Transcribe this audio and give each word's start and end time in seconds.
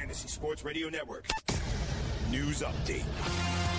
Fantasy 0.00 0.28
Sports 0.28 0.64
Radio 0.64 0.88
Network. 0.88 1.26
News 2.30 2.62
update. 2.62 3.04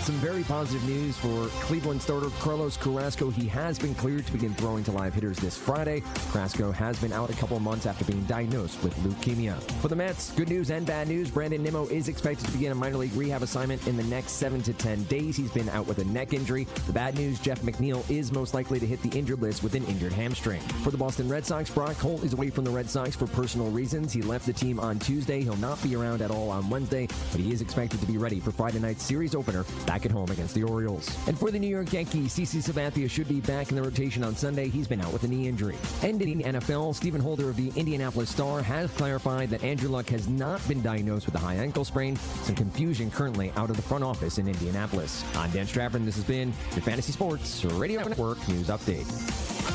Some 0.01 0.15
very 0.15 0.41
positive 0.41 0.83
news 0.89 1.15
for 1.15 1.45
Cleveland 1.63 2.01
starter 2.01 2.31
Carlos 2.39 2.75
Carrasco. 2.75 3.29
He 3.29 3.47
has 3.49 3.77
been 3.77 3.93
cleared 3.93 4.25
to 4.25 4.31
begin 4.31 4.51
throwing 4.55 4.83
to 4.85 4.91
live 4.91 5.13
hitters 5.13 5.37
this 5.37 5.55
Friday. 5.55 6.01
Carrasco 6.31 6.71
has 6.71 6.99
been 6.99 7.13
out 7.13 7.29
a 7.29 7.33
couple 7.33 7.59
months 7.59 7.85
after 7.85 8.03
being 8.05 8.23
diagnosed 8.23 8.81
with 8.83 8.95
leukemia. 9.03 9.61
For 9.79 9.89
the 9.89 9.95
Mets, 9.95 10.31
good 10.31 10.49
news 10.49 10.71
and 10.71 10.87
bad 10.87 11.07
news. 11.07 11.29
Brandon 11.29 11.61
Nimmo 11.61 11.85
is 11.85 12.07
expected 12.07 12.47
to 12.47 12.51
begin 12.51 12.71
a 12.71 12.75
minor 12.75 12.97
league 12.97 13.13
rehab 13.13 13.43
assignment 13.43 13.85
in 13.87 13.95
the 13.95 14.03
next 14.05 14.31
seven 14.31 14.63
to 14.63 14.73
ten 14.73 15.03
days. 15.03 15.37
He's 15.37 15.51
been 15.51 15.69
out 15.69 15.85
with 15.85 15.99
a 15.99 16.05
neck 16.05 16.33
injury. 16.33 16.63
The 16.87 16.93
bad 16.93 17.15
news, 17.15 17.39
Jeff 17.39 17.61
McNeil 17.61 18.03
is 18.09 18.31
most 18.31 18.55
likely 18.55 18.79
to 18.79 18.87
hit 18.87 19.03
the 19.03 19.15
injured 19.17 19.39
list 19.39 19.61
with 19.61 19.75
an 19.75 19.85
injured 19.85 20.13
hamstring. 20.13 20.61
For 20.83 20.89
the 20.89 20.97
Boston 20.97 21.29
Red 21.29 21.45
Sox, 21.45 21.69
Brock 21.69 21.97
Holt 21.97 22.23
is 22.23 22.33
away 22.33 22.49
from 22.49 22.63
the 22.63 22.71
Red 22.71 22.89
Sox 22.89 23.15
for 23.15 23.27
personal 23.27 23.69
reasons. 23.69 24.11
He 24.11 24.23
left 24.23 24.47
the 24.47 24.53
team 24.53 24.79
on 24.79 24.97
Tuesday. 24.97 25.43
He'll 25.43 25.55
not 25.57 25.81
be 25.83 25.95
around 25.95 26.23
at 26.23 26.31
all 26.31 26.49
on 26.49 26.71
Wednesday, 26.71 27.07
but 27.31 27.39
he 27.39 27.51
is 27.51 27.61
expected 27.61 27.99
to 27.99 28.07
be 28.07 28.17
ready 28.17 28.39
for 28.41 28.51
Friday 28.51 28.79
night's 28.79 29.03
series 29.03 29.35
opener 29.35 29.63
back 29.85 30.05
at 30.05 30.11
home 30.11 30.29
against 30.31 30.55
the 30.55 30.63
Orioles. 30.63 31.09
And 31.27 31.37
for 31.37 31.51
the 31.51 31.59
New 31.59 31.67
York 31.67 31.93
Yankees, 31.93 32.33
CC 32.33 32.61
Sabathia 32.61 33.09
should 33.09 33.27
be 33.27 33.41
back 33.41 33.69
in 33.69 33.75
the 33.75 33.81
rotation 33.81 34.23
on 34.23 34.35
Sunday. 34.35 34.69
He's 34.69 34.87
been 34.87 35.01
out 35.01 35.13
with 35.13 35.23
a 35.23 35.27
knee 35.27 35.47
injury. 35.47 35.75
And 36.03 36.21
in 36.21 36.39
the 36.39 36.43
NFL, 36.43 36.95
Stephen 36.95 37.21
Holder 37.21 37.49
of 37.49 37.55
the 37.55 37.71
Indianapolis 37.75 38.29
Star 38.29 38.61
has 38.61 38.89
clarified 38.91 39.49
that 39.51 39.63
Andrew 39.63 39.89
Luck 39.89 40.09
has 40.09 40.27
not 40.27 40.65
been 40.67 40.81
diagnosed 40.81 41.25
with 41.25 41.35
a 41.35 41.39
high 41.39 41.55
ankle 41.55 41.85
sprain. 41.85 42.15
Some 42.15 42.55
confusion 42.55 43.11
currently 43.11 43.51
out 43.55 43.69
of 43.69 43.75
the 43.75 43.81
front 43.81 44.03
office 44.03 44.37
in 44.37 44.47
Indianapolis. 44.47 45.23
I'm 45.35 45.51
Dan 45.51 45.67
Stratford, 45.67 46.01
and 46.01 46.07
this 46.07 46.15
has 46.15 46.25
been 46.25 46.53
your 46.71 46.81
Fantasy 46.81 47.11
Sports 47.11 47.63
Radio 47.65 48.03
Network 48.03 48.45
News 48.47 48.67
Update. 48.67 49.05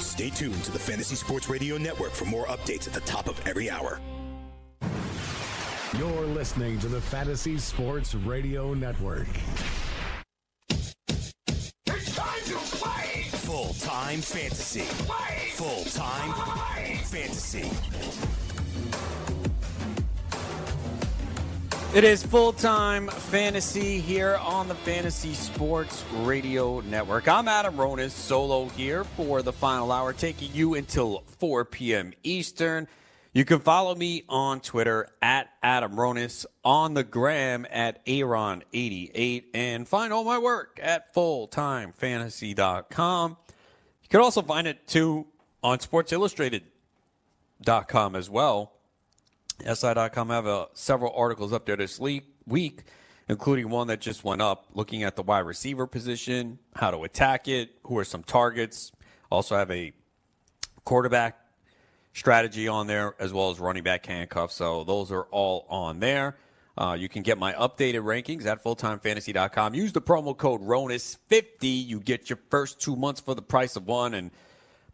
Stay 0.00 0.30
tuned 0.30 0.62
to 0.64 0.70
the 0.70 0.78
Fantasy 0.78 1.14
Sports 1.14 1.48
Radio 1.48 1.76
Network 1.78 2.12
for 2.12 2.24
more 2.24 2.46
updates 2.46 2.86
at 2.86 2.92
the 2.92 3.00
top 3.00 3.28
of 3.28 3.40
every 3.46 3.70
hour. 3.70 4.00
You're 5.94 6.26
listening 6.26 6.80
to 6.80 6.88
the 6.88 7.00
Fantasy 7.00 7.58
Sports 7.58 8.16
Radio 8.16 8.74
Network. 8.74 9.28
It's 10.68 12.16
time 12.16 12.40
to 12.44 12.54
play! 12.76 13.22
Full 13.30 13.72
time 13.74 14.20
fantasy. 14.20 14.80
Full 14.80 15.84
time 15.84 16.32
fantasy. 17.04 17.70
It 21.96 22.02
is 22.02 22.24
full 22.24 22.52
time 22.52 23.06
fantasy 23.06 24.00
here 24.00 24.38
on 24.42 24.66
the 24.66 24.74
Fantasy 24.74 25.34
Sports 25.34 26.04
Radio 26.16 26.80
Network. 26.80 27.28
I'm 27.28 27.46
Adam 27.46 27.76
Ronis, 27.76 28.10
solo 28.10 28.66
here 28.70 29.04
for 29.04 29.40
the 29.40 29.52
final 29.52 29.92
hour, 29.92 30.12
taking 30.12 30.52
you 30.52 30.74
until 30.74 31.22
4 31.38 31.64
p.m. 31.64 32.12
Eastern. 32.24 32.88
You 33.36 33.44
can 33.44 33.60
follow 33.60 33.94
me 33.94 34.24
on 34.30 34.60
Twitter 34.60 35.10
at 35.20 35.50
Adam 35.62 35.92
Ronis, 35.92 36.46
on 36.64 36.94
the 36.94 37.04
gram 37.04 37.66
at 37.70 38.02
Aaron88, 38.06 39.44
and 39.52 39.86
find 39.86 40.10
all 40.10 40.24
my 40.24 40.38
work 40.38 40.80
at 40.82 41.14
fulltimefantasy.com. 41.14 43.30
You 43.30 44.08
can 44.08 44.20
also 44.22 44.40
find 44.40 44.66
it 44.66 44.88
too 44.88 45.26
on 45.62 45.80
sportsillustrated.com 45.80 48.16
as 48.16 48.30
well. 48.30 48.72
SI.com 49.70 50.30
have 50.30 50.46
uh, 50.46 50.68
several 50.72 51.12
articles 51.14 51.52
up 51.52 51.66
there 51.66 51.76
this 51.76 52.00
week, 52.00 52.84
including 53.28 53.68
one 53.68 53.88
that 53.88 54.00
just 54.00 54.24
went 54.24 54.40
up 54.40 54.64
looking 54.72 55.02
at 55.02 55.14
the 55.14 55.22
wide 55.22 55.40
receiver 55.40 55.86
position, 55.86 56.58
how 56.74 56.90
to 56.90 57.04
attack 57.04 57.48
it, 57.48 57.72
who 57.82 57.98
are 57.98 58.04
some 58.04 58.22
targets. 58.22 58.92
Also 59.30 59.58
have 59.58 59.70
a 59.70 59.92
quarterback 60.84 61.45
strategy 62.16 62.66
on 62.66 62.86
there 62.86 63.14
as 63.18 63.32
well 63.32 63.50
as 63.50 63.60
running 63.60 63.82
back 63.82 64.06
handcuffs. 64.06 64.54
So 64.54 64.84
those 64.84 65.12
are 65.12 65.24
all 65.24 65.66
on 65.68 66.00
there. 66.00 66.36
Uh, 66.78 66.96
you 66.98 67.08
can 67.08 67.22
get 67.22 67.38
my 67.38 67.52
updated 67.52 68.02
rankings 68.02 68.46
at 68.46 68.64
fulltimefantasy.com. 68.64 69.74
Use 69.74 69.92
the 69.92 70.00
promo 70.00 70.36
code 70.36 70.62
RONIS50. 70.62 71.86
You 71.86 72.00
get 72.00 72.30
your 72.30 72.38
first 72.50 72.80
two 72.80 72.96
months 72.96 73.20
for 73.20 73.34
the 73.34 73.42
price 73.42 73.76
of 73.76 73.86
one. 73.86 74.14
And 74.14 74.30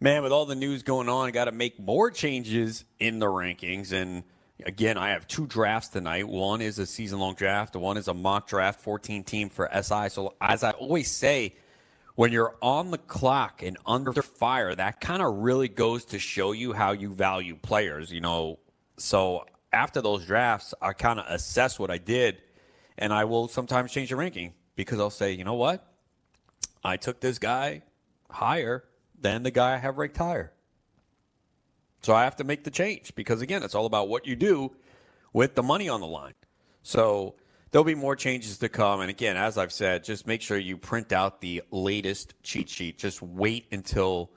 man, 0.00 0.24
with 0.24 0.32
all 0.32 0.46
the 0.46 0.56
news 0.56 0.82
going 0.82 1.08
on, 1.08 1.28
I 1.28 1.30
got 1.30 1.44
to 1.44 1.52
make 1.52 1.78
more 1.78 2.10
changes 2.10 2.84
in 2.98 3.20
the 3.20 3.26
rankings. 3.26 3.92
And 3.92 4.24
again, 4.64 4.98
I 4.98 5.10
have 5.10 5.26
two 5.28 5.46
drafts 5.46 5.88
tonight. 5.88 6.26
One 6.26 6.60
is 6.60 6.78
a 6.80 6.86
season 6.86 7.20
long 7.20 7.34
draft, 7.34 7.76
one 7.76 7.96
is 7.96 8.08
a 8.08 8.14
mock 8.14 8.48
draft, 8.48 8.80
14 8.80 9.22
team 9.22 9.48
for 9.48 9.68
SI. 9.72 10.08
So, 10.08 10.34
as 10.40 10.62
I 10.64 10.72
always 10.72 11.10
say, 11.10 11.54
when 12.14 12.32
you're 12.32 12.54
on 12.60 12.90
the 12.90 12.98
clock 12.98 13.62
and 13.62 13.78
under 13.86 14.12
fire, 14.12 14.74
that 14.74 15.00
kind 15.00 15.22
of 15.22 15.36
really 15.36 15.68
goes 15.68 16.04
to 16.06 16.18
show 16.18 16.52
you 16.52 16.72
how 16.72 16.92
you 16.92 17.08
value 17.08 17.56
players, 17.56 18.12
you 18.12 18.20
know. 18.20 18.58
So, 18.98 19.46
after 19.72 20.02
those 20.02 20.26
drafts, 20.26 20.74
I 20.82 20.92
kind 20.92 21.18
of 21.18 21.26
assess 21.28 21.78
what 21.78 21.90
I 21.90 21.98
did, 21.98 22.42
and 22.98 23.12
I 23.12 23.24
will 23.24 23.48
sometimes 23.48 23.90
change 23.90 24.10
the 24.10 24.16
ranking 24.16 24.52
because 24.76 25.00
I'll 25.00 25.10
say, 25.10 25.32
you 25.32 25.44
know 25.44 25.54
what? 25.54 25.86
I 26.84 26.96
took 26.96 27.20
this 27.20 27.38
guy 27.38 27.82
higher 28.30 28.84
than 29.18 29.42
the 29.42 29.50
guy 29.50 29.74
I 29.74 29.78
have 29.78 29.98
ranked 29.98 30.18
higher. 30.18 30.52
So 32.02 32.14
I 32.14 32.24
have 32.24 32.36
to 32.36 32.44
make 32.44 32.64
the 32.64 32.70
change 32.70 33.14
because, 33.14 33.40
again, 33.40 33.62
it's 33.62 33.74
all 33.74 33.86
about 33.86 34.08
what 34.08 34.26
you 34.26 34.36
do 34.36 34.72
with 35.32 35.54
the 35.54 35.62
money 35.62 35.88
on 35.88 36.00
the 36.00 36.06
line. 36.06 36.34
So 36.82 37.36
there'll 37.72 37.84
be 37.84 37.94
more 37.94 38.14
changes 38.14 38.58
to 38.58 38.68
come. 38.68 39.00
And 39.00 39.10
again, 39.10 39.36
as 39.36 39.58
I've 39.58 39.72
said, 39.72 40.04
just 40.04 40.26
make 40.26 40.42
sure 40.42 40.56
you 40.56 40.76
print 40.76 41.12
out 41.12 41.40
the 41.40 41.62
latest 41.70 42.34
cheat 42.42 42.68
sheet. 42.68 42.98
Just 42.98 43.20
wait 43.20 43.66
until 43.72 44.30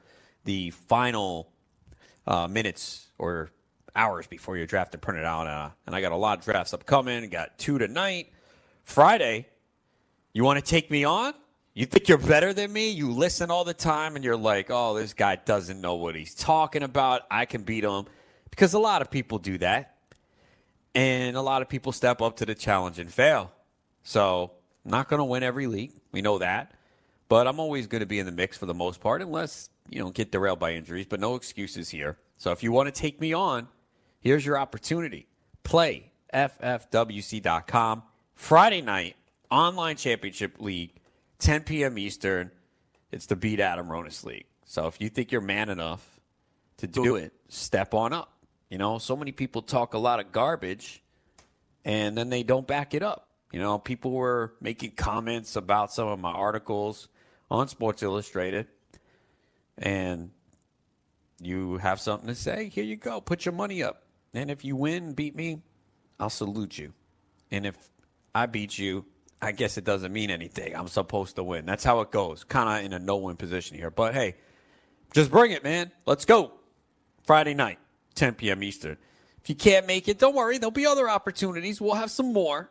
the 0.45 0.71
final 0.71 1.51
uh, 2.25 2.47
minutes 2.47 3.07
or 3.17 3.51
hours 3.95 4.25
before 4.25 4.57
your 4.57 4.65
draft 4.65 4.93
to 4.93 4.97
print 4.97 5.19
it 5.19 5.25
out. 5.25 5.47
Uh, 5.47 5.69
and 5.85 5.95
I 5.95 6.01
got 6.01 6.13
a 6.13 6.17
lot 6.17 6.39
of 6.39 6.45
drafts 6.45 6.73
upcoming. 6.73 7.29
Got 7.29 7.57
two 7.57 7.77
tonight. 7.77 8.31
Friday, 8.83 9.47
you 10.33 10.43
want 10.43 10.63
to 10.63 10.65
take 10.65 10.89
me 10.89 11.03
on? 11.03 11.33
You 11.73 11.85
think 11.85 12.07
you're 12.07 12.17
better 12.17 12.53
than 12.53 12.71
me? 12.71 12.91
You 12.91 13.11
listen 13.11 13.51
all 13.51 13.65
the 13.65 13.73
time 13.73 14.15
and 14.15 14.23
you're 14.23 14.37
like, 14.37 14.67
oh, 14.69 14.95
this 14.95 15.13
guy 15.13 15.35
doesn't 15.35 15.81
know 15.81 15.95
what 15.95 16.15
he's 16.15 16.33
talking 16.33 16.83
about. 16.83 17.23
I 17.29 17.45
can 17.45 17.63
beat 17.63 17.83
him. 17.83 18.05
Because 18.49 18.73
a 18.73 18.79
lot 18.79 19.01
of 19.01 19.11
people 19.11 19.39
do 19.39 19.57
that. 19.57 19.94
And 20.95 21.35
a 21.35 21.41
lot 21.41 21.61
of 21.61 21.69
people 21.69 21.91
step 21.91 22.21
up 22.21 22.37
to 22.37 22.45
the 22.45 22.55
challenge 22.55 22.99
and 22.99 23.13
fail. 23.13 23.51
So, 24.03 24.51
not 24.85 25.09
going 25.09 25.19
to 25.19 25.25
win 25.25 25.43
every 25.43 25.67
league. 25.67 25.91
We 26.11 26.21
know 26.21 26.37
that. 26.37 26.71
But 27.27 27.47
I'm 27.47 27.59
always 27.59 27.87
going 27.87 27.99
to 27.99 28.05
be 28.05 28.19
in 28.19 28.25
the 28.25 28.31
mix 28.31 28.57
for 28.57 28.65
the 28.65 28.73
most 28.73 29.01
part, 29.01 29.21
unless, 29.21 29.69
you 29.89 29.99
know, 29.99 30.11
get 30.11 30.31
derailed 30.31 30.59
by 30.59 30.73
injuries. 30.73 31.05
But 31.07 31.19
no 31.19 31.35
excuses 31.35 31.89
here. 31.89 32.17
So, 32.37 32.51
if 32.51 32.63
you 32.63 32.71
want 32.71 32.87
to 32.87 32.91
take 32.91 33.19
me 33.19 33.33
on, 33.33 33.67
here's 34.21 34.45
your 34.45 34.57
opportunity. 34.57 35.27
Play 35.63 36.11
ffwc.com. 36.33 38.03
Friday 38.33 38.81
night, 38.81 39.15
online 39.51 39.97
championship 39.97 40.55
league. 40.59 40.93
10 41.39 41.63
p.m. 41.63 41.97
Eastern. 41.97 42.51
It's 43.11 43.25
the 43.25 43.35
Beat 43.35 43.59
Adam 43.59 43.87
Ronis 43.87 44.23
League. 44.23 44.45
So 44.65 44.87
if 44.87 44.99
you 44.99 45.09
think 45.09 45.31
you're 45.31 45.41
man 45.41 45.69
enough 45.69 46.19
to 46.77 46.87
do 46.87 47.15
it, 47.15 47.33
step 47.49 47.93
on 47.93 48.13
up. 48.13 48.34
You 48.75 48.79
know, 48.79 48.97
so 48.97 49.15
many 49.15 49.31
people 49.31 49.61
talk 49.61 49.93
a 49.93 49.97
lot 49.97 50.19
of 50.19 50.33
garbage 50.33 51.01
and 51.85 52.17
then 52.17 52.29
they 52.29 52.43
don't 52.43 52.67
back 52.67 52.93
it 52.93 53.03
up. 53.03 53.29
You 53.53 53.61
know, 53.61 53.79
people 53.79 54.11
were 54.11 54.53
making 54.59 54.91
comments 54.97 55.55
about 55.55 55.93
some 55.93 56.09
of 56.09 56.19
my 56.19 56.33
articles 56.33 57.07
on 57.49 57.69
Sports 57.69 58.03
Illustrated 58.03 58.67
and 59.77 60.29
you 61.39 61.77
have 61.77 62.01
something 62.01 62.27
to 62.27 62.35
say, 62.35 62.67
here 62.67 62.83
you 62.83 62.97
go. 62.97 63.21
Put 63.21 63.45
your 63.45 63.53
money 63.53 63.81
up. 63.81 64.03
And 64.33 64.51
if 64.51 64.65
you 64.65 64.75
win, 64.75 65.13
beat 65.13 65.37
me, 65.37 65.61
I'll 66.19 66.29
salute 66.29 66.77
you. 66.77 66.91
And 67.51 67.65
if 67.65 67.77
I 68.33 68.45
beat 68.45 68.77
you, 68.77 69.05
I 69.41 69.53
guess 69.53 69.77
it 69.77 69.85
doesn't 69.85 70.11
mean 70.11 70.29
anything. 70.29 70.75
I'm 70.75 70.89
supposed 70.89 71.37
to 71.37 71.43
win. 71.45 71.65
That's 71.65 71.85
how 71.85 72.01
it 72.01 72.11
goes. 72.11 72.43
Kind 72.43 72.67
of 72.67 72.85
in 72.85 72.91
a 72.91 72.99
no 72.99 73.15
win 73.15 73.37
position 73.37 73.77
here. 73.77 73.89
But 73.89 74.13
hey, 74.13 74.35
just 75.13 75.31
bring 75.31 75.51
it, 75.51 75.63
man. 75.63 75.93
Let's 76.05 76.25
go. 76.25 76.51
Friday 77.23 77.53
night, 77.53 77.79
10 78.15 78.35
p.m. 78.35 78.63
Eastern. 78.63 78.97
If 79.43 79.49
you 79.49 79.55
can't 79.55 79.85
make 79.85 80.07
it, 80.07 80.17
don't 80.17 80.35
worry. 80.35 80.57
There'll 80.57 80.71
be 80.71 80.85
other 80.85 81.09
opportunities. 81.09 81.79
We'll 81.79 81.93
have 81.95 82.11
some 82.11 82.33
more. 82.33 82.69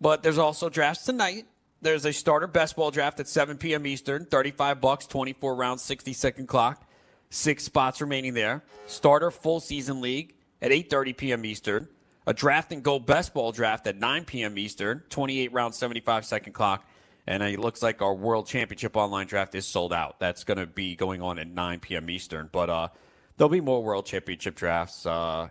But 0.00 0.22
there's 0.22 0.38
also 0.38 0.68
drafts 0.68 1.04
tonight. 1.04 1.46
There's 1.80 2.04
a 2.04 2.12
starter 2.12 2.46
best 2.46 2.76
ball 2.76 2.90
draft 2.90 3.20
at 3.20 3.28
7 3.28 3.58
p.m. 3.58 3.86
Eastern, 3.86 4.24
35 4.26 4.80
bucks, 4.80 5.06
24 5.06 5.54
rounds, 5.54 5.82
60 5.82 6.12
second 6.12 6.46
clock. 6.48 6.82
Six 7.30 7.64
spots 7.64 8.00
remaining 8.00 8.34
there. 8.34 8.64
Starter 8.86 9.30
full 9.30 9.60
season 9.60 10.00
league 10.00 10.34
at 10.62 10.70
8:30 10.70 11.16
p.m. 11.16 11.44
Eastern 11.44 11.88
a 12.26 12.34
draft 12.34 12.72
and 12.72 12.82
go 12.82 12.98
best 12.98 13.32
ball 13.32 13.52
draft 13.52 13.86
at 13.86 13.96
9 13.96 14.24
p.m. 14.24 14.58
Eastern, 14.58 15.02
28 15.10 15.52
rounds, 15.52 15.78
75 15.78 16.26
second 16.26 16.52
clock. 16.52 16.84
And 17.28 17.42
it 17.42 17.58
looks 17.58 17.82
like 17.82 18.02
our 18.02 18.14
World 18.14 18.46
Championship 18.46 18.96
online 18.96 19.26
draft 19.26 19.54
is 19.54 19.66
sold 19.66 19.92
out. 19.92 20.20
That's 20.20 20.44
going 20.44 20.58
to 20.58 20.66
be 20.66 20.94
going 20.94 21.22
on 21.22 21.38
at 21.38 21.48
9 21.48 21.80
p.m. 21.80 22.08
Eastern. 22.08 22.48
But 22.52 22.70
uh, 22.70 22.88
there'll 23.36 23.50
be 23.50 23.60
more 23.60 23.82
World 23.82 24.06
Championship 24.06 24.54
drafts. 24.56 25.06
Uh, 25.06 25.48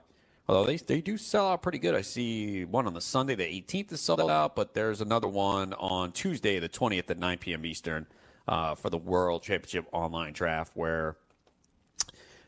although 0.48 0.66
they, 0.66 0.78
they 0.78 1.02
do 1.02 1.18
sell 1.18 1.50
out 1.50 1.62
pretty 1.64 1.80
good. 1.80 1.96
I 1.96 2.02
see 2.02 2.66
one 2.66 2.88
on 2.88 2.94
the 2.94 3.02
Sunday, 3.02 3.36
the 3.36 3.44
18th 3.46 3.94
is 3.94 4.02
sold 4.02 4.30
out, 4.30 4.56
but 4.56 4.74
there's 4.74 5.02
another 5.02 5.28
one 5.28 5.74
on 5.74 6.12
Tuesday, 6.14 6.60
the 6.60 6.70
20th 6.70 7.10
at 7.12 7.20
9 7.20 7.38
p.m. 7.40 7.66
Eastern 7.66 8.08
uh, 8.48 8.76
for 8.76 8.90
the 8.90 8.98
World 8.98 9.44
Championship 9.44 9.88
online 9.94 10.34
draft 10.34 10.72
where 10.76 11.18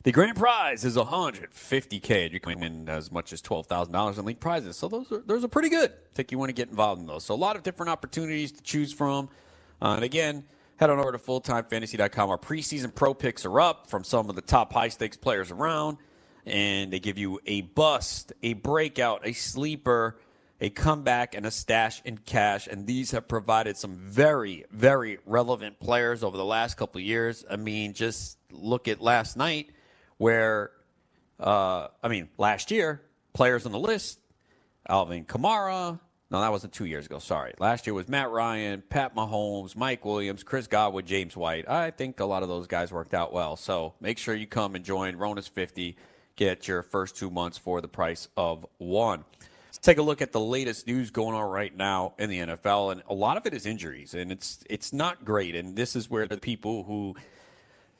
The 0.03 0.11
grand 0.13 0.37
prize 0.37 0.85
is 0.85 0.97
150k. 0.97 2.31
You 2.33 2.39
can 2.39 2.59
win 2.59 2.89
as 2.89 3.11
much 3.11 3.33
as 3.33 3.41
twelve 3.41 3.67
thousand 3.67 3.93
dollars 3.93 4.17
in 4.17 4.25
league 4.25 4.39
prizes. 4.39 4.77
So 4.77 4.87
those 4.89 5.11
are 5.11 5.19
those 5.25 5.43
are 5.43 5.49
pretty 5.49 5.69
good. 5.69 5.91
I 5.91 6.15
think 6.15 6.31
you 6.31 6.39
want 6.39 6.49
to 6.49 6.53
get 6.53 6.69
involved 6.69 7.01
in 7.01 7.07
those. 7.07 7.25
So 7.25 7.35
a 7.35 7.37
lot 7.37 7.55
of 7.55 7.63
different 7.63 7.91
opportunities 7.91 8.51
to 8.53 8.63
choose 8.63 8.93
from. 8.93 9.29
Uh, 9.81 9.95
and 9.95 10.03
again, 10.05 10.45
head 10.77 10.89
on 10.89 10.99
over 10.99 11.11
to 11.11 11.17
fulltimefantasy.com. 11.17 12.29
Our 12.29 12.37
preseason 12.37 12.93
pro 12.93 13.13
picks 13.13 13.45
are 13.45 13.59
up 13.59 13.89
from 13.89 14.03
some 14.03 14.29
of 14.29 14.35
the 14.35 14.41
top 14.41 14.73
high 14.73 14.89
stakes 14.89 15.17
players 15.17 15.51
around, 15.51 15.97
and 16.45 16.91
they 16.91 16.99
give 16.99 17.17
you 17.17 17.39
a 17.45 17.61
bust, 17.61 18.33
a 18.41 18.53
breakout, 18.53 19.27
a 19.27 19.33
sleeper, 19.33 20.17
a 20.61 20.69
comeback, 20.69 21.35
and 21.35 21.45
a 21.45 21.51
stash 21.51 22.01
in 22.05 22.17
cash. 22.17 22.67
And 22.67 22.87
these 22.87 23.11
have 23.11 23.27
provided 23.27 23.77
some 23.77 23.97
very, 23.97 24.65
very 24.71 25.19
relevant 25.25 25.79
players 25.79 26.23
over 26.23 26.37
the 26.37 26.45
last 26.45 26.77
couple 26.77 27.01
years. 27.01 27.43
I 27.49 27.57
mean, 27.57 27.93
just 27.93 28.37
look 28.51 28.87
at 28.87 29.01
last 29.01 29.35
night 29.37 29.71
where, 30.17 30.71
uh, 31.39 31.87
I 32.01 32.07
mean, 32.07 32.29
last 32.37 32.71
year, 32.71 33.01
players 33.33 33.65
on 33.65 33.71
the 33.71 33.79
list 33.79 34.19
Alvin 34.87 35.25
Kamara. 35.25 35.99
No, 36.29 36.41
that 36.41 36.51
wasn't 36.51 36.73
two 36.73 36.85
years 36.85 37.05
ago. 37.05 37.19
Sorry. 37.19 37.53
Last 37.57 37.87
year 37.87 37.93
was 37.93 38.09
Matt 38.09 38.29
Ryan, 38.29 38.83
Pat 38.89 39.15
Mahomes, 39.15 39.77
Mike 39.77 40.03
Williams, 40.03 40.43
Chris 40.43 40.67
Godwin, 40.67 41.05
James 41.05 41.37
White. 41.37 41.69
I 41.69 41.91
think 41.91 42.19
a 42.19 42.25
lot 42.25 42.43
of 42.43 42.49
those 42.49 42.67
guys 42.67 42.91
worked 42.91 43.13
out 43.13 43.31
well. 43.31 43.55
So 43.55 43.93
make 44.01 44.17
sure 44.17 44.35
you 44.35 44.45
come 44.47 44.75
and 44.75 44.83
join 44.83 45.15
Ronis 45.15 45.49
50. 45.49 45.95
Get 46.35 46.67
your 46.67 46.83
first 46.83 47.15
two 47.15 47.31
months 47.31 47.57
for 47.57 47.79
the 47.79 47.87
price 47.87 48.27
of 48.35 48.65
one. 48.77 49.23
Let's 49.67 49.79
take 49.79 49.99
a 49.99 50.01
look 50.01 50.21
at 50.21 50.31
the 50.33 50.39
latest 50.39 50.85
news 50.85 51.11
going 51.11 51.35
on 51.35 51.49
right 51.49 51.75
now 51.75 52.13
in 52.19 52.29
the 52.29 52.39
NFL, 52.39 52.91
and 52.91 53.03
a 53.07 53.13
lot 53.13 53.37
of 53.37 53.45
it 53.45 53.53
is 53.53 53.65
injuries, 53.65 54.13
and 54.13 54.31
it's 54.31 54.63
it's 54.69 54.91
not 54.91 55.23
great. 55.23 55.55
And 55.55 55.75
this 55.75 55.95
is 55.95 56.09
where 56.09 56.27
the 56.27 56.37
people 56.37 56.83
who 56.83 57.15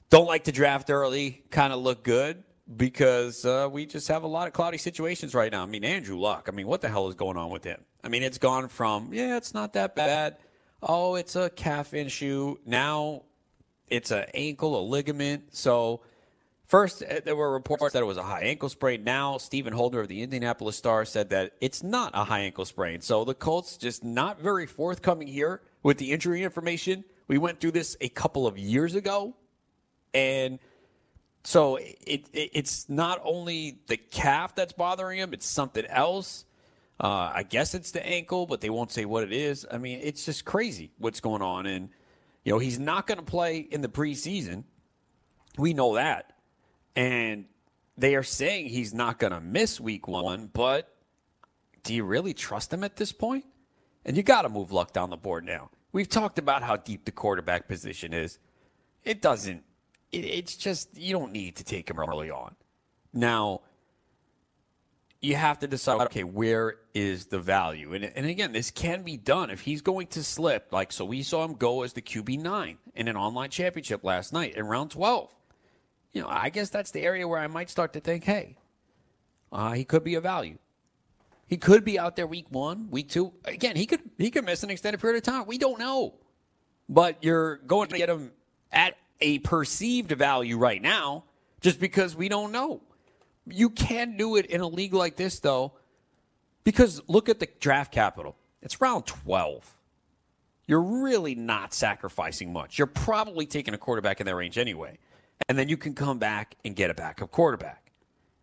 don't 0.10 0.28
like 0.28 0.46
to 0.46 0.52
draft 0.52 0.90
early 0.90 1.44
kind 1.50 1.72
of 1.72 1.80
look 1.80 2.04
good 2.04 2.44
because 2.76 3.46
uh, 3.46 3.70
we 3.72 3.86
just 3.86 4.08
have 4.08 4.24
a 4.24 4.28
lot 4.28 4.48
of 4.48 4.54
cloudy 4.54 4.78
situations 4.78 5.34
right 5.34 5.52
now. 5.52 5.64
I 5.64 5.66
mean, 5.66 5.84
Andrew 5.84 6.18
Luck. 6.18 6.48
I 6.52 6.52
mean, 6.52 6.68
what 6.68 6.82
the 6.82 6.90
hell 6.90 7.08
is 7.08 7.16
going 7.16 7.38
on 7.38 7.50
with 7.50 7.64
him? 7.64 7.80
I 8.08 8.10
mean, 8.10 8.24
it's 8.24 8.38
gone 8.38 8.70
from 8.70 9.10
yeah, 9.12 9.36
it's 9.36 9.54
not 9.54 9.74
that 9.74 9.94
bad. 9.94 10.38
Oh, 10.82 11.16
it's 11.16 11.36
a 11.36 11.50
calf 11.50 11.94
issue. 11.94 12.56
Now 12.66 13.24
it's 13.90 14.12
an 14.12 14.28
ankle, 14.34 14.80
a 14.80 14.82
ligament. 14.82 15.54
So 15.54 16.00
first 16.68 17.04
uh, 17.04 17.20
there 17.26 17.36
were 17.36 17.52
reports 17.52 17.92
that 17.92 18.02
it 18.02 18.06
was 18.06 18.16
a 18.16 18.24
high 18.24 18.44
ankle 18.44 18.70
sprain. 18.70 19.04
Now 19.04 19.38
Stephen 19.38 19.74
Holder 19.74 20.00
of 20.00 20.08
the 20.08 20.22
Indianapolis 20.22 20.78
Star 20.78 21.04
said 21.04 21.32
that 21.32 21.52
it's 21.60 21.84
not 21.84 22.12
a 22.14 22.24
high 22.24 22.40
ankle 22.40 22.64
sprain. 22.64 23.02
So 23.02 23.26
the 23.26 23.34
Colts 23.34 23.76
just 23.76 24.06
not 24.06 24.40
very 24.40 24.68
forthcoming 24.68 25.28
here 25.28 25.60
with 25.84 25.98
the 25.98 26.14
injury 26.14 26.44
information. 26.44 27.04
We 27.28 27.38
went 27.38 27.60
through 27.60 27.72
this 27.72 27.98
a 28.00 28.08
couple 28.08 28.48
of 28.48 28.58
years 28.58 28.96
ago, 28.96 29.36
and 30.14 30.60
so 31.44 31.76
it, 31.76 32.30
it, 32.32 32.52
it's 32.54 32.88
not 32.88 33.20
only 33.26 33.80
the 33.88 33.98
calf 33.98 34.56
that's 34.56 34.72
bothering 34.72 35.20
him; 35.20 35.34
it's 35.34 35.46
something 35.46 35.86
else. 35.88 36.46
Uh, 37.00 37.32
I 37.34 37.44
guess 37.44 37.76
it's 37.76 37.92
the 37.92 38.06
ankle, 38.06 38.48
but 38.48 38.62
they 38.62 38.70
won't 38.70 38.92
say 38.92 39.06
what 39.06 39.24
it 39.24 39.32
is. 39.32 39.66
I 39.70 39.78
mean, 39.78 40.00
it's 40.02 40.26
just 40.26 40.46
crazy 40.46 40.92
what's 40.98 41.20
going 41.20 41.42
on, 41.42 41.66
and 41.66 41.90
you 42.44 42.52
know 42.52 42.60
he's 42.60 42.80
not 42.80 43.06
going 43.06 43.20
to 43.20 43.24
play 43.24 43.60
in 43.60 43.82
the 43.82 43.88
preseason. 43.88 44.64
We 45.58 45.74
know 45.74 45.96
that, 45.96 46.34
and 46.96 47.46
they 47.98 48.16
are 48.16 48.24
saying 48.24 48.68
he's 48.68 48.94
not 48.94 49.20
going 49.20 49.34
to 49.34 49.42
miss 49.42 49.80
Week 49.80 50.08
One. 50.08 50.50
But 50.52 50.96
do 51.84 51.94
you 51.94 52.04
really 52.04 52.34
trust 52.34 52.74
him 52.74 52.84
at 52.84 52.96
this 52.96 53.12
point? 53.12 53.46
And 54.06 54.18
you 54.18 54.24
got 54.24 54.44
to 54.44 54.50
move 54.50 54.72
Luck 54.72 54.94
down 54.94 55.10
the 55.10 55.18
board 55.18 55.46
now. 55.46 55.70
We've 55.92 56.10
talked 56.10 56.40
about 56.40 56.64
how 56.64 56.78
deep 56.78 57.06
the 57.06 57.12
quarterback 57.12 57.68
position 57.68 58.14
is. 58.14 58.40
It 59.04 59.22
doesn't 59.22 59.64
it, 60.12 60.26
it's 60.26 60.56
just 60.56 60.98
you 60.98 61.14
don't 61.14 61.32
need 61.32 61.56
to 61.58 61.64
take 61.64 61.90
him 61.90 62.00
early 62.00 62.30
on. 62.30 62.56
Now, 63.14 63.62
you 65.22 65.36
have 65.36 65.60
to 65.60 65.68
decide 65.68 66.02
okay, 66.02 66.24
where 66.24 66.76
is 66.94 67.26
the 67.26 67.40
value? 67.40 67.94
And, 67.94 68.06
and 68.06 68.26
again, 68.26 68.52
this 68.52 68.72
can 68.72 69.02
be 69.04 69.18
done 69.18 69.50
if 69.50 69.62
he's 69.62 69.82
going 69.82 70.08
to 70.08 70.24
slip. 70.24 70.72
Like, 70.72 70.92
so 70.92 71.06
we 71.06 71.24
saw 71.24 71.44
him 71.44 71.56
go 71.56 71.84
as 71.84 71.94
the 71.94 72.02
QB9 72.02 72.78
in 72.96 73.08
an 73.08 73.18
online 73.18 73.50
championship 73.50 74.04
last 74.04 74.32
night 74.32 74.56
in 74.56 74.66
round 74.68 74.92
12. 74.92 75.34
You 76.14 76.22
know, 76.22 76.28
I 76.30 76.50
guess 76.50 76.70
that's 76.70 76.92
the 76.92 77.02
area 77.02 77.28
where 77.28 77.40
I 77.40 77.48
might 77.48 77.70
start 77.70 77.94
to 77.94 78.00
think, 78.00 78.24
hey, 78.24 78.58
uh, 79.52 79.72
he 79.72 79.84
could 79.84 80.04
be 80.04 80.16
a 80.16 80.22
value. 80.22 80.58
He 81.48 81.58
could 81.58 81.86
be 81.86 81.98
out 81.98 82.16
there 82.16 82.28
week 82.28 82.48
one, 82.50 82.90
week 82.92 83.10
two. 83.10 83.34
Again, 83.46 83.76
he 83.76 83.86
could 83.86 84.02
he 84.18 84.30
could 84.32 84.46
miss 84.46 84.64
an 84.64 84.70
extended 84.70 85.00
period 85.00 85.18
of 85.18 85.24
time. 85.24 85.48
We 85.48 85.58
don't 85.58 85.80
know. 85.80 86.16
But 86.90 87.24
you're 87.24 87.58
going 87.58 87.90
to 87.90 87.98
get 87.98 88.10
him 88.10 88.32
at 88.72 88.98
a 89.22 89.40
perceived 89.40 90.12
value 90.12 90.58
right 90.58 90.82
now 90.82 91.24
just 91.62 91.80
because 91.80 92.16
we 92.16 92.30
don't 92.30 92.52
know. 92.52 92.82
You 93.50 93.70
can 93.70 94.18
do 94.18 94.36
it 94.36 94.48
in 94.48 94.62
a 94.62 94.68
league 94.68 94.94
like 94.94 95.16
this, 95.16 95.40
though, 95.40 95.74
because 96.64 97.02
look 97.08 97.30
at 97.30 97.40
the 97.40 97.48
draft 97.60 97.92
capital. 97.92 98.36
It's 98.62 98.82
round 98.82 99.06
12. 99.06 99.78
You're 100.68 100.82
really 100.82 101.34
not 101.34 101.74
sacrificing 101.74 102.52
much. 102.52 102.78
You're 102.78 102.88
probably 102.88 103.46
taking 103.46 103.74
a 103.74 103.78
quarterback 103.78 104.20
in 104.20 104.26
that 104.26 104.36
range 104.36 104.58
anyway. 104.58 104.98
And 105.48 105.58
then 105.58 105.70
you 105.70 105.78
can 105.78 105.94
come 105.94 106.20
back 106.20 106.56
and 106.66 106.76
get 106.76 106.90
a 106.90 106.94
backup 106.94 107.32
quarterback, 107.32 107.92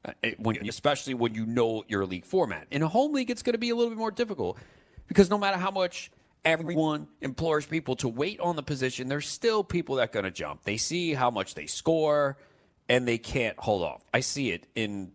uh, 0.05 0.12
when, 0.39 0.56
especially 0.67 1.12
when 1.15 1.35
you 1.35 1.45
know 1.45 1.85
your 1.89 2.06
league 2.06 2.25
format. 2.25 2.67
In 2.71 2.83
a 2.83 2.89
home 2.89 3.12
league, 3.12 3.31
it's 3.31 3.43
going 3.43 3.53
to 3.55 3.59
be 3.59 3.71
a 3.71 3.75
little 3.75 3.91
bit 3.91 3.99
more 3.99 4.11
difficult 4.11 4.59
because 5.06 5.29
no 5.29 5.37
matter 5.37 5.59
how 5.59 5.71
much 5.71 6.11
everyone 6.45 7.09
implores 7.21 7.67
people 7.67 7.97
to 7.97 8.09
wait 8.09 8.41
on 8.41 8.56
the 8.56 8.62
position, 8.62 9.09
there's 9.09 9.29
still 9.29 9.62
people 9.62 9.97
that 9.97 10.11
are 10.11 10.12
going 10.12 10.25
to 10.25 10.31
jump. 10.31 10.62
They 10.62 10.77
see 10.77 11.12
how 11.12 11.31
much 11.31 11.55
they 11.55 11.67
score 11.67 12.39
and 12.88 13.06
they 13.06 13.19
can't 13.19 13.58
hold 13.58 13.82
off. 13.82 14.02
I 14.12 14.20
see 14.20 14.50
it 14.50 14.66
in 14.75 15.12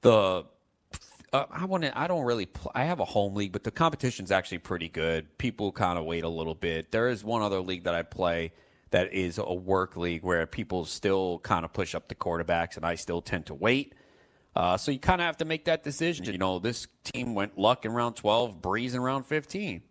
the. 0.00 0.44
Uh, 1.32 1.44
I 1.50 1.64
want 1.64 1.82
to. 1.82 1.98
I 1.98 2.06
don't 2.06 2.24
really. 2.24 2.48
I 2.74 2.84
have 2.84 3.00
a 3.00 3.04
home 3.04 3.34
league, 3.34 3.52
but 3.52 3.64
the 3.64 3.70
competition's 3.70 4.30
actually 4.30 4.58
pretty 4.58 4.88
good. 4.88 5.36
People 5.38 5.72
kind 5.72 5.98
of 5.98 6.04
wait 6.04 6.24
a 6.24 6.28
little 6.28 6.54
bit. 6.54 6.90
There 6.90 7.08
is 7.08 7.24
one 7.24 7.42
other 7.42 7.60
league 7.60 7.84
that 7.84 7.94
I 7.94 8.02
play 8.02 8.52
that 8.90 9.12
is 9.12 9.38
a 9.38 9.52
work 9.52 9.96
league 9.96 10.22
where 10.22 10.46
people 10.46 10.84
still 10.84 11.40
kind 11.40 11.64
of 11.64 11.72
push 11.72 11.96
up 11.96 12.06
the 12.08 12.14
quarterbacks, 12.14 12.76
and 12.76 12.86
I 12.86 12.94
still 12.94 13.20
tend 13.20 13.46
to 13.46 13.54
wait. 13.54 13.94
Uh, 14.54 14.76
so 14.76 14.92
you 14.92 15.00
kind 15.00 15.20
of 15.20 15.26
have 15.26 15.38
to 15.38 15.44
make 15.44 15.64
that 15.64 15.82
decision. 15.82 16.26
You 16.26 16.38
know, 16.38 16.60
this 16.60 16.86
team 17.02 17.34
went 17.34 17.58
Luck 17.58 17.84
in 17.84 17.92
round 17.92 18.16
12, 18.16 18.60
Brees 18.60 18.94
in 18.94 19.00
round 19.00 19.26
15. 19.26 19.82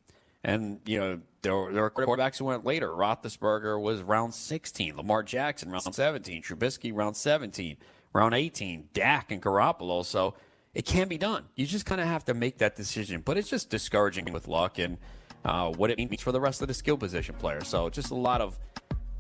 And, 0.46 0.80
you 0.86 1.00
know, 1.00 1.20
there 1.44 1.56
were, 1.56 1.74
there 1.74 1.84
were 1.84 1.92
quarterbacks 1.92 2.38
who 2.38 2.46
went 2.46 2.66
later. 2.66 2.90
Roethlisberger 2.90 3.80
was 3.80 4.02
round 4.02 4.34
16. 4.34 4.96
Lamar 4.96 5.24
Jackson, 5.24 5.70
round 5.70 5.94
17. 5.94 6.42
Trubisky, 6.42 6.92
round 6.94 7.16
17. 7.16 7.78
Round 8.14 8.34
18. 8.34 8.90
Dak 8.94 9.32
and 9.32 9.42
Garoppolo. 9.42 10.06
So 10.06 10.36
it 10.74 10.86
can 10.86 11.08
be 11.08 11.18
done. 11.18 11.44
You 11.56 11.66
just 11.66 11.86
kind 11.86 12.02
of 12.02 12.08
have 12.08 12.26
to 12.26 12.34
make 12.34 12.60
that 12.60 12.76
decision. 12.76 13.22
But 13.24 13.38
it's 13.38 13.50
just 13.50 13.70
discouraging 13.70 14.32
with 14.32 14.48
Luck 14.48 14.80
and 14.80 14.98
uh, 15.44 15.72
what 15.72 15.92
it 15.92 15.98
means 15.98 16.22
for 16.22 16.32
the 16.32 16.40
rest 16.40 16.62
of 16.62 16.70
the 16.70 16.74
skill 16.74 16.98
position 16.98 17.36
players. 17.36 17.68
So 17.68 17.90
just 17.90 18.12
a 18.12 18.16
lot 18.16 18.40
of 18.40 18.58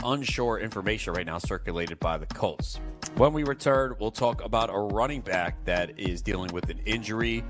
unsure 0.06 0.60
information 0.60 1.13
right 1.13 1.25
now 1.25 1.38
circulated 1.38 2.00
by 2.00 2.18
the 2.18 2.25
Colts. 2.27 2.80
When 3.15 3.34
we 3.34 3.44
return, 3.44 3.96
we'll 4.00 4.12
talk 4.12 4.44
about 4.44 4.70
a 4.70 4.77
running 4.77 5.22
back 5.22 5.63
that 5.65 6.00
is 6.00 6.22
dealing 6.22 6.53
with 6.53 6.70
an 6.70 6.80
injury, 6.86 7.44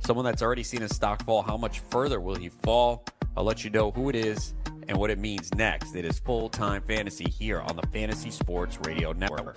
someone 0.00 0.24
that's 0.26 0.42
already 0.42 0.62
seen 0.62 0.82
his 0.82 0.94
stock 0.94 1.24
fall. 1.24 1.42
How 1.42 1.56
much 1.56 1.80
further 1.90 2.20
will 2.20 2.36
he 2.36 2.50
fall? 2.50 3.04
I'll 3.36 3.44
let 3.44 3.64
you 3.64 3.70
know 3.70 3.90
who 3.90 4.08
it 4.08 4.16
is 4.16 4.54
and 4.88 4.98
what 4.98 5.10
it 5.10 5.18
means 5.18 5.54
next. 5.54 5.94
It 5.94 6.04
is 6.04 6.18
full 6.18 6.48
time 6.48 6.82
fantasy 6.82 7.28
here 7.30 7.60
on 7.60 7.76
the 7.76 7.86
Fantasy 7.88 8.30
Sports 8.30 8.78
Radio 8.84 9.12
Network. 9.12 9.56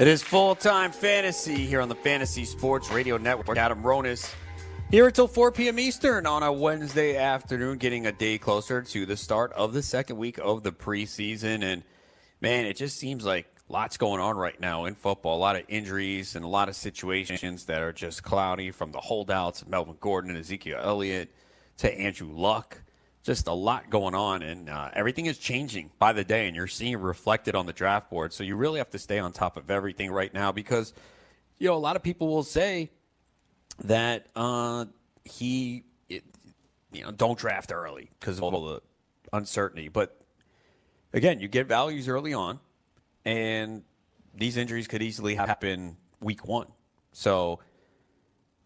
It 0.00 0.08
is 0.08 0.22
full 0.22 0.54
time 0.54 0.92
fantasy 0.92 1.66
here 1.66 1.82
on 1.82 1.90
the 1.90 1.94
Fantasy 1.94 2.46
Sports 2.46 2.90
Radio 2.90 3.18
Network. 3.18 3.58
Adam 3.58 3.82
Ronis 3.82 4.32
here 4.90 5.06
until 5.06 5.28
4 5.28 5.52
p.m. 5.52 5.78
Eastern 5.78 6.24
on 6.24 6.42
a 6.42 6.50
Wednesday 6.50 7.18
afternoon, 7.18 7.76
getting 7.76 8.06
a 8.06 8.12
day 8.12 8.38
closer 8.38 8.80
to 8.80 9.04
the 9.04 9.14
start 9.14 9.52
of 9.52 9.74
the 9.74 9.82
second 9.82 10.16
week 10.16 10.38
of 10.38 10.62
the 10.62 10.72
preseason. 10.72 11.62
And 11.62 11.82
man, 12.40 12.64
it 12.64 12.78
just 12.78 12.96
seems 12.96 13.26
like 13.26 13.46
lots 13.68 13.98
going 13.98 14.22
on 14.22 14.38
right 14.38 14.58
now 14.58 14.86
in 14.86 14.94
football. 14.94 15.36
A 15.36 15.38
lot 15.38 15.56
of 15.56 15.64
injuries 15.68 16.34
and 16.34 16.46
a 16.46 16.48
lot 16.48 16.70
of 16.70 16.76
situations 16.76 17.66
that 17.66 17.82
are 17.82 17.92
just 17.92 18.22
cloudy 18.22 18.70
from 18.70 18.92
the 18.92 19.00
holdouts 19.00 19.60
of 19.60 19.68
Melvin 19.68 19.98
Gordon 20.00 20.30
and 20.30 20.38
Ezekiel 20.38 20.80
Elliott 20.82 21.30
to 21.76 21.94
Andrew 21.94 22.32
Luck. 22.32 22.80
Just 23.22 23.48
a 23.48 23.52
lot 23.52 23.90
going 23.90 24.14
on, 24.14 24.42
and 24.42 24.70
uh, 24.70 24.88
everything 24.94 25.26
is 25.26 25.36
changing 25.36 25.90
by 25.98 26.14
the 26.14 26.24
day, 26.24 26.46
and 26.46 26.56
you're 26.56 26.66
seeing 26.66 26.96
reflected 26.96 27.54
on 27.54 27.66
the 27.66 27.72
draft 27.72 28.08
board. 28.08 28.32
So 28.32 28.44
you 28.44 28.56
really 28.56 28.78
have 28.78 28.90
to 28.90 28.98
stay 28.98 29.18
on 29.18 29.32
top 29.32 29.58
of 29.58 29.70
everything 29.70 30.10
right 30.10 30.32
now 30.32 30.52
because, 30.52 30.94
you 31.58 31.68
know, 31.68 31.74
a 31.74 31.76
lot 31.76 31.96
of 31.96 32.02
people 32.02 32.28
will 32.28 32.42
say 32.42 32.90
that 33.84 34.26
uh, 34.34 34.86
he, 35.24 35.84
it, 36.08 36.24
you 36.92 37.02
know, 37.02 37.10
don't 37.10 37.38
draft 37.38 37.72
early 37.72 38.08
because 38.18 38.38
of 38.38 38.44
all 38.44 38.66
the 38.66 38.80
uncertainty. 39.34 39.88
But 39.88 40.18
again, 41.12 41.40
you 41.40 41.48
get 41.48 41.66
values 41.66 42.08
early 42.08 42.32
on, 42.32 42.58
and 43.26 43.82
these 44.34 44.56
injuries 44.56 44.88
could 44.88 45.02
easily 45.02 45.34
happen 45.34 45.98
week 46.20 46.46
one. 46.46 46.68
So 47.12 47.60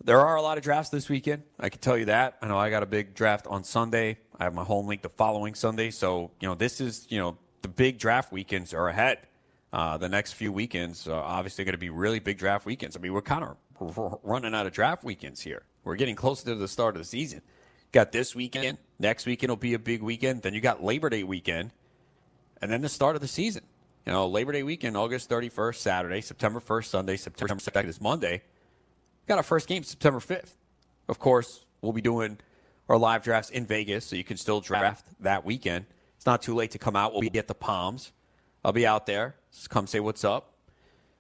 there 0.05 0.21
are 0.21 0.37
a 0.37 0.43
lot 0.43 0.59
of 0.59 0.65
drafts 0.65 0.91
this 0.91 1.09
weekend. 1.09 1.43
I 1.59 1.71
can 1.71 1.81
tell 1.81 1.97
you 1.97 2.05
that. 2.05 2.37
I 2.41 2.47
know 2.47 2.59
I 2.59 2.71
got 2.71 2.83
a 2.83 2.87
big 2.87 3.15
draft 3.15 3.47
on 3.49 3.65
Sunday. 3.65 4.19
I 4.39 4.45
have 4.45 4.55
my 4.55 4.65
home 4.65 4.87
league 4.87 5.03
the 5.03 5.09
following 5.09 5.55
Sunday. 5.55 5.91
So, 5.91 6.31
you 6.41 6.49
know, 6.49 6.55
this 6.55 6.81
is, 6.81 7.07
you 7.09 7.19
know, 7.19 7.37
the 7.63 7.69
big 7.69 7.99
draft 7.99 8.33
weekends 8.33 8.75
are 8.75 8.89
ahead. 8.89 9.19
Uh, 9.73 9.97
the 9.97 10.09
next 10.09 10.33
few 10.33 10.53
weekends 10.53 11.09
are 11.09 11.23
obviously 11.23 11.65
going 11.65 11.73
to 11.73 11.79
be 11.79 11.91
really 11.91 12.19
big 12.19 12.39
draft 12.39 12.67
weekends. 12.67 12.97
I 12.97 13.01
mean, 13.01 13.13
we're 13.13 13.23
kind 13.23 13.45
of 13.45 14.19
running 14.23 14.55
out 14.55 14.67
of 14.67 14.73
draft 14.73 15.05
weekends 15.05 15.41
here. 15.41 15.63
We're 15.85 15.97
getting 15.97 16.15
closer 16.15 16.45
to 16.47 16.55
the 16.55 16.69
start 16.69 16.97
of 16.97 17.01
the 17.01 17.07
season. 17.07 17.43
Got 17.93 18.13
this 18.13 18.35
weekend. 18.35 18.79
Next 18.99 19.27
weekend 19.27 19.51
will 19.51 19.57
be 19.57 19.75
a 19.75 19.79
big 19.79 20.03
weekend. 20.03 20.43
Then 20.43 20.55
you 20.55 20.61
got 20.61 20.83
Labor 20.83 21.11
Day 21.11 21.23
weekend. 21.23 21.71
And 22.61 22.71
then 22.71 22.81
the 22.81 22.89
start 22.89 23.15
of 23.15 23.23
the 23.23 23.29
season. 23.29 23.63
You 24.07 24.13
know, 24.13 24.27
Labor 24.27 24.53
Day 24.53 24.63
weekend, 24.63 24.97
August 24.97 25.31
31st, 25.31 25.77
Saturday, 25.77 26.21
September 26.21 26.61
1st, 26.61 26.85
Sunday, 26.87 27.17
September 27.17 27.55
2nd 27.55 27.89
is 27.89 28.01
Monday. 28.01 28.43
Got 29.27 29.39
our 29.39 29.43
first 29.43 29.67
game 29.67 29.83
September 29.83 30.21
5th. 30.21 30.55
Of 31.09 31.19
course, 31.19 31.65
we'll 31.81 31.93
be 31.93 32.03
doing 32.03 32.39
our 32.89 32.99
live 32.99 33.23
drafts 33.23 33.51
in 33.51 33.67
Vegas, 33.67 34.07
so 34.07 34.17
you 34.17 34.25
can 34.25 34.37
still 34.37 34.61
draft 34.61 35.07
that 35.21 35.45
weekend. 35.45 35.87
It's 36.17 36.27
not 36.27 36.43
too 36.43 36.55
late 36.55 36.73
to 36.73 36.79
come 36.79 36.97
out. 36.97 37.13
We'll 37.13 37.29
be 37.29 37.39
at 37.39 37.49
the 37.49 37.55
Palms. 37.55 38.13
I'll 38.65 38.73
be 38.73 38.87
out 38.87 39.07
there. 39.07 39.37
Just 39.53 39.71
come 39.71 39.87
say 39.87 40.01
what's 40.01 40.25
up. 40.25 40.53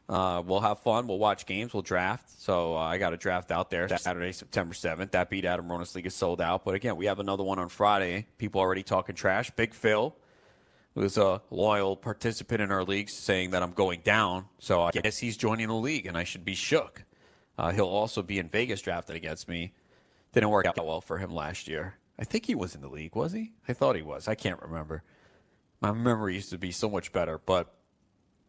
Uh, 0.09 0.43
we'll 0.45 0.61
have 0.61 0.81
fun. 0.81 1.07
We'll 1.07 1.19
watch 1.19 1.47
games. 1.47 1.73
We'll 1.73 1.83
draft. 1.83 2.31
So 2.39 2.77
uh, 2.77 2.81
I 2.81 2.99
got 2.99 3.15
a 3.15 3.17
draft 3.17 3.51
out 3.51 3.71
there 3.71 3.89
Saturday, 3.89 4.33
September 4.33 4.75
7th. 4.75 5.13
That 5.13 5.31
beat 5.31 5.47
Adam 5.47 5.67
Ronis 5.67 5.95
League 5.95 6.07
is 6.07 6.15
sold 6.15 6.43
out. 6.43 6.65
But 6.65 6.75
again, 6.75 6.97
we 6.97 7.07
have 7.07 7.21
another 7.21 7.43
one 7.43 7.59
on 7.59 7.71
Friday. 7.71 8.27
People 8.37 8.61
already 8.61 8.83
talking 8.83 9.15
trash. 9.15 9.51
Big 9.53 9.73
Phil 9.73 10.15
who's 10.95 11.19
a 11.19 11.43
loyal 11.51 11.97
participant 11.97 12.61
in 12.61 12.71
our 12.71 12.85
league, 12.85 13.11
saying 13.11 13.51
that 13.51 13.63
I'm 13.63 13.73
going 13.73 14.01
down. 14.05 14.47
So 14.59 14.83
I 14.83 14.91
guess 14.93 15.19
he's 15.19 15.37
joining 15.37 15.69
the 15.69 15.75
league, 15.75 16.07
and 16.07 16.17
I 16.17 16.25
should 16.25 16.45
be 16.45 16.55
shook. 16.55 17.05
Uh, 17.59 17.73
he'll 17.73 17.87
also 17.87 18.23
be 18.23 18.39
in 18.39 18.49
Vegas 18.49 18.81
drafted 18.81 19.17
against 19.17 19.49
me. 19.49 19.73
Didn't 20.35 20.51
work 20.51 20.67
out 20.67 20.77
well 20.77 21.01
for 21.01 21.19
him 21.19 21.31
last 21.31 21.69
year. 21.69 21.95
I 22.19 22.25
think 22.25 22.47
he 22.47 22.55
was 22.55 22.75
in 22.75 22.81
the 22.81 22.89
league, 22.89 23.15
was 23.15 23.33
he? 23.33 23.53
I 23.69 23.73
thought 23.73 23.97
he 23.97 24.03
was. 24.03 24.29
I 24.29 24.35
can't 24.35 24.61
remember. 24.61 25.03
My 25.81 25.93
memory 25.93 26.35
used 26.35 26.51
to 26.51 26.59
be 26.59 26.73
so 26.73 26.89
much 26.91 27.13
better, 27.13 27.39
but 27.39 27.73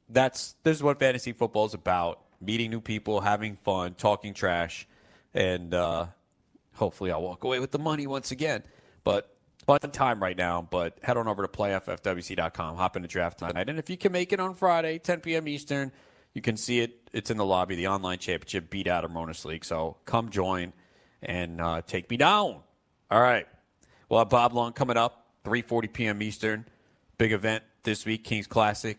that's 0.09 0.55
this 0.63 0.77
is 0.77 0.83
what 0.83 0.99
fantasy 0.99 1.31
football 1.31 1.65
is 1.65 1.73
about: 1.73 2.21
meeting 2.41 2.69
new 2.71 2.81
people, 2.81 3.21
having 3.21 3.55
fun, 3.55 3.93
talking 3.93 4.33
trash, 4.33 4.87
and 5.33 5.73
uh, 5.73 6.07
hopefully 6.73 7.11
I'll 7.11 7.21
walk 7.21 7.43
away 7.43 7.59
with 7.59 7.71
the 7.71 7.79
money 7.79 8.07
once 8.07 8.31
again. 8.31 8.63
But 9.03 9.35
fun 9.65 9.79
time 9.91 10.21
right 10.21 10.37
now, 10.37 10.67
but 10.67 10.99
head 11.03 11.17
on 11.17 11.27
over 11.27 11.45
to 11.45 11.47
playffwc.com, 11.47 12.77
hop 12.77 12.95
into 12.95 13.07
draft 13.07 13.39
tonight. 13.39 13.69
And 13.69 13.79
if 13.79 13.89
you 13.89 13.97
can 13.97 14.11
make 14.11 14.31
it 14.33 14.39
on 14.39 14.53
Friday, 14.53 14.99
10 14.99 15.21
p.m. 15.21 15.47
Eastern, 15.47 15.91
you 16.33 16.41
can 16.41 16.57
see 16.57 16.79
it. 16.79 17.09
It's 17.13 17.31
in 17.31 17.37
the 17.37 17.45
lobby, 17.45 17.75
the 17.75 17.87
online 17.87 18.19
championship 18.19 18.69
beat 18.69 18.87
Adam 18.87 19.13
Ronis 19.13 19.45
League. 19.45 19.65
So 19.65 19.97
come 20.05 20.29
join 20.29 20.73
and 21.25 21.61
uh, 21.61 21.81
take 21.85 22.09
me 22.09 22.17
down. 22.17 22.61
All 23.11 23.21
right. 23.21 23.47
We'll 24.09 24.19
have 24.19 24.29
Bob 24.29 24.53
Lung 24.53 24.73
coming 24.73 24.97
up, 24.97 25.25
3.40 25.45 25.93
p.m. 25.93 26.21
Eastern. 26.21 26.65
Big 27.17 27.31
event 27.31 27.63
this 27.83 28.05
week, 28.05 28.23
Kings 28.23 28.47
Classic 28.47 28.97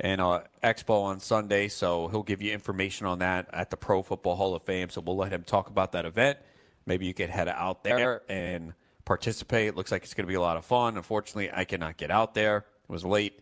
and 0.00 0.20
uh, 0.20 0.42
Expo 0.62 1.02
on 1.02 1.20
Sunday. 1.20 1.68
So 1.68 2.08
he'll 2.08 2.22
give 2.22 2.42
you 2.42 2.52
information 2.52 3.06
on 3.06 3.20
that 3.20 3.48
at 3.52 3.70
the 3.70 3.76
Pro 3.76 4.02
Football 4.02 4.36
Hall 4.36 4.54
of 4.54 4.62
Fame. 4.62 4.90
So 4.90 5.00
we'll 5.00 5.16
let 5.16 5.32
him 5.32 5.42
talk 5.42 5.68
about 5.68 5.92
that 5.92 6.06
event. 6.06 6.38
Maybe 6.86 7.06
you 7.06 7.14
could 7.14 7.30
head 7.30 7.48
out 7.48 7.84
there 7.84 8.22
and– 8.28 8.74
participate. 9.04 9.68
It 9.68 9.76
looks 9.76 9.92
like 9.92 10.04
it's 10.04 10.14
going 10.14 10.26
to 10.26 10.28
be 10.28 10.34
a 10.34 10.40
lot 10.40 10.56
of 10.56 10.64
fun. 10.64 10.96
Unfortunately, 10.96 11.50
I 11.52 11.64
cannot 11.64 11.96
get 11.96 12.10
out 12.10 12.34
there. 12.34 12.58
It 12.58 12.92
was 12.92 13.04
late 13.04 13.40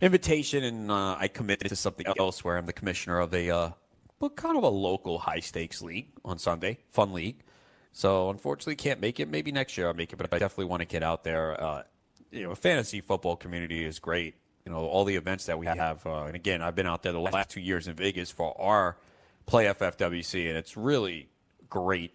invitation, 0.00 0.64
and 0.64 0.90
uh, 0.90 1.16
I 1.18 1.28
committed 1.28 1.68
to 1.68 1.76
something 1.76 2.06
else 2.18 2.44
where 2.44 2.56
I'm 2.56 2.66
the 2.66 2.72
commissioner 2.72 3.18
of 3.20 3.32
a 3.34 3.50
uh, 3.50 3.70
well, 4.20 4.30
kind 4.30 4.56
of 4.56 4.64
a 4.64 4.68
local 4.68 5.18
high 5.18 5.40
stakes 5.40 5.80
league 5.80 6.08
on 6.24 6.38
Sunday, 6.38 6.78
fun 6.90 7.12
league. 7.12 7.42
So 7.92 8.30
unfortunately, 8.30 8.76
can't 8.76 9.00
make 9.00 9.18
it. 9.18 9.28
Maybe 9.28 9.50
next 9.50 9.76
year 9.76 9.88
I'll 9.88 9.94
make 9.94 10.12
it, 10.12 10.16
but 10.16 10.32
I 10.32 10.38
definitely 10.38 10.66
want 10.66 10.80
to 10.80 10.86
get 10.86 11.02
out 11.02 11.24
there. 11.24 11.60
Uh, 11.60 11.82
you 12.30 12.44
know, 12.44 12.54
fantasy 12.54 13.00
football 13.00 13.34
community 13.34 13.84
is 13.84 13.98
great. 13.98 14.34
You 14.64 14.72
know, 14.72 14.84
all 14.84 15.04
the 15.04 15.16
events 15.16 15.46
that 15.46 15.58
we 15.58 15.66
have, 15.66 16.06
uh, 16.06 16.24
and 16.24 16.36
again, 16.36 16.60
I've 16.60 16.76
been 16.76 16.86
out 16.86 17.02
there 17.02 17.12
the 17.12 17.18
last 17.18 17.50
two 17.50 17.60
years 17.60 17.88
in 17.88 17.94
Vegas 17.94 18.30
for 18.30 18.54
our 18.60 18.98
Play 19.46 19.64
FFWC, 19.64 20.48
and 20.48 20.56
it's 20.56 20.76
really 20.76 21.28
great 21.70 22.12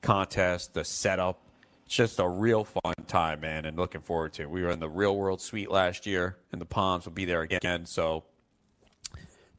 contest. 0.00 0.74
The 0.74 0.84
setup, 0.84 1.42
it's 1.84 1.94
just 1.94 2.20
a 2.20 2.28
real 2.28 2.64
fun 2.64 2.94
time, 3.08 3.40
man, 3.40 3.64
and 3.66 3.76
looking 3.76 4.00
forward 4.00 4.32
to 4.34 4.42
it. 4.42 4.50
We 4.50 4.62
were 4.62 4.70
in 4.70 4.78
the 4.78 4.88
Real 4.88 5.16
World 5.16 5.40
Suite 5.40 5.70
last 5.70 6.06
year, 6.06 6.36
and 6.52 6.60
the 6.60 6.66
Palms 6.66 7.04
will 7.04 7.12
be 7.12 7.24
there 7.24 7.42
again. 7.42 7.84
So, 7.84 8.24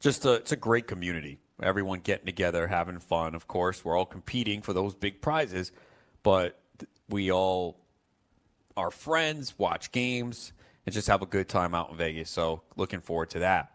just 0.00 0.24
a, 0.24 0.32
it's 0.32 0.52
a 0.52 0.56
great 0.56 0.88
community. 0.88 1.38
Everyone 1.62 2.00
getting 2.00 2.26
together, 2.26 2.66
having 2.66 2.98
fun. 2.98 3.34
Of 3.34 3.46
course, 3.46 3.84
we're 3.84 3.96
all 3.96 4.06
competing 4.06 4.62
for 4.62 4.72
those 4.72 4.94
big 4.94 5.20
prizes, 5.20 5.72
but 6.22 6.58
we 7.08 7.30
all 7.30 7.78
are 8.76 8.90
friends, 8.90 9.54
watch 9.56 9.92
games, 9.92 10.52
and 10.84 10.92
just 10.92 11.08
have 11.08 11.22
a 11.22 11.26
good 11.26 11.48
time 11.48 11.74
out 11.74 11.90
in 11.90 11.96
Vegas. 11.96 12.28
So, 12.28 12.62
looking 12.76 13.00
forward 13.00 13.30
to 13.30 13.38
that. 13.40 13.70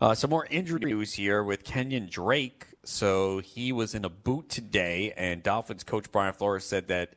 Uh, 0.00 0.14
some 0.14 0.30
more 0.30 0.46
injury 0.48 0.80
news 0.80 1.14
here 1.14 1.42
with 1.42 1.64
Kenyon 1.64 2.08
Drake. 2.08 2.66
So 2.84 3.40
he 3.40 3.72
was 3.72 3.94
in 3.94 4.04
a 4.04 4.08
boot 4.08 4.48
today, 4.48 5.12
and 5.16 5.42
Dolphins 5.42 5.82
coach 5.82 6.10
Brian 6.12 6.32
Flores 6.32 6.64
said 6.64 6.88
that 6.88 7.14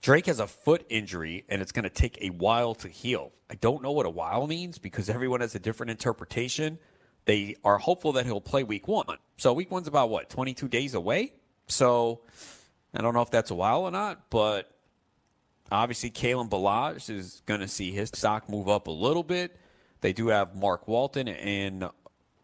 Drake 0.00 0.26
has 0.26 0.40
a 0.40 0.48
foot 0.48 0.84
injury 0.88 1.44
and 1.48 1.62
it's 1.62 1.70
going 1.70 1.84
to 1.84 1.90
take 1.90 2.18
a 2.20 2.30
while 2.30 2.74
to 2.74 2.88
heal. 2.88 3.30
I 3.48 3.54
don't 3.54 3.82
know 3.82 3.92
what 3.92 4.04
a 4.04 4.10
while 4.10 4.48
means 4.48 4.78
because 4.78 5.08
everyone 5.08 5.40
has 5.42 5.54
a 5.54 5.60
different 5.60 5.90
interpretation. 5.90 6.78
They 7.24 7.56
are 7.64 7.78
hopeful 7.78 8.12
that 8.12 8.26
he'll 8.26 8.40
play 8.40 8.64
week 8.64 8.88
one. 8.88 9.06
So 9.36 9.52
week 9.52 9.70
one's 9.70 9.88
about 9.88 10.10
what, 10.10 10.28
22 10.28 10.68
days 10.68 10.94
away? 10.94 11.32
So 11.68 12.22
I 12.94 13.00
don't 13.00 13.14
know 13.14 13.22
if 13.22 13.30
that's 13.30 13.50
a 13.50 13.54
while 13.54 13.82
or 13.82 13.90
not, 13.90 14.30
but 14.30 14.70
obviously 15.70 16.10
Kalen 16.10 16.48
Ballage 16.48 17.08
is 17.10 17.42
going 17.46 17.60
to 17.60 17.68
see 17.68 17.92
his 17.92 18.10
stock 18.12 18.48
move 18.48 18.68
up 18.68 18.88
a 18.88 18.92
little 18.92 19.22
bit. 19.22 19.56
They 20.00 20.12
do 20.12 20.28
have 20.28 20.54
Mark 20.54 20.88
Walton 20.88 21.28
and 21.28 21.88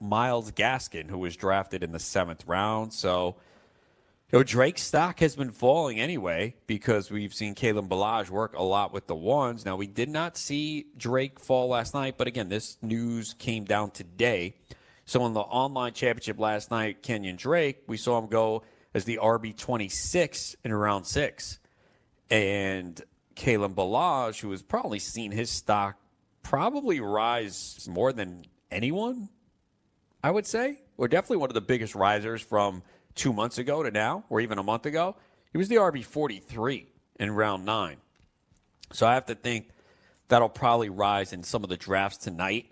Myles 0.00 0.52
Gaskin, 0.52 1.10
who 1.10 1.18
was 1.18 1.36
drafted 1.36 1.82
in 1.82 1.92
the 1.92 1.98
seventh 1.98 2.44
round. 2.46 2.92
So 2.92 3.36
know, 4.32 4.42
Drake's 4.42 4.82
stock 4.82 5.20
has 5.20 5.36
been 5.36 5.52
falling 5.52 5.98
anyway 5.98 6.54
because 6.66 7.10
we've 7.10 7.32
seen 7.32 7.54
Kalen 7.54 7.88
Ballage 7.88 8.28
work 8.28 8.54
a 8.54 8.62
lot 8.62 8.92
with 8.92 9.06
the 9.06 9.14
ones. 9.14 9.64
Now, 9.64 9.76
we 9.76 9.86
did 9.86 10.10
not 10.10 10.36
see 10.36 10.86
Drake 10.98 11.40
fall 11.40 11.68
last 11.68 11.94
night, 11.94 12.16
but 12.18 12.26
again, 12.26 12.50
this 12.50 12.76
news 12.82 13.34
came 13.38 13.64
down 13.64 13.90
today. 13.90 14.54
So, 15.06 15.24
in 15.24 15.32
the 15.32 15.40
online 15.40 15.94
championship 15.94 16.38
last 16.38 16.70
night, 16.70 17.02
Kenyon 17.02 17.36
Drake, 17.36 17.84
we 17.86 17.96
saw 17.96 18.18
him 18.18 18.26
go 18.26 18.64
as 18.92 19.04
the 19.04 19.18
RB26 19.22 20.56
in 20.62 20.74
round 20.74 21.06
six. 21.06 21.58
And 22.30 23.00
Kalen 23.34 23.74
Ballage, 23.74 24.40
who 24.40 24.50
has 24.50 24.62
probably 24.62 24.98
seen 24.98 25.30
his 25.30 25.48
stock 25.48 25.96
probably 26.42 27.00
rise 27.00 27.88
more 27.90 28.12
than 28.12 28.44
anyone, 28.70 29.30
I 30.22 30.30
would 30.30 30.46
say. 30.46 30.82
Or 30.98 31.08
definitely 31.08 31.38
one 31.38 31.48
of 31.48 31.54
the 31.54 31.62
biggest 31.62 31.94
risers 31.94 32.42
from– 32.42 32.82
two 33.18 33.32
months 33.32 33.58
ago 33.58 33.82
to 33.82 33.90
now, 33.90 34.24
or 34.30 34.40
even 34.40 34.58
a 34.58 34.62
month 34.62 34.86
ago, 34.86 35.16
he 35.52 35.58
was 35.58 35.68
the 35.68 35.76
RB 35.76 36.04
43 36.04 36.86
in 37.18 37.30
round 37.30 37.66
nine. 37.66 37.96
So 38.92 39.06
I 39.06 39.14
have 39.14 39.26
to 39.26 39.34
think 39.34 39.68
that'll 40.28 40.48
probably 40.48 40.88
rise 40.88 41.32
in 41.32 41.42
some 41.42 41.64
of 41.64 41.68
the 41.68 41.76
drafts 41.76 42.18
tonight. 42.18 42.66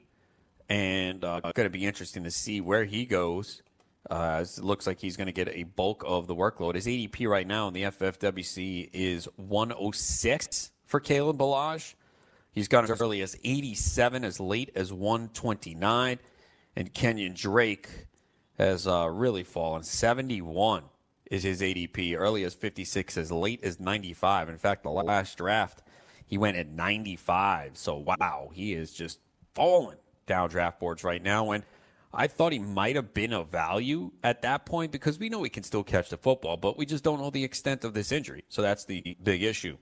And 0.68 1.24
uh, 1.24 1.40
going 1.40 1.66
to 1.66 1.70
be 1.70 1.84
interesting 1.84 2.24
to 2.24 2.30
see 2.30 2.60
where 2.60 2.84
he 2.84 3.04
goes. 3.04 3.62
Uh, 4.08 4.44
it 4.44 4.62
looks 4.62 4.86
like 4.86 5.00
he's 5.00 5.16
going 5.16 5.26
to 5.26 5.32
get 5.32 5.48
a 5.48 5.64
bulk 5.64 6.04
of 6.06 6.26
the 6.26 6.34
workload. 6.34 6.74
His 6.74 6.86
ADP 6.86 7.28
right 7.28 7.46
now 7.46 7.68
in 7.68 7.74
the 7.74 7.82
FFWC 7.82 8.90
is 8.92 9.28
106 9.36 10.70
for 10.86 11.00
Kalen 11.00 11.36
Ballage. 11.36 11.94
He's 12.52 12.68
gone 12.68 12.84
as 12.84 13.00
early 13.00 13.20
as 13.20 13.36
87, 13.44 14.24
as 14.24 14.40
late 14.40 14.70
as 14.74 14.92
129. 14.92 16.18
And 16.76 16.94
Kenyon 16.94 17.34
Drake 17.34 17.88
has 18.58 18.86
uh, 18.86 19.08
really 19.10 19.44
fallen. 19.44 19.82
71 19.82 20.84
is 21.30 21.42
his 21.42 21.60
ADP, 21.60 22.16
early 22.18 22.44
as 22.44 22.54
56, 22.54 23.16
as 23.16 23.32
late 23.32 23.62
as 23.64 23.80
95. 23.80 24.48
In 24.48 24.58
fact, 24.58 24.82
the 24.82 24.90
last 24.90 25.38
draft, 25.38 25.82
he 26.25 26.38
went 26.38 26.56
at 26.56 26.68
95. 26.68 27.76
So, 27.76 27.96
wow, 27.96 28.50
he 28.52 28.72
is 28.72 28.92
just 28.92 29.18
falling 29.54 29.98
down 30.26 30.48
draft 30.48 30.80
boards 30.80 31.04
right 31.04 31.22
now. 31.22 31.50
And 31.50 31.64
I 32.12 32.26
thought 32.28 32.52
he 32.52 32.58
might 32.58 32.96
have 32.96 33.12
been 33.12 33.32
of 33.32 33.48
value 33.48 34.12
at 34.22 34.42
that 34.42 34.64
point 34.66 34.92
because 34.92 35.18
we 35.18 35.28
know 35.28 35.42
he 35.42 35.50
can 35.50 35.62
still 35.62 35.84
catch 35.84 36.10
the 36.10 36.16
football, 36.16 36.56
but 36.56 36.78
we 36.78 36.86
just 36.86 37.04
don't 37.04 37.20
know 37.20 37.30
the 37.30 37.44
extent 37.44 37.84
of 37.84 37.94
this 37.94 38.12
injury. 38.12 38.44
So 38.48 38.62
that's 38.62 38.84
the 38.84 39.16
big 39.22 39.42
issue. 39.42 39.76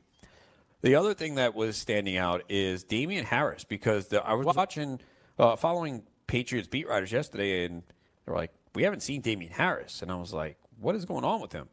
The 0.83 0.97
other 0.97 1.15
thing 1.15 1.37
that 1.37 1.55
was 1.55 1.77
standing 1.77 2.17
out 2.17 2.43
is 2.49 2.85
Damien 2.85 3.25
Harris 3.25 3.65
because 3.65 4.09
the, 4.09 4.23
I 4.23 4.35
was 4.35 4.47
watching, 4.47 5.01
uh, 5.39 5.57
following 5.57 6.03
Patriots 6.27 6.69
beat 6.69 6.89
writers 6.89 7.11
yesterday, 7.11 7.65
and 7.65 7.83
they're 8.25 8.35
like, 8.35 8.51
"We 8.75 8.83
haven't 8.83 9.01
seen 9.01 9.21
Damien 9.21 9.53
Harris," 9.53 10.03
and 10.03 10.11
I 10.11 10.17
was 10.17 10.33
like, 10.33 10.59
"What 10.81 10.95
is 10.95 11.05
going 11.05 11.25
on 11.25 11.41
with 11.41 11.53
him?" 11.53 11.69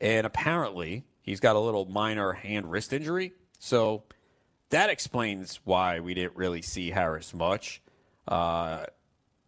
And 0.00 0.26
apparently, 0.26 1.04
he's 1.22 1.40
got 1.40 1.56
a 1.56 1.60
little 1.60 1.84
minor 1.84 2.32
hand 2.32 2.70
wrist 2.70 2.92
injury, 2.92 3.32
so 3.58 4.04
that 4.70 4.90
explains 4.90 5.60
why 5.64 6.00
we 6.00 6.14
didn't 6.14 6.36
really 6.36 6.62
see 6.62 6.90
Harris 6.90 7.34
much. 7.34 7.82
Uh, 8.26 8.86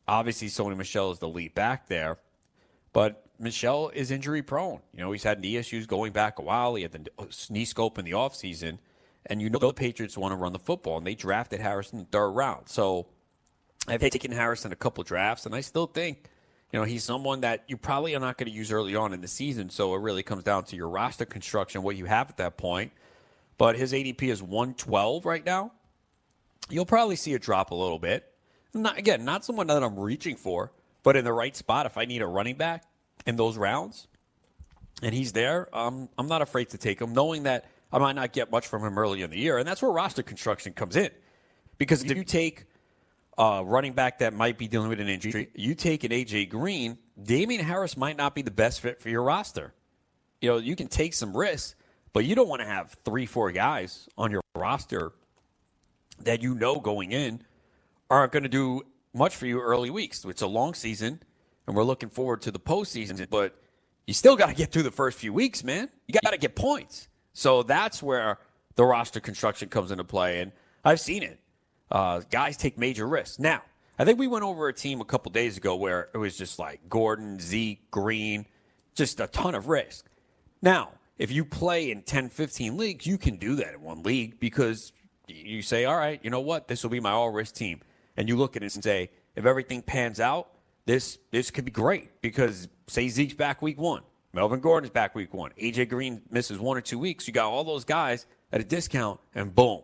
obviously, 0.07 0.49
Sony 0.49 0.77
Michel 0.77 1.11
is 1.11 1.19
the 1.19 1.29
lead 1.29 1.55
back 1.55 1.87
there, 1.89 2.19
but 2.93 3.25
Michel 3.39 3.91
is 3.91 4.11
injury 4.11 4.43
prone. 4.43 4.81
You 4.93 5.01
know, 5.01 5.13
he's 5.13 5.25
had 5.25 5.41
knee 5.41 5.57
issues 5.57 5.87
going 5.87 6.13
back 6.13 6.39
a 6.39 6.43
while. 6.43 6.75
He 6.75 6.83
had 6.83 6.93
the 6.93 7.09
knee 7.51 7.65
scope 7.65 7.99
in 7.99 8.05
the 8.05 8.13
offseason. 8.13 8.79
And 9.27 9.41
you 9.41 9.51
know 9.51 9.59
the 9.59 9.73
Patriots 9.73 10.19
want 10.19 10.33
to 10.33 10.37
run 10.37 10.53
the 10.53 10.59
football, 10.59 10.99
and 10.99 11.07
they 11.07 11.15
drafted 11.15 11.61
Harris 11.61 11.93
in 11.93 12.01
the 12.01 12.05
third 12.07 12.31
round. 12.31 12.69
So 12.69 13.07
I've 13.87 14.01
taken 14.01 14.33
Harris 14.33 14.65
in 14.65 14.73
a 14.73 14.77
couple 14.77 15.05
drafts, 15.05 15.47
and 15.47 15.55
I 15.55 15.61
still 15.61 15.87
think, 15.87 16.25
you 16.73 16.79
know, 16.79 16.85
he's 16.85 17.05
someone 17.05 17.43
that 17.43 17.65
you 17.69 17.77
probably 17.77 18.15
are 18.17 18.21
not 18.21 18.39
going 18.39 18.51
to 18.51 18.53
use 18.53 18.73
early 18.73 18.97
on 18.97 19.13
in 19.13 19.21
the 19.21 19.29
season. 19.29 19.69
So 19.69 19.95
it 19.95 20.01
really 20.01 20.23
comes 20.23 20.43
down 20.43 20.65
to 20.65 20.77
your 20.77 20.89
roster 20.89 21.27
construction, 21.27 21.83
what 21.83 21.97
you 21.97 22.07
have 22.07 22.31
at 22.31 22.39
that 22.39 22.57
point. 22.57 22.93
But 23.59 23.77
his 23.77 23.93
ADP 23.93 24.23
is 24.23 24.43
112 24.43 25.27
right 25.27 25.45
now. 25.45 25.73
You'll 26.71 26.87
probably 26.87 27.17
see 27.17 27.35
it 27.35 27.43
drop 27.43 27.71
a 27.71 27.75
little 27.75 27.99
bit. 27.99 28.27
Not, 28.73 28.97
again, 28.97 29.25
not 29.25 29.45
someone 29.45 29.67
that 29.67 29.83
I'm 29.83 29.99
reaching 29.99 30.37
for, 30.37 30.73
but 31.03 31.15
in 31.15 31.25
the 31.27 31.33
right 31.33 31.55
spot, 31.55 31.85
if 31.85 31.99
I 31.99 32.07
need 32.07 32.23
a 32.23 32.27
running 32.27 32.57
back 32.57 32.85
in 33.27 33.37
those 33.37 33.59
rounds, 33.59 34.09
and 35.03 35.15
he's 35.15 35.33
there, 35.33 35.69
um, 35.77 36.09
I'm 36.17 36.29
not 36.29 36.41
afraid 36.41 36.71
to 36.71 36.79
take 36.79 37.03
him, 37.03 37.13
knowing 37.13 37.43
that 37.43 37.67
I 37.93 37.99
might 37.99 38.17
not 38.17 38.33
get 38.33 38.51
much 38.51 38.67
from 38.67 38.83
him 38.83 38.99
early 38.99 39.21
in 39.21 39.31
the 39.31 39.39
year. 39.39 39.59
And 39.59 39.69
that's 39.69 39.83
where 39.83 39.91
roster 39.91 40.23
construction 40.23 40.73
comes 40.73 40.97
in. 40.97 41.11
Because 41.77 42.03
if 42.03 42.17
you 42.17 42.25
take 42.25 42.65
a 43.43 43.65
running 43.65 43.93
back 43.93 44.21
that 44.21 44.33
might 44.33 44.57
be 44.57 44.69
dealing 44.69 44.89
with 44.89 45.01
an 45.01 45.09
injury, 45.09 45.49
you 45.55 45.75
take 45.75 46.05
an 46.05 46.13
A.J. 46.13 46.47
Green, 46.47 46.97
Damien 47.21 47.65
Harris 47.65 47.97
might 47.97 48.17
not 48.17 48.37
be 48.37 48.43
the 48.43 48.53
best 48.53 48.81
fit 48.81 49.01
for 49.01 49.09
your 49.09 49.25
roster. 49.25 49.75
You 50.41 50.51
know, 50.51 50.57
you 50.59 50.77
can 50.77 50.87
take 50.87 51.13
some 51.13 51.37
risks, 51.37 51.75
but 52.13 52.25
you 52.25 52.37
don't 52.37 52.49
want 52.49 52.63
to 52.63 52.69
have 52.69 52.97
three, 53.05 53.27
four 53.27 53.51
guys 53.51 54.09
on 54.17 54.31
your 54.31 54.43
roster 54.55 55.13
that 56.21 56.41
you 56.41 56.55
know 56.55 56.79
going 56.79 57.11
in 57.11 57.43
aren't 58.09 58.31
going 58.31 58.45
to 58.45 58.49
do 58.49 58.83
much 59.13 59.35
for 59.35 59.47
you 59.47 59.61
early 59.61 59.91
weeks. 59.91 60.25
It's 60.25 60.43
a 60.43 60.47
long 60.47 60.75
season, 60.75 61.21
and 61.67 61.75
we're 61.75 61.83
looking 61.83 62.11
forward 62.11 62.43
to 62.43 62.53
the 62.53 62.61
postseason, 62.61 63.29
but 63.29 63.57
you 64.07 64.15
still 64.15 64.37
got 64.37 64.51
to 64.51 64.55
get 64.55 64.71
through 64.71 64.85
the 64.85 64.93
first 64.93 65.19
few 65.19 65.33
weeks, 65.33 65.65
man. 65.65 65.89
You 66.07 66.15
got 66.23 66.31
to 66.31 66.39
get 66.39 66.55
points. 66.55 67.09
So 67.33 67.65
that's 67.65 68.01
where 68.01 68.39
the 68.77 68.85
roster 68.85 69.19
construction 69.19 69.69
comes 69.69 69.91
into 69.91 70.05
play, 70.05 70.41
and 70.41 70.53
I've 70.85 71.01
seen 71.01 71.25
it. 71.25 71.41
Uh, 71.93 72.23
guys 72.31 72.57
take 72.57 72.79
major 72.79 73.07
risks. 73.07 73.39
Now, 73.39 73.61
I 73.99 74.07
think 74.07 74.19
we 74.19 74.27
went 74.27 74.45
over 74.45 74.69
a 74.69 74.73
team 74.73 75.03
a 75.03 75.05
couple 75.05 75.31
days 75.31 75.59
ago 75.59 75.77
where 75.77 76.09
it 76.15 76.17
was 76.17 76.39
just 76.39 76.59
like 76.59 76.89
Gordon, 76.89 77.39
Zeke, 77.39 77.91
Green, 77.91 78.47
just 78.95 79.21
a 79.21 79.27
ton 79.27 79.55
of 79.55 79.69
risk. 79.69 80.07
Now, 80.63 80.93
if 81.19 81.31
you 81.31 81.45
play 81.45 81.91
in 81.91 82.03
10, 82.03 82.31
15 82.31 82.79
leagues, 82.79 83.07
you 83.07 83.19
can 83.19 83.37
do 83.37 83.57
that 83.57 83.75
in 83.75 83.83
one 83.83 84.03
league 84.03 84.41
because 84.41 84.93
you 85.29 85.61
say, 85.61 85.85
all 85.85 85.97
right, 85.97 86.19
you 86.23 86.31
know 86.31 86.41
what? 86.41 86.67
This 86.67 86.83
will 86.83 86.91
be 86.91 86.99
my 86.99 87.11
all 87.11 87.31
risk 87.31 87.55
team. 87.55 87.83
And 88.17 88.27
you 88.27 88.37
look 88.37 88.57
at 88.57 88.63
it 88.63 88.75
and 88.75 88.83
say, 88.83 89.11
if 89.37 89.45
everything 89.45 89.83
pans 89.83 90.19
out, 90.19 90.49
this 90.87 91.19
this 91.31 91.51
could 91.51 91.65
be 91.65 91.71
great 91.71 92.23
because 92.23 92.69
say 92.89 93.09
Zeke's 93.09 93.35
back 93.35 93.61
week 93.61 93.79
one, 93.79 94.03
Melvin 94.33 94.61
Gordon's 94.61 94.91
back 94.91 95.15
week 95.15 95.33
one, 95.33 95.53
AJ 95.61 95.91
Green 95.91 96.23
misses 96.31 96.59
one 96.59 96.77
or 96.77 96.81
two 96.81 96.99
weeks, 96.99 97.29
you 97.29 97.35
got 97.35 97.51
all 97.51 97.65
those 97.65 97.85
guys 97.85 98.27
at 98.51 98.61
a 98.61 98.65
discount, 98.65 99.21
and 99.35 99.55
boom, 99.55 99.83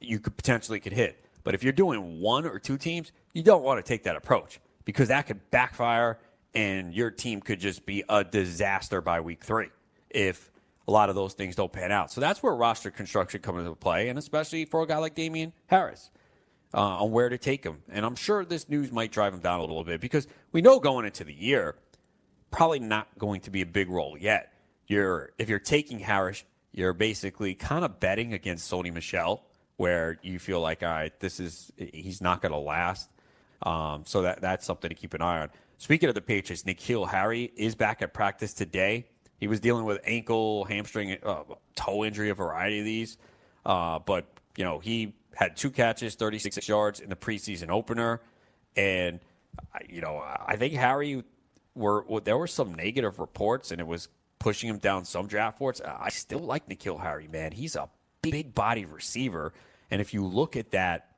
you 0.00 0.18
could 0.18 0.36
potentially 0.36 0.80
could 0.80 0.92
hit. 0.92 1.24
But 1.44 1.54
if 1.54 1.62
you're 1.62 1.72
doing 1.72 2.20
one 2.20 2.46
or 2.46 2.58
two 2.58 2.76
teams, 2.76 3.12
you 3.32 3.42
don't 3.42 3.62
want 3.62 3.84
to 3.84 3.88
take 3.88 4.04
that 4.04 4.16
approach 4.16 4.60
because 4.84 5.08
that 5.08 5.26
could 5.26 5.50
backfire 5.50 6.18
and 6.54 6.94
your 6.94 7.10
team 7.10 7.40
could 7.40 7.60
just 7.60 7.86
be 7.86 8.04
a 8.08 8.24
disaster 8.24 9.00
by 9.00 9.20
week 9.20 9.44
three 9.44 9.68
if 10.10 10.50
a 10.88 10.90
lot 10.90 11.08
of 11.08 11.14
those 11.14 11.34
things 11.34 11.54
don't 11.54 11.72
pan 11.72 11.92
out. 11.92 12.10
So 12.10 12.20
that's 12.20 12.42
where 12.42 12.54
roster 12.54 12.90
construction 12.90 13.40
comes 13.40 13.60
into 13.60 13.74
play, 13.76 14.08
and 14.08 14.18
especially 14.18 14.64
for 14.64 14.82
a 14.82 14.86
guy 14.86 14.98
like 14.98 15.14
Damien 15.14 15.52
Harris 15.66 16.10
uh, 16.74 16.78
on 16.78 17.12
where 17.12 17.28
to 17.28 17.38
take 17.38 17.64
him. 17.64 17.82
And 17.88 18.04
I'm 18.04 18.16
sure 18.16 18.44
this 18.44 18.68
news 18.68 18.90
might 18.90 19.12
drive 19.12 19.32
him 19.32 19.40
down 19.40 19.60
a 19.60 19.62
little 19.62 19.84
bit 19.84 20.00
because 20.00 20.26
we 20.52 20.62
know 20.62 20.80
going 20.80 21.06
into 21.06 21.24
the 21.24 21.32
year, 21.32 21.76
probably 22.50 22.80
not 22.80 23.06
going 23.18 23.40
to 23.42 23.50
be 23.50 23.62
a 23.62 23.66
big 23.66 23.88
role 23.88 24.16
yet. 24.18 24.52
You're 24.86 25.30
if 25.38 25.48
you're 25.48 25.60
taking 25.60 26.00
Harris, 26.00 26.42
you're 26.72 26.92
basically 26.92 27.54
kind 27.54 27.84
of 27.84 28.00
betting 28.00 28.32
against 28.32 28.70
Sony 28.70 28.92
Michel, 28.92 29.44
where 29.80 30.18
you 30.20 30.38
feel 30.38 30.60
like, 30.60 30.82
all 30.82 30.90
right, 30.90 31.18
this 31.20 31.40
is 31.40 31.72
he's 31.78 32.20
not 32.20 32.42
going 32.42 32.52
to 32.52 32.58
last. 32.58 33.08
Um, 33.62 34.02
so 34.04 34.20
that 34.20 34.42
that's 34.42 34.66
something 34.66 34.90
to 34.90 34.94
keep 34.94 35.14
an 35.14 35.22
eye 35.22 35.40
on. 35.40 35.48
Speaking 35.78 36.10
of 36.10 36.14
the 36.14 36.20
Patriots, 36.20 36.64
N'Keal 36.64 37.08
Harry 37.08 37.50
is 37.56 37.74
back 37.74 38.02
at 38.02 38.12
practice 38.12 38.52
today. 38.52 39.06
He 39.38 39.48
was 39.48 39.58
dealing 39.58 39.86
with 39.86 39.98
ankle, 40.04 40.66
hamstring, 40.66 41.16
uh, 41.22 41.44
toe 41.76 42.04
injury, 42.04 42.28
a 42.28 42.34
variety 42.34 42.80
of 42.80 42.84
these. 42.84 43.16
Uh, 43.64 43.98
but, 44.00 44.26
you 44.58 44.64
know, 44.64 44.80
he 44.80 45.14
had 45.34 45.56
two 45.56 45.70
catches, 45.70 46.14
36 46.14 46.68
yards 46.68 47.00
in 47.00 47.08
the 47.08 47.16
preseason 47.16 47.70
opener. 47.70 48.20
And, 48.76 49.18
you 49.88 50.02
know, 50.02 50.22
I 50.46 50.56
think 50.56 50.74
Harry, 50.74 51.24
were 51.74 52.04
there 52.22 52.36
were 52.36 52.46
some 52.46 52.74
negative 52.74 53.18
reports, 53.18 53.70
and 53.70 53.80
it 53.80 53.86
was 53.86 54.08
pushing 54.40 54.68
him 54.68 54.76
down 54.76 55.06
some 55.06 55.26
draft 55.26 55.58
boards. 55.58 55.80
I 55.80 56.10
still 56.10 56.40
like 56.40 56.68
N'Keal 56.68 57.00
Harry, 57.00 57.28
man. 57.28 57.52
He's 57.52 57.76
a 57.76 57.88
big 58.20 58.54
body 58.54 58.84
receiver. 58.84 59.54
And 59.90 60.00
if 60.00 60.14
you 60.14 60.24
look 60.24 60.56
at 60.56 60.70
that 60.72 61.08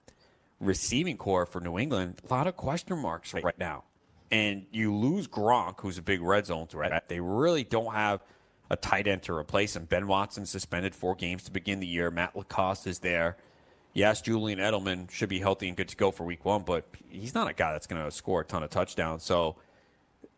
receiving 0.60 1.16
corps 1.16 1.46
for 1.46 1.60
New 1.60 1.78
England, 1.78 2.20
a 2.28 2.32
lot 2.32 2.46
of 2.46 2.56
question 2.56 2.98
marks 2.98 3.34
right 3.34 3.58
now 3.58 3.84
and 4.32 4.64
you 4.72 4.94
lose 4.94 5.28
Gronk, 5.28 5.80
who's 5.80 5.98
a 5.98 6.02
big 6.02 6.22
red 6.22 6.46
zone 6.46 6.66
threat. 6.66 7.08
They 7.08 7.20
really 7.20 7.64
don't 7.64 7.92
have 7.92 8.22
a 8.70 8.76
tight 8.76 9.06
end 9.06 9.22
to 9.24 9.34
replace 9.34 9.76
him. 9.76 9.84
Ben 9.84 10.06
Watson 10.06 10.46
suspended 10.46 10.94
four 10.94 11.14
games 11.14 11.44
to 11.44 11.50
begin 11.50 11.80
the 11.80 11.86
year. 11.86 12.10
Matt 12.10 12.34
LaCosse 12.34 12.86
is 12.86 12.98
there. 13.00 13.36
Yes, 13.92 14.22
Julian 14.22 14.58
Edelman 14.58 15.10
should 15.10 15.28
be 15.28 15.38
healthy 15.38 15.68
and 15.68 15.76
good 15.76 15.88
to 15.88 15.96
go 15.96 16.10
for 16.10 16.24
week 16.24 16.46
one, 16.46 16.62
but 16.62 16.86
he's 17.10 17.34
not 17.34 17.50
a 17.50 17.52
guy 17.52 17.72
that's 17.72 17.86
going 17.86 18.02
to 18.02 18.10
score 18.10 18.40
a 18.40 18.44
ton 18.44 18.62
of 18.62 18.70
touchdowns. 18.70 19.22
So, 19.22 19.56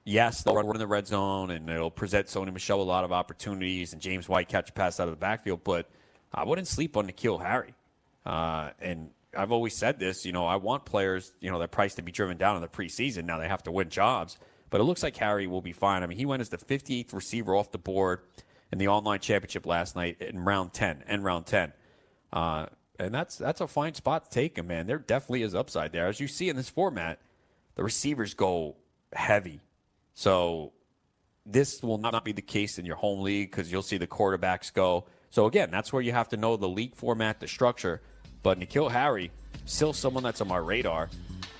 yes, 0.02 0.42
they'll 0.42 0.56
run 0.56 0.66
in 0.66 0.78
the 0.78 0.88
red 0.88 1.06
zone 1.06 1.52
and 1.52 1.70
it'll 1.70 1.92
present 1.92 2.26
Sony 2.26 2.52
Michel 2.52 2.82
a 2.82 2.82
lot 2.82 3.04
of 3.04 3.12
opportunities 3.12 3.92
and 3.92 4.02
James 4.02 4.28
White 4.28 4.48
catch 4.48 4.70
a 4.70 4.72
pass 4.72 4.98
out 4.98 5.06
of 5.06 5.12
the 5.12 5.20
backfield, 5.20 5.62
but 5.62 5.88
I 6.34 6.42
wouldn't 6.42 6.66
sleep 6.66 6.96
on 6.96 7.06
N'Keal 7.06 7.40
Harry. 7.40 7.74
Uh, 8.24 8.70
and 8.80 9.10
I've 9.36 9.52
always 9.52 9.76
said 9.76 9.98
this. 9.98 10.24
You 10.24 10.32
know, 10.32 10.46
I 10.46 10.56
want 10.56 10.84
players, 10.84 11.32
you 11.40 11.50
know, 11.50 11.58
their 11.58 11.68
price 11.68 11.94
to 11.96 12.02
be 12.02 12.12
driven 12.12 12.36
down 12.36 12.56
in 12.56 12.62
the 12.62 12.68
preseason. 12.68 13.24
Now 13.24 13.38
they 13.38 13.48
have 13.48 13.62
to 13.64 13.72
win 13.72 13.88
jobs, 13.90 14.38
but 14.70 14.80
it 14.80 14.84
looks 14.84 15.02
like 15.02 15.16
Harry 15.16 15.46
will 15.46 15.62
be 15.62 15.72
fine. 15.72 16.02
I 16.02 16.06
mean, 16.06 16.18
he 16.18 16.26
went 16.26 16.40
as 16.40 16.48
the 16.48 16.58
58th 16.58 17.12
receiver 17.12 17.54
off 17.54 17.70
the 17.70 17.78
board 17.78 18.20
in 18.72 18.78
the 18.78 18.88
online 18.88 19.20
championship 19.20 19.66
last 19.66 19.96
night 19.96 20.20
in 20.20 20.38
round 20.44 20.72
10 20.72 21.04
and 21.06 21.24
round 21.24 21.46
10. 21.46 21.72
Uh, 22.32 22.66
and 22.98 23.14
that's 23.14 23.36
that's 23.36 23.60
a 23.60 23.66
fine 23.66 23.94
spot 23.94 24.24
to 24.24 24.30
take 24.30 24.56
him, 24.56 24.68
man. 24.68 24.86
There 24.86 24.98
definitely 24.98 25.42
is 25.42 25.54
upside 25.54 25.92
there. 25.92 26.06
As 26.06 26.20
you 26.20 26.28
see 26.28 26.48
in 26.48 26.56
this 26.56 26.68
format, 26.68 27.20
the 27.74 27.82
receivers 27.82 28.34
go 28.34 28.76
heavy. 29.12 29.60
So 30.14 30.72
this 31.44 31.82
will 31.82 31.98
not 31.98 32.24
be 32.24 32.32
the 32.32 32.42
case 32.42 32.78
in 32.78 32.86
your 32.86 32.96
home 32.96 33.20
league 33.20 33.50
because 33.50 33.70
you'll 33.70 33.82
see 33.82 33.98
the 33.98 34.06
quarterbacks 34.06 34.72
go. 34.72 35.06
So 35.30 35.46
again, 35.46 35.70
that's 35.70 35.92
where 35.92 36.02
you 36.02 36.12
have 36.12 36.28
to 36.28 36.36
know 36.36 36.56
the 36.56 36.68
league 36.68 36.94
format, 36.94 37.40
the 37.40 37.48
structure. 37.48 38.00
But 38.44 38.60
N'Keal 38.60 38.90
Harry, 38.90 39.32
still 39.64 39.92
someone 39.92 40.22
that's 40.22 40.40
on 40.40 40.46
my 40.46 40.58
radar 40.58 41.08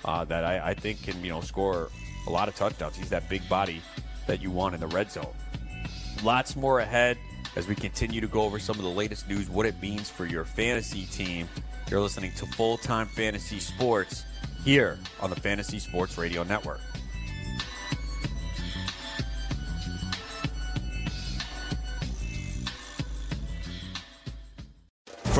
uh, 0.05 0.23
that 0.25 0.45
I, 0.45 0.69
I 0.69 0.73
think 0.75 1.03
can 1.03 1.21
you 1.21 1.31
know 1.31 1.41
score 1.41 1.89
a 2.27 2.29
lot 2.29 2.47
of 2.47 2.55
touchdowns. 2.55 2.95
He's 2.95 3.09
that 3.09 3.27
big 3.27 3.47
body 3.49 3.81
that 4.27 4.41
you 4.41 4.51
want 4.51 4.75
in 4.75 4.79
the 4.79 4.87
red 4.87 5.11
zone. 5.11 5.33
Lots 6.23 6.55
more 6.55 6.79
ahead 6.79 7.17
as 7.55 7.67
we 7.67 7.75
continue 7.75 8.21
to 8.21 8.27
go 8.27 8.41
over 8.43 8.59
some 8.59 8.77
of 8.77 8.83
the 8.83 8.91
latest 8.91 9.27
news, 9.27 9.49
what 9.49 9.65
it 9.65 9.81
means 9.81 10.09
for 10.09 10.25
your 10.25 10.45
fantasy 10.45 11.05
team. 11.07 11.49
You're 11.89 12.01
listening 12.01 12.31
to 12.37 12.45
Full 12.45 12.77
Time 12.77 13.07
Fantasy 13.07 13.59
Sports 13.59 14.23
here 14.63 14.97
on 15.19 15.29
the 15.29 15.35
Fantasy 15.35 15.79
Sports 15.79 16.17
Radio 16.17 16.43
Network. 16.43 16.81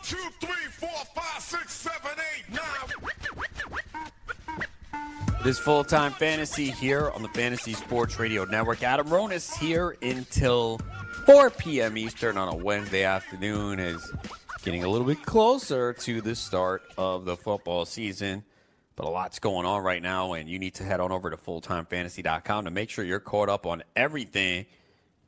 One, 0.00 0.08
two, 0.08 0.46
three, 0.46 0.66
four, 0.70 1.04
five, 1.14 1.42
six, 1.42 1.72
seven, 1.72 2.12
eight, 2.34 2.54
nine. 2.54 2.64
It 5.40 5.46
is 5.46 5.58
full 5.58 5.84
time 5.84 6.12
fantasy 6.12 6.70
here 6.70 7.10
on 7.10 7.22
the 7.22 7.28
Fantasy 7.28 7.74
Sports 7.74 8.18
Radio 8.18 8.44
Network. 8.44 8.82
Adam 8.82 9.08
Ronis 9.08 9.54
here 9.58 9.96
until 10.02 10.80
4 11.26 11.50
p.m. 11.50 11.98
Eastern 11.98 12.38
on 12.38 12.48
a 12.48 12.56
Wednesday 12.56 13.04
afternoon 13.04 13.78
is 13.78 14.10
getting 14.62 14.84
a 14.84 14.88
little 14.88 15.06
bit 15.06 15.22
closer 15.22 15.92
to 15.94 16.20
the 16.22 16.34
start 16.34 16.82
of 16.96 17.24
the 17.26 17.36
football 17.36 17.84
season. 17.84 18.42
But 18.96 19.06
a 19.06 19.10
lot's 19.10 19.38
going 19.38 19.66
on 19.66 19.82
right 19.82 20.02
now, 20.02 20.32
and 20.32 20.48
you 20.48 20.58
need 20.58 20.74
to 20.74 20.84
head 20.84 21.00
on 21.00 21.12
over 21.12 21.30
to 21.30 21.36
fulltimefantasy.com 21.36 22.64
to 22.64 22.70
make 22.70 22.88
sure 22.90 23.04
you're 23.04 23.20
caught 23.20 23.48
up 23.48 23.66
on 23.66 23.82
everything. 23.96 24.66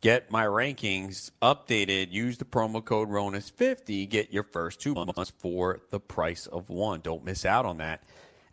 Get 0.03 0.33
my 0.33 0.45
rankings 0.45 1.31
updated. 1.41 2.11
Use 2.11 2.37
the 2.37 2.45
promo 2.45 2.85
code 2.85 3.09
RONIS50. 3.09 4.09
Get 4.09 4.33
your 4.33 4.43
first 4.43 4.81
two 4.81 4.95
months 4.95 5.31
for 5.39 5.79
the 5.91 6.01
price 6.01 6.49
of 6.49 6.69
one. 6.69 7.03
Don't 7.03 7.25
miss 7.25 7.47
out 7.47 7.65
on 7.65 7.77
that. 7.77 8.03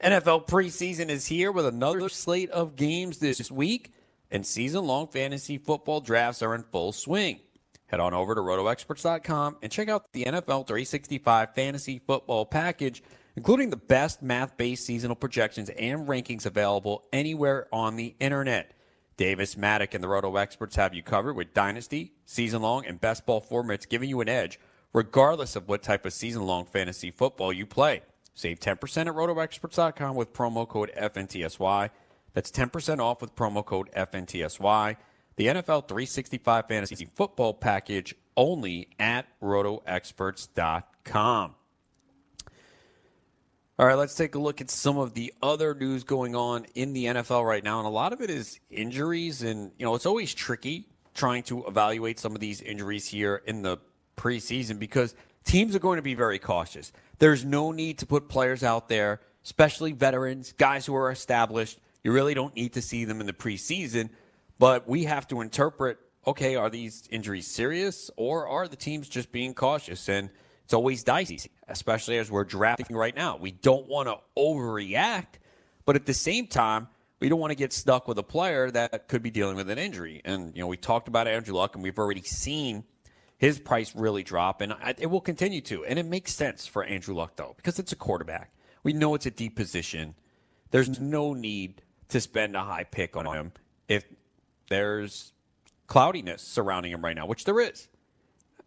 NFL 0.04 0.48
preseason 0.48 1.10
is 1.10 1.26
here 1.26 1.52
with 1.52 1.66
another 1.66 2.08
slate 2.08 2.52
of 2.52 2.76
games 2.76 3.18
this 3.18 3.50
week, 3.50 3.92
and 4.30 4.46
season 4.46 4.86
long 4.86 5.08
fantasy 5.08 5.58
football 5.58 6.02
drafts 6.02 6.44
are 6.44 6.54
in 6.54 6.62
full 6.62 6.92
swing. 6.92 7.40
Head 7.88 8.00
on 8.00 8.14
over 8.14 8.36
to 8.36 8.42
rotoexperts.com 8.42 9.58
and 9.64 9.72
check 9.72 9.90
out 9.90 10.06
the 10.14 10.26
NFL 10.26 10.68
365 10.68 11.56
fantasy 11.56 12.00
football 12.06 12.46
package, 12.46 13.02
including 13.36 13.72
the 13.72 13.76
best 13.76 14.22
math 14.22 14.56
based 14.56 14.86
seasonal 14.86 15.16
projections 15.16 15.70
and 15.70 16.08
rankings 16.08 16.46
available 16.46 17.08
anywhere 17.12 17.68
on 17.74 17.96
the 17.96 18.16
internet. 18.20 18.76
Davis 19.20 19.56
Mattek 19.56 19.94
and 19.94 20.02
the 20.02 20.08
Roto 20.08 20.38
Experts 20.38 20.78
have 20.78 20.94
you 20.94 21.04
covered 21.04 21.36
with 21.36 21.54
Dynasty, 21.54 22.14
season 22.26 22.62
long, 22.62 22.86
and 22.86 23.02
best 23.02 23.26
ball 23.26 23.42
formats, 23.42 23.86
giving 23.88 24.10
you 24.10 24.22
an 24.22 24.30
edge 24.30 24.58
regardless 24.94 25.58
of 25.58 25.68
what 25.68 25.84
type 25.84 26.06
of 26.06 26.14
season 26.14 26.44
long 26.44 26.64
fantasy 26.64 27.12
football 27.12 27.52
you 27.52 27.66
play. 27.66 28.02
Save 28.34 28.62
10% 28.62 29.08
at 29.08 29.14
rotoexperts.com 29.14 30.16
with 30.16 30.32
promo 30.32 30.66
code 30.66 30.90
FNTSY. 30.98 31.90
That's 32.34 32.50
10% 32.50 33.00
off 33.00 33.22
with 33.22 33.36
promo 33.36 33.66
code 33.66 33.92
FNTSY. 33.92 34.96
The 35.36 35.48
NFL 35.48 35.90
365 35.90 36.68
Fantasy 36.70 37.10
Football 37.14 37.56
Package 37.56 38.16
only 38.38 38.88
at 39.00 39.26
rotoexperts.com. 39.42 41.56
All 43.80 43.86
right, 43.86 43.96
let's 43.96 44.16
take 44.16 44.36
a 44.36 44.40
look 44.40 44.60
at 44.60 44.70
some 44.70 44.98
of 44.98 45.14
the 45.14 45.34
other 45.42 45.74
news 45.74 46.04
going 46.04 46.36
on 46.36 46.66
in 46.76 46.92
the 46.92 47.06
NFL 47.06 47.48
right 47.48 47.64
now. 47.64 47.78
And 47.78 47.88
a 47.88 47.90
lot 47.90 48.12
of 48.12 48.20
it 48.20 48.30
is 48.30 48.60
injuries. 48.70 49.42
And, 49.42 49.72
you 49.78 49.86
know, 49.86 49.96
it's 49.96 50.06
always 50.06 50.34
tricky 50.34 50.90
trying 51.14 51.44
to 51.44 51.66
evaluate 51.66 52.20
some 52.20 52.36
of 52.36 52.42
these 52.42 52.60
injuries 52.60 53.08
here 53.08 53.42
in 53.46 53.62
the 53.62 53.78
preseason 54.18 54.80
because 54.80 55.16
teams 55.46 55.78
are 55.78 55.80
going 55.80 55.96
to 55.96 56.02
be 56.02 56.14
very 56.14 56.40
cautious. 56.40 56.92
There's 57.20 57.46
no 57.46 57.72
need 57.72 58.00
to 58.00 58.06
put 58.06 58.28
players 58.28 58.66
out 58.66 58.90
there, 58.90 59.22
especially 59.46 59.94
veterans, 59.94 60.52
guys 60.58 60.86
who 60.86 60.94
are 60.94 61.10
established. 61.10 61.80
You 62.04 62.12
really 62.12 62.34
don't 62.34 62.58
need 62.58 62.74
to 62.74 62.82
see 62.82 63.06
them 63.06 63.22
in 63.22 63.28
the 63.28 63.34
preseason. 63.34 64.10
But 64.58 64.90
we 64.90 65.06
have 65.06 65.26
to 65.30 65.40
interpret 65.40 66.00
okay, 66.28 66.58
are 66.58 66.70
these 66.70 67.08
injuries 67.10 67.48
serious 67.48 68.12
or 68.18 68.46
are 68.46 68.68
the 68.68 68.76
teams 68.76 69.08
just 69.08 69.32
being 69.32 69.54
cautious? 69.54 70.10
And 70.10 70.30
it's 70.70 70.74
always 70.76 71.04
dicey, 71.04 71.50
especially 71.68 72.20
as 72.20 72.30
we're 72.30 72.44
drafting 72.44 72.96
right 72.96 73.16
now. 73.16 73.38
We 73.38 73.50
don't 73.50 73.88
want 73.88 74.08
to 74.08 74.18
overreact, 74.38 75.40
but 75.84 75.96
at 75.96 76.06
the 76.06 76.14
same 76.14 76.46
time, 76.46 76.90
we 77.20 77.28
don't 77.28 77.40
want 77.40 77.50
to 77.50 77.56
get 77.56 77.74
stuck 77.74 78.08
with 78.08 78.20
a 78.20 78.24
player 78.24 78.70
that 78.70 79.08
could 79.08 79.24
be 79.24 79.32
dealing 79.32 79.56
with 79.56 79.68
an 79.72 79.80
injury. 79.80 80.22
And, 80.24 80.56
you 80.56 80.62
know, 80.62 80.68
we 80.68 80.78
talked 80.78 81.08
about 81.08 81.28
Andrew 81.28 81.56
Luck, 81.56 81.74
and 81.74 81.84
we've 81.84 81.98
already 81.98 82.22
seen 82.22 82.84
his 83.40 83.58
price 83.58 83.96
really 83.96 84.22
drop, 84.22 84.62
and 84.62 84.76
it 85.00 85.08
will 85.08 85.22
continue 85.22 85.62
to. 85.62 85.86
And 85.86 85.98
it 85.98 86.06
makes 86.06 86.36
sense 86.36 86.68
for 86.68 86.84
Andrew 86.84 87.16
Luck, 87.16 87.36
though, 87.36 87.56
because 87.58 87.80
it's 87.80 87.92
a 87.92 87.96
quarterback. 87.96 88.54
We 88.84 88.94
know 88.94 89.16
it's 89.16 89.26
a 89.26 89.32
deep 89.32 89.56
position. 89.56 90.14
There's 90.70 91.00
no 91.00 91.34
need 91.34 91.82
to 92.10 92.22
spend 92.22 92.56
a 92.56 92.62
high 92.62 92.84
pick 92.84 93.18
on 93.18 93.26
him 93.26 93.54
if 93.88 94.06
there's 94.70 95.34
cloudiness 95.88 96.44
surrounding 96.44 96.92
him 96.92 97.04
right 97.04 97.16
now, 97.16 97.26
which 97.26 97.46
there 97.46 97.60
is. 97.60 97.88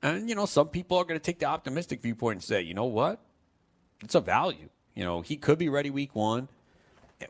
And, 0.02 0.28
you 0.28 0.34
know, 0.34 0.46
some 0.46 0.68
people 0.68 0.98
are 0.98 1.04
going 1.04 1.18
to 1.18 1.24
take 1.24 1.38
the 1.38 1.46
optimistic 1.46 2.02
viewpoint 2.02 2.36
and 2.36 2.42
say, 2.42 2.62
you 2.62 2.74
know 2.74 2.86
what? 2.86 3.20
It's 4.02 4.14
a 4.14 4.20
value. 4.20 4.68
You 4.94 5.04
know, 5.04 5.20
he 5.20 5.36
could 5.36 5.58
be 5.58 5.68
ready 5.68 5.90
week 5.90 6.14
one, 6.14 6.48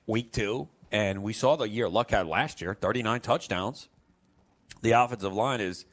week 0.06 0.32
two. 0.32 0.68
And 0.90 1.22
we 1.22 1.32
saw 1.32 1.56
the 1.56 1.68
year 1.68 1.88
Luck 1.88 2.10
had 2.10 2.26
last 2.26 2.60
year 2.60 2.74
39 2.74 3.20
touchdowns. 3.20 3.88
The 4.80 4.92
offensive 4.92 5.32
line 5.32 5.60
is 5.60 5.84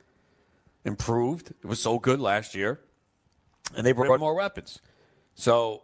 improved. 0.85 1.51
It 1.51 1.65
was 1.65 1.81
so 1.81 1.99
good 1.99 2.19
last 2.19 2.55
year. 2.55 2.79
And 3.75 3.85
they 3.85 3.91
brought 3.91 4.19
more 4.19 4.33
weapons. 4.33 4.79
So 5.35 5.83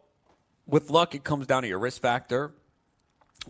with 0.65 0.89
Luck, 0.89 1.13
it 1.13 1.23
comes 1.23 1.45
down 1.45 1.61
to 1.63 1.67
your 1.67 1.79
risk 1.79 2.01
factor. 2.01 2.53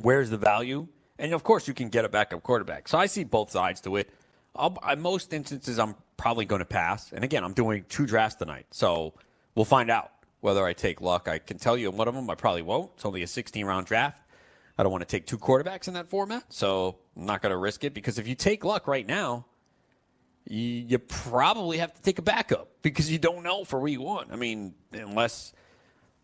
Where's 0.02 0.30
the 0.30 0.38
value? 0.38 0.88
And 1.18 1.34
of 1.34 1.44
course, 1.44 1.68
you 1.68 1.74
can 1.74 1.90
get 1.90 2.06
a 2.06 2.10
backup 2.10 2.44
quarterback. 2.44 2.88
So 2.88 2.98
I 2.98 3.06
see 3.06 3.24
both 3.24 3.52
sides 3.52 3.82
to 3.82 3.96
it. 3.96 4.10
I'll, 4.56 4.96
most 4.98 5.34
instances, 5.34 5.80
I'm 5.80 5.96
probably 6.18 6.46
going 6.46 6.60
to 6.60 6.66
pass. 6.66 7.12
And 7.12 7.24
again, 7.24 7.44
I'm 7.44 7.54
doing 7.54 7.86
two 7.90 8.06
drafts 8.06 8.36
tonight. 8.36 8.66
So 8.72 9.14
we'll 9.56 9.66
find 9.66 9.90
out 9.90 10.12
whether 10.42 10.66
I 10.66 10.74
take 10.74 11.02
luck. 11.02 11.28
I 11.28 11.40
can 11.40 11.58
tell 11.58 11.78
you 11.78 11.90
in 11.90 11.98
one 11.98 12.08
of 12.08 12.14
them 12.14 12.30
I 12.30 12.36
probably 12.36 12.62
won't. 12.62 12.92
It's 12.96 13.06
only 13.06 13.24
a 13.24 13.28
16 13.28 13.66
round 13.66 13.88
draft. 13.88 14.18
I 14.78 14.84
don't 14.84 14.92
want 14.92 15.02
to 15.02 15.08
take 15.08 15.26
two 15.26 15.38
quarterbacks 15.38 15.88
in 15.88 15.94
that 15.94 16.08
format. 16.08 16.44
So 16.50 16.98
I'm 17.16 17.26
not 17.26 17.42
going 17.42 17.52
to 17.52 17.58
risk 17.58 17.84
it 17.84 17.94
because 17.94 18.20
if 18.20 18.28
you 18.28 18.36
take 18.36 18.64
luck 18.64 18.88
right 18.88 19.08
now, 19.08 19.46
you, 20.48 20.60
you 20.60 21.00
probably 21.00 21.78
have 21.78 21.94
to 21.94 22.02
take 22.02 22.20
a 22.20 22.22
backup 22.22 22.70
because 22.82 23.12
you 23.12 23.18
don't 23.18 23.44
know 23.44 23.64
for 23.64 23.80
week 23.80 24.00
one. 24.00 24.28
I 24.32 24.36
mean, 24.36 24.76
unless 24.92 25.54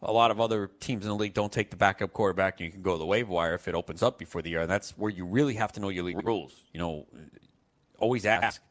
a 0.03 0.11
lot 0.11 0.31
of 0.31 0.39
other 0.39 0.69
teams 0.79 1.05
in 1.05 1.09
the 1.09 1.15
league 1.15 1.33
don't 1.33 1.51
take 1.51 1.69
the 1.69 1.75
backup 1.75 2.13
quarterback, 2.13 2.59
and 2.59 2.65
you 2.65 2.71
can 2.71 2.81
go 2.81 2.93
to 2.93 2.97
the 2.97 3.05
waiver 3.05 3.31
wire 3.31 3.55
if 3.55 3.67
it 3.67 3.75
opens 3.75 4.03
up 4.03 4.17
before 4.17 4.41
the 4.41 4.49
year. 4.49 4.61
And 4.61 4.69
that's 4.69 4.97
where 4.97 5.11
you 5.11 5.25
really 5.25 5.55
have 5.55 5.71
to 5.73 5.79
know 5.79 5.89
your 5.89 6.03
league 6.03 6.25
rules. 6.25 6.53
You 6.73 6.79
know, 6.79 7.07
always 8.01 8.25
ask 8.25 8.61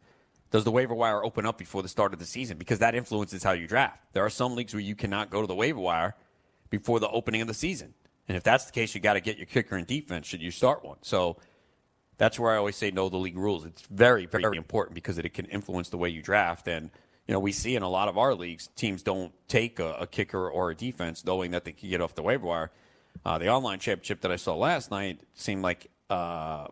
does 0.51 0.65
the 0.65 0.71
waiver 0.71 0.95
wire 0.95 1.25
open 1.25 1.47
up 1.47 1.59
before 1.59 1.83
the 1.83 1.89
start 1.89 2.13
of 2.13 2.19
the 2.19 2.27
season? 2.27 2.59
Because 2.59 2.81
that 2.81 2.95
influences 2.95 3.43
how 3.43 3.53
you 3.53 3.69
draft. 3.69 4.01
There 4.13 4.25
are 4.25 4.31
some 4.31 4.57
leagues 4.57 4.75
where 4.75 4.81
you 4.81 4.97
cannot 4.97 5.31
go 5.31 5.41
to 5.41 5.47
the 5.47 5.55
waiver 5.55 5.79
wire 5.79 6.17
before 6.71 6.99
the 6.99 7.09
opening 7.09 7.41
of 7.41 7.47
the 7.47 7.55
season. 7.55 7.95
And 8.29 8.37
if 8.37 8.43
that's 8.43 8.65
the 8.65 8.73
case, 8.73 8.95
you 8.95 9.01
got 9.01 9.15
to 9.15 9.21
get 9.21 9.39
your 9.39 9.47
kicker 9.47 9.77
in 9.77 9.85
defense 9.85 10.27
should 10.27 10.43
you 10.43 10.51
start 10.51 10.85
one. 10.85 10.99
So 11.03 11.37
that's 12.19 12.39
where 12.39 12.53
I 12.53 12.57
always 12.57 12.77
say 12.77 12.91
know 12.91 13.09
the 13.09 13.17
league 13.17 13.37
rules. 13.37 13.65
It's 13.65 13.83
very, 13.83 14.27
very 14.27 14.57
important 14.57 14.95
because 14.95 15.19
it 15.19 15.29
can 15.33 15.47
influence 15.47 15.89
the 15.89 15.99
way 15.99 16.09
you 16.09 16.21
draft. 16.21 16.67
And, 16.67 16.91
you 17.27 17.33
know, 17.33 17.41
we 17.41 17.53
see 17.53 17.77
in 17.77 17.83
a 17.83 17.89
lot 17.89 18.09
of 18.09 18.19
our 18.19 18.35
leagues, 18.35 18.69
teams 18.75 19.03
don't 19.03 19.33
take 19.47 19.79
a, 19.79 19.95
a 19.95 20.07
kicker 20.07 20.49
or 20.49 20.71
a 20.71 20.75
defense 20.75 21.25
knowing 21.25 21.53
that 21.53 21.65
they 21.65 21.73
can 21.73 21.89
get 21.89 22.01
off 22.01 22.15
the 22.17 22.23
waiver 22.23 22.47
wire. 22.47 22.71
Uh, 23.25 23.39
the 23.39 23.49
online 23.49 23.79
championship 23.79 24.21
that 24.23 24.33
I 24.33 24.37
saw 24.37 24.57
last 24.57 24.91
night 24.91 25.21
seemed 25.35 25.63
like 25.63 25.91
uh, 26.09 26.67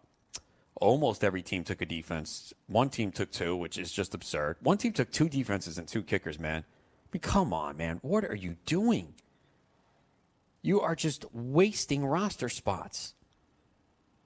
almost 0.80 1.24
every 1.24 1.42
team 1.42 1.64
took 1.64 1.82
a 1.82 1.86
defense. 1.86 2.52
One 2.66 2.90
team 2.90 3.12
took 3.12 3.30
two, 3.30 3.56
which 3.56 3.78
is 3.78 3.92
just 3.92 4.14
absurd. 4.14 4.56
One 4.60 4.78
team 4.78 4.92
took 4.92 5.10
two 5.10 5.28
defenses 5.28 5.78
and 5.78 5.86
two 5.86 6.02
kickers, 6.02 6.38
man. 6.38 6.64
I 6.64 7.08
mean, 7.12 7.20
come 7.20 7.52
on, 7.52 7.76
man. 7.76 7.98
What 8.02 8.24
are 8.24 8.34
you 8.34 8.56
doing? 8.66 9.14
You 10.62 10.80
are 10.80 10.94
just 10.94 11.24
wasting 11.32 12.04
roster 12.04 12.48
spots. 12.48 13.14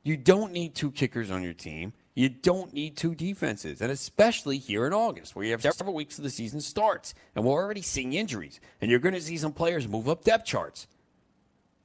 You 0.02 0.16
don't 0.16 0.52
need 0.52 0.74
two 0.74 0.90
kickers 0.90 1.30
on 1.30 1.42
your 1.42 1.52
team. 1.52 1.92
You 2.14 2.28
don't 2.28 2.74
need 2.74 2.96
two 2.96 3.14
defenses, 3.14 3.80
and 3.80 3.90
especially 3.90 4.58
here 4.58 4.86
in 4.86 4.92
August, 4.92 5.34
where 5.34 5.46
you 5.46 5.52
have 5.52 5.62
several 5.62 5.94
weeks 5.94 6.18
of 6.18 6.24
the 6.24 6.30
season 6.30 6.60
starts, 6.60 7.14
and 7.34 7.44
we're 7.44 7.62
already 7.62 7.80
seeing 7.80 8.12
injuries, 8.12 8.60
and 8.80 8.90
you're 8.90 9.00
going 9.00 9.14
to 9.14 9.20
see 9.20 9.38
some 9.38 9.52
players 9.52 9.88
move 9.88 10.08
up 10.10 10.22
depth 10.22 10.44
charts. 10.44 10.88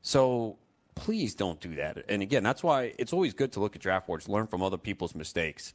So 0.01 0.57
please 0.97 1.35
don't 1.35 1.59
do 1.61 1.75
that. 1.75 2.05
And 2.09 2.21
again, 2.21 2.43
that's 2.43 2.63
why 2.63 2.93
it's 2.97 3.13
always 3.13 3.33
good 3.33 3.51
to 3.53 3.59
look 3.59 3.75
at 3.75 3.81
draft 3.81 4.07
boards, 4.07 4.27
learn 4.27 4.47
from 4.47 4.61
other 4.63 4.77
people's 4.77 5.15
mistakes. 5.15 5.73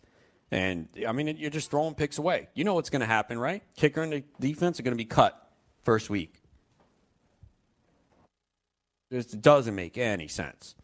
And 0.50 0.88
I 1.06 1.12
mean, 1.12 1.36
you're 1.38 1.50
just 1.50 1.70
throwing 1.70 1.94
picks 1.94 2.18
away. 2.18 2.48
You 2.54 2.64
know 2.64 2.74
what's 2.74 2.90
going 2.90 3.00
to 3.00 3.06
happen, 3.06 3.38
right? 3.38 3.62
Kicker 3.76 4.02
and 4.02 4.12
the 4.12 4.24
defense 4.40 4.78
are 4.78 4.82
going 4.82 4.92
to 4.92 5.02
be 5.02 5.06
cut 5.06 5.50
first 5.82 6.10
week. 6.10 6.34
It 9.10 9.40
doesn't 9.40 9.74
make 9.74 9.96
any 9.96 10.28
sense. 10.28 10.74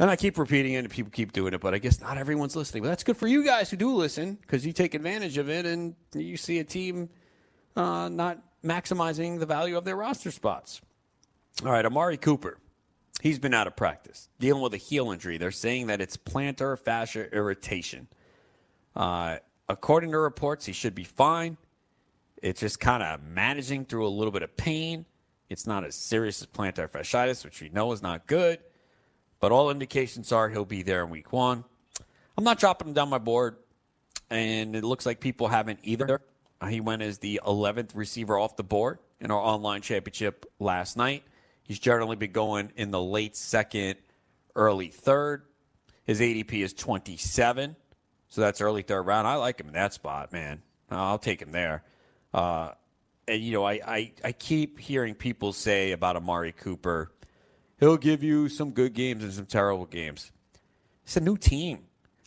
And 0.00 0.10
I 0.10 0.16
keep 0.16 0.38
repeating 0.38 0.74
it, 0.74 0.78
and 0.78 0.90
people 0.90 1.10
keep 1.10 1.32
doing 1.32 1.54
it, 1.54 1.60
but 1.60 1.74
I 1.74 1.78
guess 1.78 2.00
not 2.00 2.18
everyone's 2.18 2.54
listening. 2.54 2.84
But 2.84 2.90
that's 2.90 3.02
good 3.02 3.16
for 3.16 3.26
you 3.26 3.44
guys 3.44 3.70
who 3.70 3.76
do 3.76 3.92
listen 3.92 4.38
because 4.40 4.64
you 4.64 4.72
take 4.72 4.94
advantage 4.94 5.38
of 5.38 5.48
it, 5.48 5.66
and 5.66 5.96
you 6.14 6.36
see 6.36 6.60
a 6.60 6.64
team 6.64 7.08
uh, 7.74 8.08
not 8.08 8.38
maximizing 8.64 9.40
the 9.40 9.46
value 9.46 9.76
of 9.76 9.84
their 9.84 9.96
roster 9.96 10.30
spots. 10.30 10.80
All 11.64 11.72
right, 11.72 11.84
Amari 11.84 12.16
Cooper. 12.16 12.58
He's 13.20 13.38
been 13.38 13.54
out 13.54 13.66
of 13.66 13.74
practice, 13.74 14.28
dealing 14.38 14.62
with 14.62 14.74
a 14.74 14.78
heel 14.78 15.10
injury. 15.10 15.38
They're 15.38 15.50
saying 15.50 15.88
that 15.88 16.00
it's 16.00 16.16
plantar 16.16 16.78
fascia 16.78 17.32
irritation. 17.34 18.06
Uh, 18.94 19.38
according 19.68 20.12
to 20.12 20.18
reports, 20.18 20.66
he 20.66 20.72
should 20.72 20.94
be 20.94 21.04
fine. 21.04 21.56
It's 22.42 22.60
just 22.60 22.78
kind 22.78 23.02
of 23.02 23.22
managing 23.22 23.86
through 23.86 24.06
a 24.06 24.08
little 24.08 24.30
bit 24.30 24.42
of 24.42 24.56
pain. 24.56 25.04
It's 25.48 25.66
not 25.66 25.84
as 25.84 25.96
serious 25.96 26.40
as 26.42 26.46
plantar 26.46 26.88
fasciitis, 26.88 27.44
which 27.44 27.60
we 27.60 27.70
know 27.70 27.90
is 27.92 28.02
not 28.02 28.26
good. 28.26 28.60
But 29.40 29.50
all 29.50 29.70
indications 29.70 30.30
are 30.30 30.48
he'll 30.48 30.64
be 30.64 30.82
there 30.82 31.02
in 31.02 31.10
week 31.10 31.32
one. 31.32 31.64
I'm 32.36 32.44
not 32.44 32.60
dropping 32.60 32.88
him 32.88 32.94
down 32.94 33.08
my 33.08 33.18
board, 33.18 33.56
and 34.30 34.76
it 34.76 34.84
looks 34.84 35.06
like 35.06 35.18
people 35.18 35.48
haven't 35.48 35.80
either. 35.82 36.20
He 36.68 36.80
went 36.80 37.02
as 37.02 37.18
the 37.18 37.40
11th 37.44 37.90
receiver 37.94 38.38
off 38.38 38.56
the 38.56 38.64
board 38.64 38.98
in 39.20 39.30
our 39.30 39.38
online 39.38 39.80
championship 39.80 40.46
last 40.58 40.96
night. 40.96 41.24
He's 41.68 41.78
generally 41.78 42.16
been 42.16 42.32
going 42.32 42.72
in 42.76 42.90
the 42.90 43.00
late 43.00 43.36
second, 43.36 43.96
early 44.56 44.88
third. 44.88 45.42
His 46.04 46.18
ADP 46.18 46.64
is 46.64 46.72
27, 46.72 47.76
so 48.28 48.40
that's 48.40 48.62
early 48.62 48.80
third 48.80 49.02
round. 49.02 49.28
I 49.28 49.34
like 49.34 49.60
him 49.60 49.66
in 49.66 49.74
that 49.74 49.92
spot, 49.92 50.32
man. 50.32 50.62
I'll 50.90 51.18
take 51.18 51.42
him 51.42 51.52
there. 51.52 51.84
Uh, 52.32 52.70
and, 53.28 53.42
you 53.42 53.52
know, 53.52 53.64
I, 53.64 53.80
I, 53.86 54.12
I 54.24 54.32
keep 54.32 54.78
hearing 54.78 55.14
people 55.14 55.52
say 55.52 55.92
about 55.92 56.16
Amari 56.16 56.52
Cooper, 56.52 57.12
he'll 57.78 57.98
give 57.98 58.22
you 58.22 58.48
some 58.48 58.70
good 58.70 58.94
games 58.94 59.22
and 59.22 59.34
some 59.34 59.44
terrible 59.44 59.84
games. 59.84 60.32
It's 61.04 61.18
a 61.18 61.20
new 61.20 61.36
team. 61.36 61.80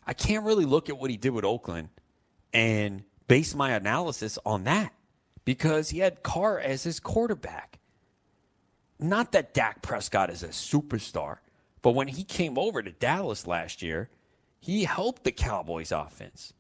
I 0.05 0.13
can't 0.13 0.45
really 0.45 0.65
look 0.65 0.87
at 0.87 0.99
what 0.99 1.09
he 1.09 1.17
did 1.17 1.31
with 1.31 1.45
Oakland 1.45 1.89
and 2.53 3.03
base 3.27 3.55
my 3.55 3.71
analysis 3.71 4.37
on 4.45 4.65
that 4.65 4.93
because 5.45 5.89
he 5.89 5.97
had 5.97 6.21
Carr 6.21 6.59
as 6.59 6.83
his 6.83 6.99
quarterback. 6.99 7.79
Not 9.01 9.31
that 9.31 9.55
Dak 9.55 9.81
Prescott 9.81 10.29
is 10.29 10.43
a 10.43 10.49
superstar, 10.49 11.37
but 11.81 11.91
when 11.91 12.07
he 12.07 12.23
came 12.23 12.57
over 12.57 12.83
to 12.83 12.91
Dallas 12.91 13.47
last 13.47 13.81
year, 13.81 14.09
he 14.59 14.83
helped 14.83 15.23
the 15.23 15.31
Cowboys 15.31 15.91
offense. 15.91 16.53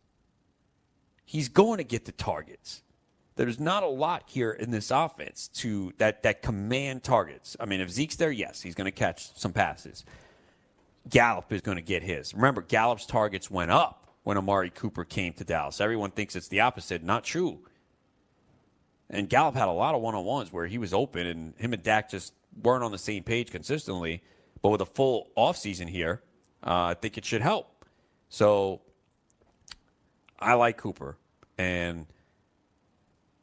He's 1.23 1.49
going 1.49 1.77
to 1.77 1.83
get 1.83 2.05
the 2.05 2.11
targets. 2.11 2.81
There's 3.35 3.59
not 3.59 3.83
a 3.83 3.87
lot 3.87 4.23
here 4.25 4.51
in 4.51 4.71
this 4.71 4.91
offense 4.91 5.47
to 5.55 5.93
that 5.97 6.23
that 6.23 6.41
command 6.41 7.03
targets. 7.03 7.55
I 7.59 7.65
mean, 7.65 7.79
if 7.79 7.89
Zeke's 7.89 8.15
there, 8.15 8.31
yes, 8.31 8.61
he's 8.61 8.75
going 8.75 8.85
to 8.85 8.91
catch 8.91 9.37
some 9.37 9.53
passes. 9.53 10.03
Gallup 11.09 11.51
is 11.53 11.61
going 11.61 11.77
to 11.77 11.83
get 11.83 12.03
his. 12.03 12.33
Remember, 12.33 12.61
Gallup's 12.61 13.05
targets 13.05 13.49
went 13.49 13.71
up 13.71 14.09
when 14.23 14.37
Amari 14.37 14.69
Cooper 14.71 15.05
came 15.05 15.33
to 15.33 15.43
Dallas. 15.43 15.79
Everyone 15.79 16.11
thinks 16.11 16.35
it's 16.35 16.47
the 16.49 16.59
opposite. 16.59 17.03
Not 17.03 17.23
true. 17.23 17.59
And 19.11 19.27
Gallup 19.29 19.55
had 19.55 19.67
a 19.67 19.73
lot 19.73 19.93
of 19.93 20.01
one 20.01 20.15
on 20.15 20.23
ones 20.23 20.51
where 20.53 20.65
he 20.65 20.77
was 20.77 20.93
open, 20.93 21.27
and 21.27 21.53
him 21.57 21.73
and 21.73 21.83
Dak 21.83 22.09
just 22.09 22.33
weren't 22.63 22.83
on 22.83 22.91
the 22.91 22.97
same 22.97 23.23
page 23.23 23.51
consistently. 23.51 24.23
But 24.61 24.69
with 24.69 24.81
a 24.81 24.85
full 24.85 25.27
offseason 25.37 25.89
here, 25.89 26.21
uh, 26.65 26.85
I 26.85 26.93
think 26.93 27.17
it 27.17 27.25
should 27.25 27.41
help. 27.41 27.85
So 28.29 28.81
I 30.39 30.53
like 30.53 30.77
Cooper, 30.77 31.17
and 31.57 32.07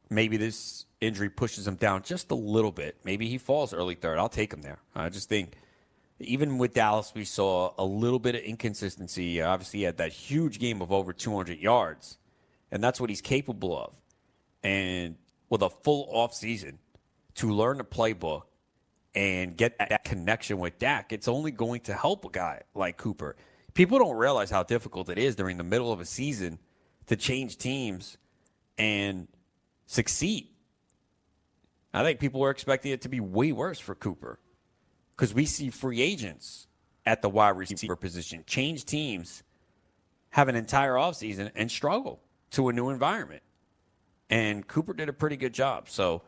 maybe 0.09 0.39
this 0.39 0.87
injury 1.03 1.29
pushes 1.29 1.67
him 1.67 1.77
down 1.77 2.03
just 2.03 2.31
a 2.31 2.35
little 2.35 2.73
bit. 2.73 2.97
Maybe 3.05 3.29
he 3.29 3.37
falls 3.37 3.75
early 3.75 3.95
third. 3.95 4.19
I'll 4.19 4.31
take 4.31 4.53
him 4.53 4.63
there. 4.63 4.79
I 4.95 5.11
just 5.11 5.29
think 5.29 5.53
even 6.19 6.57
with 6.57 6.73
Dallas, 6.73 7.13
we 7.15 7.25
saw 7.25 7.75
a 7.77 7.85
little 7.85 8.19
bit 8.19 8.35
of 8.35 8.41
inconsistency. 8.41 9.43
Obviously, 9.43 9.81
he 9.81 9.85
had 9.85 9.99
that 9.99 10.13
huge 10.13 10.59
game 10.59 10.81
of 10.81 10.91
over 10.93 11.13
200 11.13 11.59
yards, 11.59 12.17
and 12.73 12.83
that's 12.83 13.01
what 13.01 13.11
he's 13.11 13.21
capable 13.21 13.79
of. 13.79 13.93
And 14.63 15.17
with 15.51 15.63
a 15.63 15.71
full 15.71 16.13
offseason 16.13 16.79
to 17.37 17.51
learn 17.51 17.79
the 17.79 17.85
playbook 17.85 18.43
and 19.15 19.57
get 19.57 19.79
that 19.79 20.05
connection 20.05 20.59
with 20.59 20.79
Dak, 20.79 21.13
it's 21.13 21.29
only 21.29 21.51
going 21.51 21.81
to 21.83 21.95
help 21.95 22.25
a 22.25 22.31
guy 22.31 22.63
like 22.75 22.97
Cooper. 22.97 23.37
People 23.75 23.99
don't 23.99 24.17
realize 24.17 24.51
how 24.51 24.63
difficult 24.63 25.09
it 25.09 25.19
is 25.19 25.37
during 25.37 25.57
the 25.57 25.65
middle 25.65 25.93
of 25.93 26.01
a 26.01 26.05
season 26.05 26.59
to 27.07 27.17
change 27.17 27.57
teams 27.59 28.19
and 28.77 29.29
succeed. 29.87 30.49
I 31.93 32.03
think 32.03 32.21
people 32.21 32.41
were 32.41 32.51
expecting 32.51 32.93
it 32.93 33.03
to 33.03 33.09
be 33.09 33.21
way 33.21 33.53
worse 33.53 33.79
for 33.79 33.95
Cooper 33.95 34.39
because 35.17 35.35
we 35.35 35.47
see 35.47 35.71
free 35.71 36.01
agents 36.01 36.67
at 37.07 37.23
the 37.23 37.29
wide 37.29 37.57
receiver 37.57 37.97
position 37.97 38.45
change 38.47 38.85
teams, 38.85 39.43
have 40.31 40.49
an 40.49 40.55
entire 40.55 40.95
offseason, 40.95 41.51
and 41.55 41.71
struggle 41.71 42.21
to 42.51 42.69
a 42.69 42.73
new 42.73 42.91
environment. 42.91 43.43
And 44.31 44.67
Cooper 44.67 44.93
did 44.93 45.09
a 45.09 45.13
pretty 45.13 45.37
good 45.37 45.55
job. 45.55 45.89
So, 45.89 46.23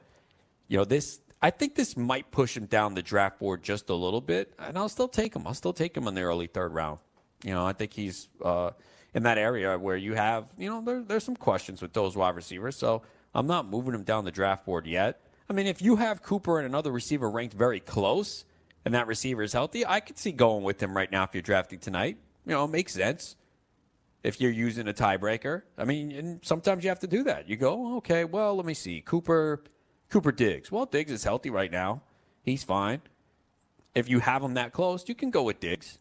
you 0.68 0.78
know, 0.78 0.84
this 0.84 1.20
I 1.42 1.50
think 1.50 1.74
this 1.74 1.96
might 1.96 2.30
push 2.30 2.56
him 2.56 2.66
down 2.66 2.94
the 2.94 3.02
draft 3.02 3.38
board 3.38 3.62
just 3.62 3.88
a 3.88 3.94
little 3.94 4.20
bit, 4.20 4.52
and 4.58 4.76
I'll 4.76 4.90
still 4.90 5.08
take 5.08 5.34
him. 5.34 5.46
I'll 5.46 5.54
still 5.54 5.72
take 5.72 5.96
him 5.96 6.06
in 6.06 6.14
the 6.14 6.22
early 6.22 6.46
third 6.46 6.74
round. 6.74 6.98
You 7.42 7.54
know, 7.54 7.64
I 7.64 7.72
think 7.72 7.94
he's 7.94 8.28
uh, 8.44 8.72
in 9.14 9.22
that 9.22 9.38
area 9.38 9.78
where 9.78 9.96
you 9.96 10.14
have, 10.14 10.52
you 10.58 10.68
know, 10.68 10.82
there, 10.82 11.02
there's 11.02 11.24
some 11.24 11.36
questions 11.36 11.80
with 11.80 11.94
those 11.94 12.14
wide 12.14 12.36
receivers. 12.36 12.76
So 12.76 13.02
I'm 13.34 13.46
not 13.46 13.66
moving 13.66 13.94
him 13.94 14.02
down 14.02 14.26
the 14.26 14.30
draft 14.30 14.66
board 14.66 14.86
yet. 14.86 15.22
I 15.48 15.54
mean, 15.54 15.66
if 15.66 15.80
you 15.80 15.96
have 15.96 16.22
Cooper 16.22 16.58
and 16.58 16.66
another 16.66 16.92
receiver 16.92 17.30
ranked 17.30 17.54
very 17.54 17.80
close, 17.80 18.44
and 18.84 18.92
that 18.94 19.06
receiver 19.06 19.42
is 19.42 19.54
healthy, 19.54 19.86
I 19.86 20.00
could 20.00 20.18
see 20.18 20.32
going 20.32 20.62
with 20.62 20.82
him 20.82 20.94
right 20.94 21.10
now 21.10 21.24
if 21.24 21.34
you're 21.34 21.42
drafting 21.42 21.78
tonight. 21.78 22.18
You 22.44 22.52
know, 22.52 22.64
it 22.64 22.70
makes 22.70 22.92
sense 22.92 23.36
if 24.22 24.40
you're 24.40 24.50
using 24.50 24.88
a 24.88 24.92
tiebreaker. 24.92 25.62
I 25.78 25.84
mean, 25.84 26.12
and 26.12 26.40
sometimes 26.42 26.84
you 26.84 26.90
have 26.90 27.00
to 27.00 27.06
do 27.06 27.22
that. 27.24 27.48
You 27.48 27.56
go, 27.56 27.96
okay, 27.96 28.24
well, 28.24 28.54
let 28.56 28.66
me 28.66 28.74
see. 28.74 29.00
Cooper 29.00 29.62
Cooper 30.10 30.32
Diggs. 30.32 30.70
Well, 30.70 30.86
Diggs 30.86 31.12
is 31.12 31.24
healthy 31.24 31.50
right 31.50 31.70
now. 31.70 32.02
He's 32.42 32.64
fine. 32.64 33.00
If 33.94 34.08
you 34.08 34.20
have 34.20 34.42
him 34.42 34.54
that 34.54 34.72
close, 34.72 35.08
you 35.08 35.14
can 35.14 35.30
go 35.30 35.42
with 35.42 35.60
Diggs. 35.60 35.98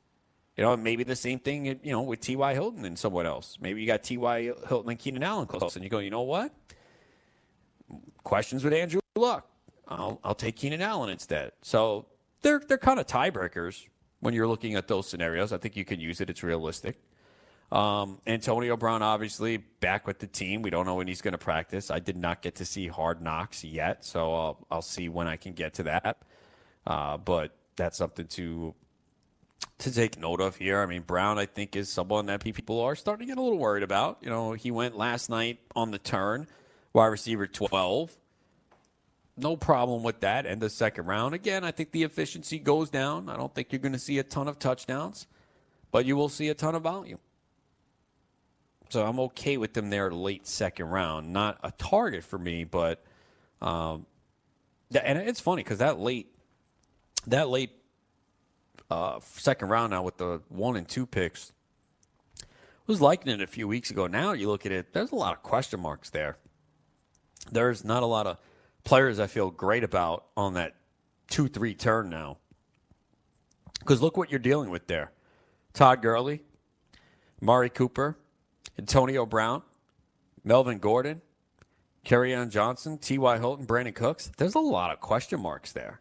You 0.57 0.63
know, 0.63 0.75
maybe 0.75 1.03
the 1.03 1.15
same 1.15 1.39
thing, 1.39 1.65
you 1.65 1.91
know, 1.91 2.01
with 2.01 2.19
T.Y. 2.19 2.53
Hilton 2.53 2.83
and 2.83 2.99
someone 2.99 3.25
else. 3.25 3.57
Maybe 3.61 3.79
you 3.79 3.87
got 3.87 4.03
T.Y. 4.03 4.51
Hilton 4.67 4.89
and 4.89 4.99
Keenan 4.99 5.23
Allen 5.23 5.47
close, 5.47 5.75
and 5.75 5.83
you 5.85 5.89
go, 5.89 5.99
you 5.99 6.09
know 6.09 6.23
what? 6.23 6.53
Questions 8.23 8.63
with 8.63 8.73
Andrew 8.73 8.99
Luck. 9.15 9.47
I'll, 9.87 10.19
I'll 10.23 10.35
take 10.35 10.57
Keenan 10.57 10.81
Allen 10.81 11.09
instead. 11.09 11.53
So 11.61 12.07
they're 12.41 12.59
they're 12.59 12.77
kind 12.77 12.99
of 12.99 13.07
tiebreakers 13.07 13.87
when 14.19 14.33
you're 14.33 14.47
looking 14.47 14.75
at 14.75 14.87
those 14.87 15.07
scenarios. 15.07 15.53
I 15.53 15.57
think 15.57 15.75
you 15.75 15.85
can 15.85 15.99
use 15.99 16.19
it. 16.21 16.29
It's 16.29 16.43
realistic. 16.43 16.99
Um, 17.71 18.19
Antonio 18.25 18.75
Brown, 18.77 19.03
obviously, 19.03 19.57
back 19.57 20.07
with 20.07 20.19
the 20.19 20.27
team. 20.27 20.61
We 20.61 20.69
don't 20.69 20.85
know 20.85 20.95
when 20.95 21.07
he's 21.07 21.21
going 21.21 21.33
to 21.33 21.37
practice. 21.37 21.91
I 21.91 21.99
did 21.99 22.17
not 22.17 22.41
get 22.41 22.55
to 22.55 22.65
see 22.65 22.87
Hard 22.87 23.21
Knocks 23.21 23.63
yet, 23.63 24.03
so 24.03 24.33
I'll, 24.33 24.67
I'll 24.71 24.81
see 24.81 25.07
when 25.07 25.27
I 25.27 25.35
can 25.35 25.53
get 25.53 25.75
to 25.75 25.83
that. 25.83 26.17
Uh, 26.87 27.17
but 27.17 27.55
that's 27.75 27.97
something 27.97 28.27
to 28.27 28.73
to 29.79 29.93
take 29.93 30.17
note 30.17 30.41
of 30.41 30.55
here. 30.55 30.81
I 30.81 30.85
mean, 30.85 31.03
Brown, 31.03 31.37
I 31.37 31.45
think, 31.45 31.75
is 31.75 31.89
someone 31.89 32.25
that 32.25 32.43
people 32.43 32.81
are 32.81 32.95
starting 32.95 33.27
to 33.27 33.31
get 33.31 33.37
a 33.37 33.41
little 33.41 33.57
worried 33.57 33.83
about. 33.83 34.17
You 34.21 34.29
know, 34.29 34.53
he 34.53 34.71
went 34.71 34.97
last 34.97 35.29
night 35.29 35.59
on 35.75 35.91
the 35.91 35.99
turn, 35.99 36.47
wide 36.93 37.07
receiver 37.07 37.47
12 37.47 38.17
no 39.39 39.55
problem 39.55 40.03
with 40.03 40.19
that. 40.19 40.45
And 40.45 40.61
the 40.61 40.69
second 40.69 41.05
round, 41.05 41.33
again, 41.33 41.63
I 41.63 41.71
think 41.71 41.91
the 41.91 42.03
efficiency 42.03 42.59
goes 42.59 42.89
down. 42.89 43.29
I 43.29 43.37
don't 43.37 43.53
think 43.53 43.71
you're 43.71 43.79
going 43.79 43.93
to 43.93 43.99
see 43.99 44.19
a 44.19 44.23
ton 44.23 44.47
of 44.47 44.59
touchdowns, 44.59 45.27
but 45.91 46.05
you 46.05 46.15
will 46.15 46.29
see 46.29 46.49
a 46.49 46.53
ton 46.53 46.75
of 46.75 46.83
volume. 46.83 47.19
So 48.89 49.05
I'm 49.05 49.19
okay 49.19 49.57
with 49.57 49.73
them 49.73 49.89
there 49.89 50.11
late 50.11 50.47
second 50.47 50.87
round. 50.87 51.31
Not 51.31 51.59
a 51.63 51.71
target 51.71 52.23
for 52.23 52.39
me, 52.39 52.63
but 52.63 53.03
um, 53.61 54.05
and 54.93 55.19
it's 55.19 55.39
funny 55.39 55.63
because 55.63 55.77
that 55.79 55.99
late, 55.99 56.33
that 57.27 57.49
late 57.49 57.71
uh, 58.89 59.19
second 59.21 59.69
round 59.69 59.91
now 59.91 60.01
with 60.01 60.17
the 60.17 60.41
one 60.49 60.75
and 60.75 60.87
two 60.87 61.05
picks 61.05 61.53
was 62.87 62.99
liking 62.99 63.31
it 63.31 63.41
a 63.41 63.47
few 63.47 63.67
weeks 63.67 63.91
ago. 63.91 64.07
Now 64.07 64.33
you 64.33 64.49
look 64.49 64.65
at 64.65 64.71
it, 64.71 64.93
there's 64.93 65.11
a 65.11 65.15
lot 65.15 65.33
of 65.33 65.43
question 65.43 65.79
marks 65.79 66.09
there. 66.09 66.37
There's 67.51 67.85
not 67.85 68.01
a 68.01 68.07
lot 68.07 68.25
of 68.25 68.37
players 68.83 69.19
I 69.19 69.27
feel 69.27 69.51
great 69.51 69.83
about 69.83 70.25
on 70.35 70.55
that 70.55 70.75
2 71.29 71.47
3 71.47 71.75
turn 71.75 72.09
now. 72.09 72.37
Because 73.79 74.01
look 74.01 74.17
what 74.17 74.31
you're 74.31 74.39
dealing 74.39 74.71
with 74.71 74.87
there 74.87 75.11
Todd 75.73 76.01
Gurley, 76.01 76.41
Mari 77.39 77.69
Cooper, 77.69 78.17
Antonio 78.79 79.25
Brown, 79.25 79.61
Melvin 80.45 80.77
Gordon, 80.77 81.21
on 82.33 82.49
Johnson, 82.49 82.97
T.Y. 82.97 83.37
Hilton, 83.37 83.67
Brandin 83.67 83.93
Cooks. 83.93 84.31
There's 84.37 84.55
a 84.55 84.59
lot 84.59 84.91
of 84.91 85.01
question 85.01 85.41
marks 85.41 85.73
there. 85.73 85.99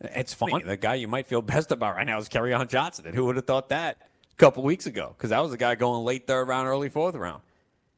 It's 0.00 0.34
funny. 0.34 0.62
The 0.62 0.76
guy 0.76 0.96
you 0.96 1.08
might 1.08 1.26
feel 1.26 1.40
best 1.42 1.72
about 1.72 1.96
right 1.96 2.06
now 2.06 2.18
is 2.18 2.28
on 2.52 2.68
Johnson. 2.68 3.06
And 3.06 3.14
who 3.14 3.24
would 3.24 3.36
have 3.36 3.46
thought 3.46 3.70
that 3.70 4.02
a 4.30 4.36
couple 4.36 4.62
weeks 4.62 4.84
ago? 4.84 5.14
Because 5.16 5.30
that 5.30 5.42
was 5.42 5.52
a 5.54 5.56
guy 5.56 5.74
going 5.76 6.04
late 6.04 6.26
third 6.26 6.46
round, 6.46 6.68
early 6.68 6.90
fourth 6.90 7.14
round. 7.14 7.40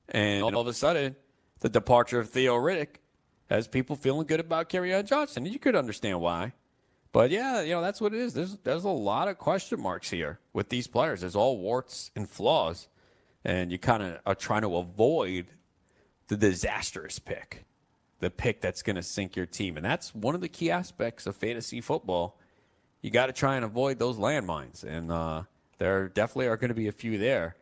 And 0.09 0.45
all 0.45 0.61
of 0.61 0.69
a 0.69 0.73
sudden, 0.73 1.17
the 1.59 1.69
departure 1.69 2.21
of 2.21 2.31
Theo 2.31 2.55
Riddick 2.55 3.01
has 3.51 3.67
people 3.67 3.97
feeling 3.97 4.27
good 4.27 4.41
about 4.41 4.73
on 4.73 5.05
Johnson. 5.05 5.45
And 5.45 5.53
you 5.53 5.59
could 5.59 5.75
understand 5.75 6.21
why. 6.21 6.53
But 7.11 7.31
yeah, 7.31 7.61
you 7.63 7.73
know, 7.73 7.83
that's 7.83 8.01
what 8.01 8.15
it 8.15 8.21
is. 8.21 8.35
There's 8.35 8.57
there's 8.59 8.85
a 8.85 8.89
lot 8.89 9.27
of 9.27 9.37
question 9.37 9.81
marks 9.81 10.09
here 10.11 10.39
with 10.53 10.69
these 10.69 10.87
players. 10.87 11.23
There's 11.23 11.35
all 11.35 11.59
warts 11.59 12.13
and 12.15 12.29
flaws. 12.29 12.87
And 13.45 13.73
you 13.73 13.79
kind 13.79 14.03
of 14.03 14.19
are 14.27 14.35
trying 14.35 14.63
to 14.63 14.77
avoid 14.77 15.47
the 16.29 16.37
disastrous 16.37 17.19
pick. 17.19 17.65
the 18.21 18.31
pick 18.31 18.61
that's 18.61 18.83
going 18.83 18.97
to 18.97 19.03
sink 19.03 19.35
your 19.35 19.47
team. 19.47 19.77
And 19.77 19.85
that's 19.85 20.15
one 20.15 20.35
of 20.35 20.41
the 20.41 20.49
key 20.49 20.71
aspects 20.71 21.27
of 21.27 21.37
fantasy 21.37 21.81
football. 21.81 22.39
You 23.03 23.11
got 23.11 23.27
to 23.27 23.33
try 23.33 23.57
and 23.57 23.65
avoid 23.65 23.99
those 23.99 24.17
landmines. 24.17 24.85
And 24.85 25.11
uh, 25.11 25.43
there 25.79 26.09
definitely 26.09 26.49
are 26.49 26.57
going 26.57 26.69
to 26.69 26.75
be 26.75 26.89
a 26.89 26.93
few 26.93 27.19
there 27.19 27.57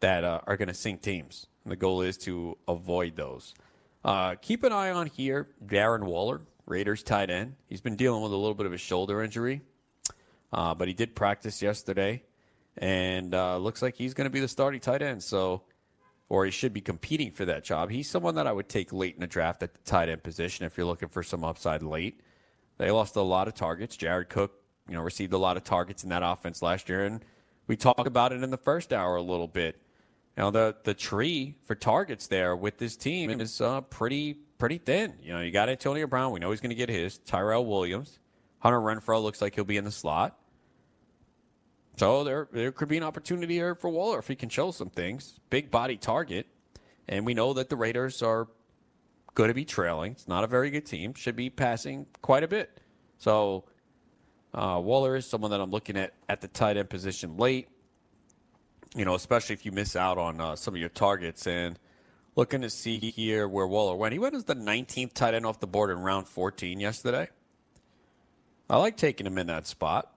that 0.00 0.24
uh, 0.24 0.40
are 0.46 0.56
going 0.56 0.68
to 0.68 0.74
sink 0.74 1.02
teams. 1.02 1.46
And 1.64 1.72
the 1.72 1.76
goal 1.76 2.02
is 2.02 2.18
to 2.18 2.58
avoid 2.68 3.16
those. 3.16 3.54
Uh, 4.04 4.34
keep 4.34 4.62
an 4.64 4.72
eye 4.72 4.90
on 4.90 5.06
here 5.06 5.48
Darren 5.64 6.04
Waller, 6.04 6.42
Raiders 6.66 7.02
tight 7.02 7.30
end. 7.30 7.54
He's 7.68 7.80
been 7.80 7.96
dealing 7.96 8.22
with 8.22 8.32
a 8.32 8.36
little 8.36 8.54
bit 8.54 8.66
of 8.66 8.72
a 8.72 8.78
shoulder 8.78 9.22
injury, 9.22 9.62
uh, 10.52 10.74
but 10.74 10.86
he 10.86 10.94
did 10.94 11.16
practice 11.16 11.62
yesterday. 11.62 12.22
And 12.78 13.34
uh, 13.34 13.56
looks 13.56 13.80
like 13.80 13.96
he's 13.96 14.14
going 14.14 14.26
to 14.26 14.30
be 14.30 14.40
the 14.40 14.48
starting 14.48 14.80
tight 14.80 15.02
end. 15.02 15.22
So 15.22 15.62
or 16.28 16.44
he 16.44 16.50
should 16.50 16.72
be 16.72 16.80
competing 16.80 17.30
for 17.30 17.44
that 17.44 17.64
job. 17.64 17.90
He's 17.90 18.08
someone 18.08 18.34
that 18.34 18.46
I 18.46 18.52
would 18.52 18.68
take 18.68 18.92
late 18.92 19.14
in 19.14 19.20
the 19.20 19.26
draft 19.26 19.62
at 19.62 19.74
the 19.74 19.80
tight 19.84 20.08
end 20.08 20.22
position 20.22 20.66
if 20.66 20.76
you're 20.76 20.86
looking 20.86 21.08
for 21.08 21.22
some 21.22 21.44
upside 21.44 21.82
late. 21.82 22.20
They 22.78 22.90
lost 22.90 23.16
a 23.16 23.22
lot 23.22 23.48
of 23.48 23.54
targets. 23.54 23.96
Jared 23.96 24.28
Cook, 24.28 24.52
you 24.88 24.94
know, 24.94 25.02
received 25.02 25.32
a 25.32 25.38
lot 25.38 25.56
of 25.56 25.64
targets 25.64 26.02
in 26.02 26.10
that 26.10 26.22
offense 26.24 26.62
last 26.62 26.88
year, 26.88 27.04
and 27.04 27.24
we 27.66 27.76
talked 27.76 28.06
about 28.06 28.32
it 28.32 28.42
in 28.42 28.50
the 28.50 28.56
first 28.56 28.92
hour 28.92 29.16
a 29.16 29.22
little 29.22 29.48
bit. 29.48 29.80
Now 30.36 30.50
the 30.50 30.76
the 30.84 30.92
tree 30.92 31.56
for 31.64 31.74
targets 31.74 32.26
there 32.26 32.54
with 32.54 32.76
this 32.76 32.96
team 32.96 33.40
is 33.40 33.60
uh, 33.60 33.80
pretty 33.82 34.34
pretty 34.58 34.78
thin. 34.78 35.14
You 35.22 35.32
know, 35.32 35.40
you 35.40 35.50
got 35.50 35.68
Antonio 35.68 36.06
Brown. 36.06 36.32
We 36.32 36.40
know 36.40 36.50
he's 36.50 36.60
going 36.60 36.70
to 36.70 36.76
get 36.76 36.90
his. 36.90 37.18
Tyrell 37.18 37.64
Williams, 37.64 38.18
Hunter 38.58 38.80
Renfrow 38.80 39.22
looks 39.22 39.40
like 39.40 39.54
he'll 39.54 39.64
be 39.64 39.78
in 39.78 39.84
the 39.84 39.90
slot. 39.90 40.38
So 41.96 42.24
there 42.24 42.48
there 42.52 42.72
could 42.72 42.88
be 42.88 42.98
an 42.98 43.02
opportunity 43.02 43.54
here 43.54 43.74
for 43.74 43.88
Waller 43.88 44.18
if 44.18 44.28
he 44.28 44.36
can 44.36 44.50
show 44.50 44.70
some 44.70 44.90
things. 44.90 45.40
Big 45.48 45.70
body 45.70 45.96
target. 45.96 46.46
And 47.08 47.24
we 47.24 47.34
know 47.34 47.54
that 47.54 47.70
the 47.70 47.76
Raiders 47.76 48.22
are 48.22 48.48
going 49.34 49.48
to 49.48 49.54
be 49.54 49.64
trailing. 49.64 50.12
It's 50.12 50.28
not 50.28 50.44
a 50.44 50.46
very 50.46 50.70
good 50.70 50.84
team. 50.84 51.14
Should 51.14 51.36
be 51.36 51.50
passing 51.50 52.06
quite 52.20 52.42
a 52.42 52.48
bit. 52.48 52.80
So 53.18 53.64
uh, 54.52 54.80
Waller 54.82 55.16
is 55.16 55.26
someone 55.26 55.50
that 55.52 55.60
I'm 55.60 55.70
looking 55.70 55.96
at 55.96 56.12
at 56.28 56.40
the 56.42 56.48
tight 56.48 56.76
end 56.76 56.90
position 56.90 57.38
late. 57.38 57.68
You 58.94 59.04
know, 59.04 59.14
especially 59.14 59.54
if 59.54 59.64
you 59.64 59.72
miss 59.72 59.96
out 59.96 60.18
on 60.18 60.40
uh, 60.40 60.56
some 60.56 60.74
of 60.74 60.80
your 60.80 60.90
targets. 60.90 61.46
And 61.46 61.78
looking 62.34 62.60
to 62.60 62.68
see 62.68 62.98
here 62.98 63.48
where 63.48 63.66
Waller 63.66 63.96
went. 63.96 64.12
He 64.12 64.18
went 64.18 64.34
as 64.34 64.44
the 64.44 64.54
19th 64.54 65.14
tight 65.14 65.32
end 65.32 65.46
off 65.46 65.60
the 65.60 65.66
board 65.66 65.90
in 65.90 65.98
round 66.00 66.28
14 66.28 66.78
yesterday. 66.78 67.28
I 68.68 68.76
like 68.76 68.98
taking 68.98 69.26
him 69.26 69.38
in 69.38 69.46
that 69.46 69.66
spot 69.66 70.12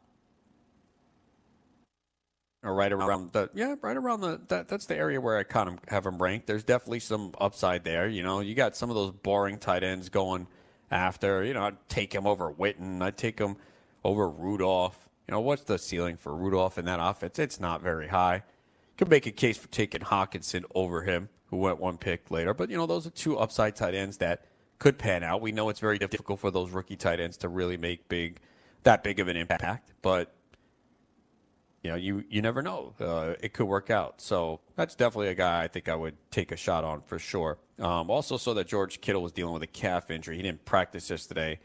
or 2.63 2.74
right 2.74 2.91
around 2.91 3.12
um, 3.12 3.30
the 3.32 3.50
yeah, 3.54 3.76
right 3.82 3.95
around 3.95 4.22
the 4.22 4.41
that 4.50 4.67
that's 4.67 4.86
the 4.86 4.95
area 4.95 5.19
where 5.19 5.38
I 5.38 5.43
kind 5.43 5.69
of 5.69 5.80
have 5.88 6.06
him 6.06 6.22
ranked. 6.22 6.48
There's 6.48 6.63
definitely 6.63 7.00
some 7.00 7.34
upside 7.39 7.84
there. 7.84 8.08
You 8.08 8.24
know, 8.24 8.41
you 8.41 8.56
got 8.56 8.76
some 8.76 8.89
of 8.89 8.95
those 8.95 9.12
boring 9.12 9.58
tight 9.58 9.84
ends 9.84 10.10
going 10.10 10.48
after. 10.91 11.43
You 11.43 11.54
know, 11.54 11.63
I'd 11.63 11.89
take 11.89 12.13
him 12.13 12.28
over 12.28 12.52
Witten. 12.52 13.02
I'd 13.02 13.17
take 13.17 13.39
him 13.39 13.56
over 14.04 14.30
Rudolph. 14.30 15.08
You 15.28 15.34
know, 15.34 15.41
what's 15.41 15.63
the 15.63 15.78
ceiling 15.78 16.17
for 16.17 16.36
Rudolph 16.36 16.78
in 16.78 16.86
that 16.86 17.00
offense? 17.02 17.39
It's 17.39 17.60
not 17.60 17.82
very 17.82 18.08
high. 18.08 18.43
Could 18.98 19.10
make 19.10 19.26
a 19.26 19.32
case 19.32 19.58
for 19.58 19.69
taking 19.69 20.02
Hockenson 20.02 20.63
over 20.76 21.04
him, 21.04 21.30
who 21.50 21.58
went 21.58 21.80
one 21.80 21.98
pick 21.98 22.30
later. 22.30 22.54
But 22.54 22.69
you 22.69 22.78
know, 22.78 22.86
those 22.86 23.08
are 23.08 23.12
two 23.12 23.38
upside 23.38 23.76
tight 23.76 23.93
ends 23.93 24.17
that 24.17 24.43
could 24.80 24.98
pan 24.98 25.24
out. 25.24 25.41
We 25.41 25.52
know 25.52 25.69
it's 25.69 25.80
very 25.80 25.98
difficult 25.98 26.39
for 26.39 26.52
those 26.52 26.72
rookie 26.72 26.95
tight 26.95 27.19
ends 27.19 27.38
to 27.38 27.50
really 27.50 27.78
make 27.78 28.10
big 28.10 28.39
that 28.84 29.04
big 29.04 29.19
of 29.19 29.28
an 29.28 29.36
impact, 29.36 29.91
but 30.02 30.34
you 31.84 31.89
know, 31.89 31.96
you 31.96 32.24
you 32.30 32.42
never 32.42 32.62
know. 32.62 32.94
Uh, 33.00 33.36
it 33.42 33.54
could 33.54 33.65
work 33.65 33.89
out. 33.89 34.22
So 34.22 34.60
that's 34.76 34.96
definitely 34.96 35.30
a 35.30 35.36
guy 35.36 35.63
I 35.63 35.68
think 35.68 35.88
I 35.88 35.96
would 35.96 36.15
take 36.32 36.52
a 36.52 36.58
shot 36.58 36.84
on 36.84 37.02
for 37.02 37.20
sure. 37.20 37.58
Um, 37.80 38.10
also, 38.10 38.38
saw 38.38 38.54
that 38.56 38.68
George 38.68 39.00
Kittle 39.02 39.24
was 39.24 39.32
dealing 39.32 39.54
with 39.54 39.63
a 39.63 39.68
calf 39.68 40.12
injury. 40.12 40.36
He 40.36 40.42
didn't 40.42 40.65
practice 40.65 41.10
yesterday. 41.10 41.60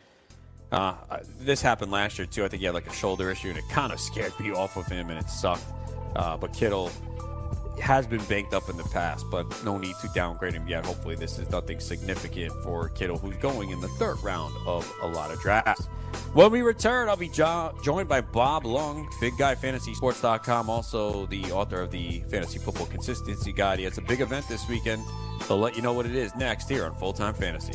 Uh, 0.70 0.94
this 1.40 1.60
happened 1.62 1.92
last 1.92 2.18
year 2.18 2.26
too. 2.26 2.44
I 2.44 2.48
think 2.48 2.60
he 2.60 2.66
had 2.66 2.74
like 2.74 2.86
a 2.86 2.92
shoulder 2.92 3.30
issue, 3.30 3.48
and 3.48 3.58
it 3.58 3.68
kind 3.68 3.92
of 3.92 4.00
scared 4.00 4.38
me 4.38 4.52
off 4.52 4.76
of 4.76 4.86
him, 4.86 5.10
and 5.10 5.18
it 5.18 5.28
sucked. 5.28 5.64
Uh, 6.16 6.36
but 6.36 6.52
Kittle 6.52 6.90
has 7.80 8.06
been 8.06 8.22
banked 8.24 8.54
up 8.54 8.68
in 8.68 8.76
the 8.76 8.84
past, 8.84 9.26
but 9.30 9.46
no 9.64 9.78
need 9.78 9.94
to 10.00 10.08
downgrade 10.14 10.54
him 10.54 10.66
yet. 10.68 10.84
Hopefully, 10.84 11.16
this 11.16 11.38
is 11.38 11.48
nothing 11.50 11.80
significant 11.80 12.52
for 12.62 12.88
Kittle, 12.90 13.18
who's 13.18 13.36
going 13.36 13.70
in 13.70 13.80
the 13.80 13.88
third 13.88 14.22
round 14.22 14.54
of 14.66 14.90
a 15.02 15.06
lot 15.06 15.30
of 15.30 15.40
drafts. 15.40 15.86
When 16.32 16.50
we 16.50 16.62
return, 16.62 17.08
I'll 17.08 17.16
be 17.16 17.28
jo- 17.28 17.74
joined 17.82 18.08
by 18.08 18.20
Bob 18.20 18.64
Lung, 18.64 19.08
BigGuyFantasySports.com, 19.20 20.70
also 20.70 21.26
the 21.26 21.44
author 21.52 21.80
of 21.80 21.90
the 21.90 22.20
Fantasy 22.30 22.58
Football 22.58 22.86
Consistency 22.86 23.52
Guide. 23.52 23.78
He 23.78 23.84
has 23.84 23.98
a 23.98 24.02
big 24.02 24.20
event 24.20 24.48
this 24.48 24.68
weekend. 24.68 25.02
He'll 25.48 25.58
let 25.58 25.76
you 25.76 25.82
know 25.82 25.92
what 25.92 26.06
it 26.06 26.14
is 26.14 26.34
next 26.36 26.68
here 26.68 26.84
on 26.86 26.94
Full 26.96 27.12
Time 27.12 27.34
Fantasy. 27.34 27.74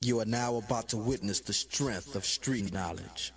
You 0.00 0.20
are 0.20 0.24
now 0.24 0.58
about 0.58 0.90
to 0.90 0.96
witness 0.96 1.40
the 1.40 1.52
strength 1.52 2.14
of 2.14 2.24
street 2.24 2.72
knowledge. 2.72 3.32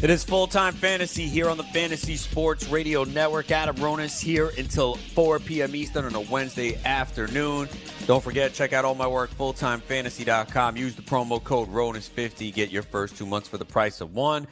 It 0.00 0.08
is 0.08 0.22
full 0.22 0.46
time 0.46 0.72
fantasy 0.72 1.26
here 1.26 1.48
on 1.48 1.56
the 1.56 1.64
Fantasy 1.64 2.14
Sports 2.14 2.68
Radio 2.68 3.02
Network. 3.02 3.50
Adam 3.50 3.74
Ronis 3.78 4.22
here 4.22 4.52
until 4.56 4.94
4 4.94 5.40
p.m. 5.40 5.74
Eastern 5.74 6.04
on 6.04 6.14
a 6.14 6.20
Wednesday 6.20 6.78
afternoon. 6.84 7.68
Don't 8.06 8.22
forget, 8.22 8.54
check 8.54 8.72
out 8.72 8.84
all 8.84 8.94
my 8.94 9.08
work, 9.08 9.30
fulltimefantasy.com. 9.36 10.76
Use 10.76 10.94
the 10.94 11.02
promo 11.02 11.42
code 11.42 11.68
RONIS50. 11.68 12.54
Get 12.54 12.70
your 12.70 12.84
first 12.84 13.16
two 13.16 13.26
months 13.26 13.48
for 13.48 13.58
the 13.58 13.64
price 13.64 14.00
of 14.00 14.14
one. 14.14 14.46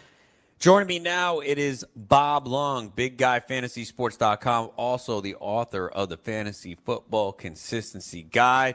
Joining 0.59 0.89
me 0.89 0.99
now, 0.99 1.39
it 1.39 1.57
is 1.57 1.87
Bob 1.95 2.49
Lung, 2.49 2.91
BigGuyFantasySports.com, 2.91 4.73
also 4.77 5.21
the 5.21 5.37
author 5.37 5.89
of 5.89 6.09
the 6.09 6.17
Fantasy 6.17 6.77
Football 6.85 7.33
Consistency 7.33 8.25
Guide. 8.25 8.75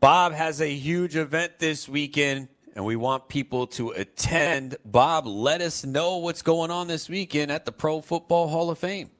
Bob 0.00 0.32
has 0.34 0.60
a 0.60 0.68
huge 0.68 1.16
event 1.16 1.58
this 1.58 1.88
weekend, 1.88 2.48
and 2.74 2.84
we 2.84 2.96
want 2.96 3.28
people 3.28 3.66
to 3.68 3.90
attend. 3.90 4.76
Bob, 4.84 5.26
let 5.26 5.62
us 5.62 5.86
know 5.86 6.18
what's 6.18 6.42
going 6.42 6.70
on 6.70 6.86
this 6.86 7.08
weekend 7.08 7.50
at 7.50 7.64
the 7.64 7.72
Pro 7.72 8.02
Football 8.02 8.48
Hall 8.48 8.68
of 8.68 8.78
Fame. 8.78 9.10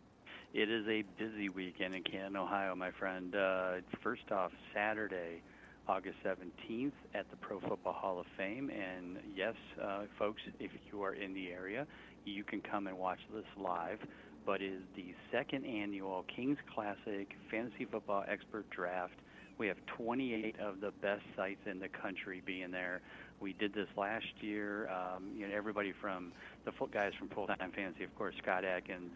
It 0.52 0.70
is 0.70 0.86
a 0.86 1.02
busy 1.18 1.48
weekend 1.48 1.94
in 1.94 2.02
Canton, 2.02 2.36
Ohio, 2.36 2.74
my 2.74 2.90
friend. 2.90 3.34
Uh, 3.34 3.76
first 4.02 4.30
off, 4.30 4.52
Saturday, 4.74 5.40
August 5.88 6.18
17th 6.22 6.92
at 7.14 7.30
the 7.30 7.36
Pro 7.36 7.58
Football 7.60 7.94
Hall 7.94 8.20
of 8.20 8.26
Fame. 8.36 8.70
And 8.70 9.18
yes, 9.34 9.54
uh, 9.82 10.02
folks, 10.18 10.42
if 10.60 10.72
you 10.92 11.02
are 11.02 11.14
in 11.14 11.32
the 11.32 11.48
area, 11.48 11.86
you 12.26 12.44
can 12.44 12.60
come 12.60 12.86
and 12.86 12.98
watch 12.98 13.20
this 13.34 13.46
live. 13.56 13.98
But 14.44 14.60
it 14.60 14.72
is 14.72 14.82
the 14.94 15.14
second 15.32 15.64
annual 15.64 16.24
Kings 16.34 16.58
Classic 16.74 17.34
Fantasy 17.50 17.86
Football 17.86 18.24
Expert 18.28 18.68
Draft 18.70 19.14
we 19.58 19.68
have 19.68 19.76
28 19.86 20.56
of 20.60 20.80
the 20.80 20.90
best 21.02 21.22
sites 21.36 21.60
in 21.70 21.78
the 21.78 21.88
country 21.88 22.42
being 22.44 22.70
there. 22.70 23.00
We 23.40 23.52
did 23.54 23.74
this 23.74 23.88
last 23.96 24.26
year. 24.40 24.88
Um, 24.88 25.30
you 25.36 25.46
know, 25.46 25.54
everybody 25.54 25.92
from 26.00 26.32
the 26.64 26.72
guys 26.92 27.12
from 27.18 27.28
Full 27.28 27.46
Time 27.46 27.72
Fantasy, 27.74 28.04
of 28.04 28.14
course, 28.16 28.34
Scott 28.42 28.64
Atkins, 28.64 29.12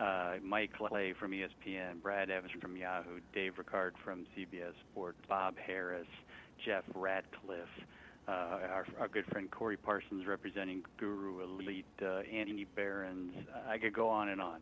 uh, 0.00 0.34
Mike 0.42 0.70
Clay 0.76 1.14
from 1.18 1.32
ESPN, 1.32 2.02
Brad 2.02 2.30
Evans 2.30 2.52
from 2.60 2.76
Yahoo, 2.76 3.20
Dave 3.34 3.54
Ricard 3.54 3.92
from 4.04 4.26
CBS 4.36 4.72
Sports, 4.90 5.18
Bob 5.28 5.54
Harris, 5.64 6.06
Jeff 6.64 6.84
Ratcliffe. 6.94 7.68
Uh, 8.28 8.32
our, 8.70 8.86
our 9.00 9.08
good 9.08 9.24
friend 9.26 9.50
Corey 9.50 9.76
Parsons 9.76 10.26
representing 10.26 10.82
Guru 10.98 11.42
Elite, 11.42 11.84
uh, 12.02 12.20
Andy 12.32 12.66
Behrens. 12.76 13.34
I 13.68 13.78
could 13.78 13.92
go 13.92 14.08
on 14.08 14.28
and 14.28 14.40
on. 14.40 14.60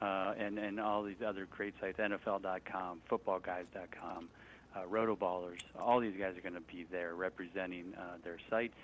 Uh, 0.00 0.32
and, 0.38 0.58
and 0.58 0.80
all 0.80 1.02
these 1.02 1.20
other 1.26 1.46
great 1.50 1.74
sites, 1.78 1.98
NFL.com, 1.98 3.02
FootballGuys.com 3.10 4.28
uh, 4.76 4.82
Rotoballers. 4.90 5.60
All 5.78 6.00
these 6.00 6.14
guys 6.18 6.36
are 6.36 6.40
going 6.40 6.54
to 6.54 6.60
be 6.60 6.86
there 6.90 7.14
representing 7.14 7.94
uh, 7.98 8.16
their 8.22 8.38
sites, 8.48 8.74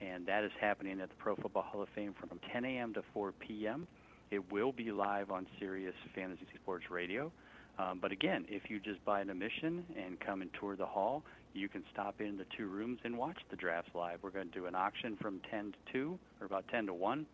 and 0.00 0.26
that 0.26 0.44
is 0.44 0.52
happening 0.60 1.00
at 1.00 1.08
the 1.08 1.14
Pro 1.16 1.36
Football 1.36 1.62
Hall 1.62 1.82
of 1.82 1.88
Fame 1.94 2.14
from 2.18 2.38
10 2.52 2.64
a.m. 2.64 2.94
to 2.94 3.02
4 3.14 3.32
p.m. 3.32 3.86
It 4.30 4.50
will 4.52 4.72
be 4.72 4.90
live 4.90 5.30
on 5.30 5.46
Sirius 5.58 5.94
Fantasy 6.14 6.46
Sports 6.60 6.90
Radio. 6.90 7.30
Um, 7.78 7.98
but 8.00 8.10
again, 8.10 8.46
if 8.48 8.70
you 8.70 8.80
just 8.80 9.04
buy 9.04 9.20
an 9.20 9.30
admission 9.30 9.84
and 9.96 10.18
come 10.18 10.42
and 10.42 10.50
tour 10.58 10.76
the 10.76 10.86
hall, 10.86 11.22
you 11.52 11.68
can 11.68 11.84
stop 11.92 12.20
in 12.20 12.36
the 12.36 12.46
two 12.56 12.66
rooms 12.66 12.98
and 13.04 13.16
watch 13.16 13.36
the 13.50 13.56
drafts 13.56 13.90
live. 13.94 14.18
We're 14.22 14.30
going 14.30 14.48
to 14.48 14.54
do 14.54 14.66
an 14.66 14.74
auction 14.74 15.16
from 15.20 15.40
10 15.50 15.72
to 15.72 15.92
2, 15.92 16.18
or 16.40 16.46
about 16.46 16.66
10 16.68 16.86
to 16.86 16.94
1. 16.94 17.26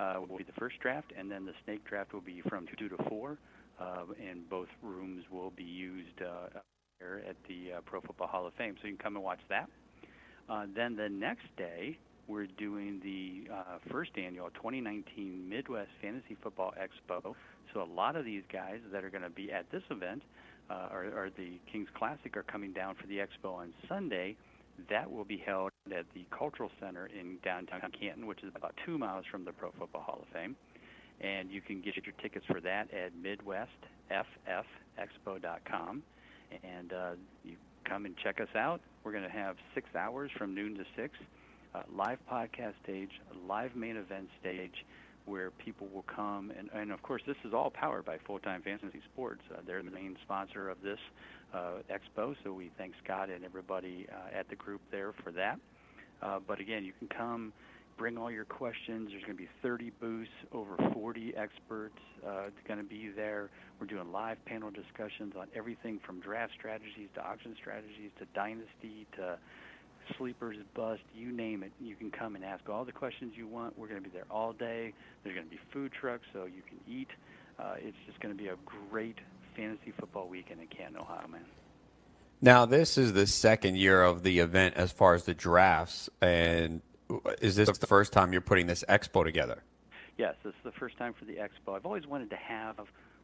Uh, 0.00 0.14
will 0.28 0.36
be 0.38 0.44
the 0.44 0.52
first 0.58 0.78
draft, 0.80 1.12
and 1.16 1.30
then 1.30 1.46
the 1.46 1.52
snake 1.64 1.84
draft 1.84 2.12
will 2.12 2.20
be 2.20 2.42
from 2.48 2.66
2 2.78 2.88
to 2.88 2.96
4, 3.08 3.38
uh, 3.80 3.84
and 4.28 4.48
both 4.50 4.68
rooms 4.82 5.24
will 5.30 5.50
be 5.50 5.62
used. 5.62 6.20
Uh, 6.20 6.58
here 6.98 7.22
at 7.28 7.36
the 7.48 7.76
uh, 7.76 7.80
Pro 7.84 8.00
Football 8.00 8.28
Hall 8.28 8.46
of 8.46 8.54
Fame. 8.54 8.76
So 8.80 8.86
you 8.86 8.94
can 8.94 9.02
come 9.02 9.16
and 9.16 9.24
watch 9.24 9.40
that. 9.48 9.68
Uh, 10.48 10.66
then 10.74 10.96
the 10.96 11.08
next 11.08 11.46
day, 11.56 11.98
we're 12.28 12.46
doing 12.58 13.00
the 13.02 13.50
uh, 13.52 13.78
first 13.90 14.12
annual 14.16 14.50
2019 14.54 15.48
Midwest 15.48 15.90
Fantasy 16.00 16.36
Football 16.42 16.72
Expo. 16.78 17.34
So 17.72 17.82
a 17.82 17.84
lot 17.84 18.16
of 18.16 18.24
these 18.24 18.42
guys 18.52 18.78
that 18.92 19.04
are 19.04 19.10
going 19.10 19.22
to 19.22 19.30
be 19.30 19.52
at 19.52 19.70
this 19.70 19.82
event, 19.90 20.22
uh, 20.70 20.88
or, 20.92 21.04
or 21.04 21.30
the 21.36 21.58
Kings 21.70 21.88
Classic, 21.96 22.36
are 22.36 22.42
coming 22.42 22.72
down 22.72 22.94
for 22.94 23.06
the 23.06 23.18
expo 23.18 23.54
on 23.54 23.72
Sunday. 23.88 24.36
That 24.90 25.10
will 25.10 25.24
be 25.24 25.42
held 25.44 25.70
at 25.86 26.04
the 26.14 26.24
Cultural 26.36 26.70
Center 26.80 27.06
in 27.06 27.38
downtown 27.44 27.92
Canton, 27.98 28.26
which 28.26 28.42
is 28.42 28.52
about 28.56 28.74
two 28.84 28.98
miles 28.98 29.24
from 29.30 29.44
the 29.44 29.52
Pro 29.52 29.70
Football 29.78 30.02
Hall 30.02 30.18
of 30.22 30.28
Fame. 30.32 30.56
And 31.20 31.48
you 31.50 31.60
can 31.60 31.80
get 31.80 31.94
your 31.96 32.14
tickets 32.20 32.44
for 32.46 32.60
that 32.60 32.92
at 32.92 33.12
MidwestFFExpo.com. 33.14 36.02
And 36.62 36.92
uh, 36.92 37.10
you 37.44 37.56
come 37.84 38.06
and 38.06 38.14
check 38.22 38.40
us 38.40 38.48
out. 38.56 38.80
We're 39.02 39.12
going 39.12 39.24
to 39.24 39.30
have 39.30 39.56
six 39.74 39.88
hours 39.94 40.30
from 40.36 40.54
noon 40.54 40.74
to 40.76 40.84
six, 40.96 41.14
uh, 41.74 41.82
live 41.94 42.18
podcast 42.30 42.74
stage, 42.82 43.10
live 43.46 43.76
main 43.76 43.96
event 43.96 44.28
stage, 44.40 44.84
where 45.26 45.50
people 45.50 45.88
will 45.92 46.04
come. 46.14 46.52
And, 46.58 46.68
and 46.74 46.92
of 46.92 47.02
course, 47.02 47.22
this 47.26 47.36
is 47.44 47.52
all 47.54 47.70
powered 47.70 48.04
by 48.04 48.18
Full 48.26 48.38
Time 48.38 48.62
Fantasy 48.62 49.00
Sports. 49.12 49.42
Uh, 49.52 49.60
they're 49.66 49.82
the 49.82 49.90
main 49.90 50.16
sponsor 50.22 50.68
of 50.68 50.78
this 50.82 50.98
uh, 51.54 51.78
expo, 51.90 52.34
so 52.44 52.52
we 52.52 52.70
thank 52.76 52.94
Scott 53.02 53.30
and 53.30 53.44
everybody 53.44 54.06
uh, 54.10 54.38
at 54.38 54.48
the 54.48 54.56
group 54.56 54.80
there 54.90 55.12
for 55.22 55.30
that. 55.32 55.58
Uh, 56.22 56.40
but 56.46 56.60
again, 56.60 56.84
you 56.84 56.92
can 56.98 57.08
come, 57.08 57.52
bring 57.96 58.18
all 58.18 58.30
your 58.30 58.44
questions. 58.44 59.10
There's 59.10 59.22
going 59.24 59.36
to 59.36 59.42
be 59.42 59.48
30 59.62 59.92
booths, 60.00 60.30
over 60.52 60.76
40 60.92 61.34
experts 61.36 61.98
uh, 62.26 62.50
going 62.66 62.78
to 62.78 62.84
be 62.84 63.10
there. 63.14 63.50
We're 63.80 63.86
doing 63.86 64.10
live 64.12 64.42
panel 64.44 64.70
discussions 64.70 65.34
on 65.38 65.48
everything 65.54 66.00
from 66.04 66.20
draft 66.20 66.52
strategies 66.58 67.08
to 67.14 67.24
auction 67.24 67.54
strategies 67.60 68.10
to 68.18 68.26
dynasty 68.34 69.06
to 69.16 69.38
sleepers, 70.16 70.56
bust, 70.74 71.02
you 71.14 71.32
name 71.32 71.62
it. 71.62 71.72
You 71.80 71.96
can 71.96 72.10
come 72.10 72.36
and 72.36 72.44
ask 72.44 72.68
all 72.68 72.84
the 72.84 72.92
questions 72.92 73.34
you 73.36 73.46
want. 73.46 73.78
We're 73.78 73.88
going 73.88 74.02
to 74.02 74.08
be 74.08 74.14
there 74.14 74.26
all 74.30 74.52
day. 74.52 74.92
There's 75.22 75.34
going 75.34 75.46
to 75.46 75.50
be 75.50 75.60
food 75.72 75.92
trucks 75.92 76.24
so 76.32 76.44
you 76.44 76.62
can 76.68 76.78
eat. 76.92 77.08
Uh, 77.58 77.74
it's 77.78 77.96
just 78.06 78.20
going 78.20 78.36
to 78.36 78.42
be 78.42 78.48
a 78.48 78.56
great 78.90 79.18
fantasy 79.56 79.92
football 79.98 80.28
weekend 80.28 80.60
in 80.60 80.66
Canton, 80.66 80.98
Ohio, 80.98 81.26
man. 81.28 81.44
Now, 82.40 82.66
this 82.66 82.98
is 82.98 83.12
the 83.12 83.26
second 83.26 83.76
year 83.76 84.02
of 84.02 84.22
the 84.22 84.40
event 84.40 84.74
as 84.74 84.92
far 84.92 85.14
as 85.14 85.24
the 85.24 85.34
drafts. 85.34 86.10
And 86.20 86.82
is 87.40 87.56
this 87.56 87.78
the 87.78 87.86
first 87.86 88.12
time 88.12 88.32
you're 88.32 88.40
putting 88.40 88.66
this 88.66 88.84
expo 88.88 89.24
together? 89.24 89.62
Yes, 90.16 90.34
this 90.44 90.52
is 90.52 90.64
the 90.64 90.72
first 90.72 90.96
time 90.96 91.12
for 91.12 91.24
the 91.24 91.34
expo. 91.34 91.76
I've 91.76 91.86
always 91.86 92.06
wanted 92.06 92.30
to 92.30 92.36
have 92.36 92.76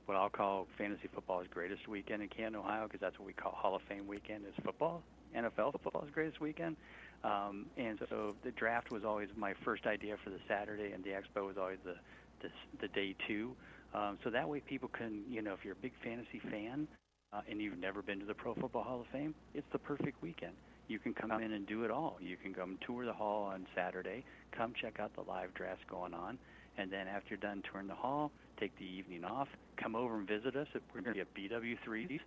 what 0.06 0.16
I'll 0.16 0.28
call 0.28 0.66
fantasy 0.76 1.08
football's 1.14 1.46
greatest 1.52 1.86
weekend 1.86 2.22
in 2.22 2.28
Canton, 2.28 2.56
Ohio, 2.56 2.84
because 2.84 3.00
that's 3.00 3.18
what 3.18 3.26
we 3.26 3.32
call 3.32 3.52
Hall 3.52 3.76
of 3.76 3.82
Fame 3.82 4.08
weekend 4.08 4.44
is 4.44 4.54
football. 4.64 5.02
NFL 5.36 5.80
football's 5.82 6.10
greatest 6.12 6.40
weekend. 6.40 6.76
Um, 7.22 7.66
and 7.76 7.98
so 8.08 8.34
the 8.42 8.50
draft 8.50 8.90
was 8.90 9.04
always 9.04 9.28
my 9.36 9.54
first 9.64 9.86
idea 9.86 10.16
for 10.24 10.30
the 10.30 10.40
Saturday, 10.48 10.92
and 10.92 11.04
the 11.04 11.10
expo 11.10 11.46
was 11.46 11.56
always 11.58 11.78
the 11.84 11.94
the, 12.42 12.48
the 12.80 12.88
day 12.88 13.14
two. 13.28 13.54
Um, 13.94 14.18
so 14.24 14.30
that 14.30 14.48
way 14.48 14.60
people 14.60 14.88
can, 14.88 15.22
you 15.28 15.42
know, 15.42 15.52
if 15.52 15.64
you're 15.64 15.74
a 15.74 15.82
big 15.82 15.92
fantasy 16.02 16.40
fan 16.50 16.88
uh, 17.32 17.42
and 17.50 17.60
you've 17.60 17.78
never 17.78 18.02
been 18.02 18.18
to 18.20 18.26
the 18.26 18.34
Pro 18.34 18.54
Football 18.54 18.82
Hall 18.82 19.00
of 19.00 19.06
Fame, 19.08 19.34
it's 19.54 19.66
the 19.72 19.78
perfect 19.78 20.22
weekend. 20.22 20.52
You 20.90 20.98
can 20.98 21.14
come 21.14 21.30
in 21.30 21.52
and 21.52 21.64
do 21.68 21.84
it 21.84 21.90
all. 21.92 22.16
You 22.20 22.36
can 22.36 22.52
come 22.52 22.76
tour 22.84 23.04
the 23.04 23.12
hall 23.12 23.44
on 23.44 23.64
Saturday, 23.76 24.24
come 24.50 24.72
check 24.74 24.98
out 24.98 25.14
the 25.14 25.22
live 25.22 25.54
drafts 25.54 25.84
going 25.88 26.12
on, 26.12 26.36
and 26.78 26.90
then 26.90 27.06
after 27.06 27.28
you're 27.30 27.38
done 27.38 27.62
touring 27.70 27.86
the 27.86 27.94
hall, 27.94 28.32
take 28.58 28.76
the 28.76 28.84
evening 28.84 29.24
off, 29.24 29.46
come 29.76 29.94
over 29.94 30.16
and 30.18 30.26
visit 30.26 30.56
us. 30.56 30.66
We're 30.92 31.00
going 31.00 31.14
to 31.16 31.24
be 31.24 31.50
at 31.50 31.52
BW3 31.60 32.18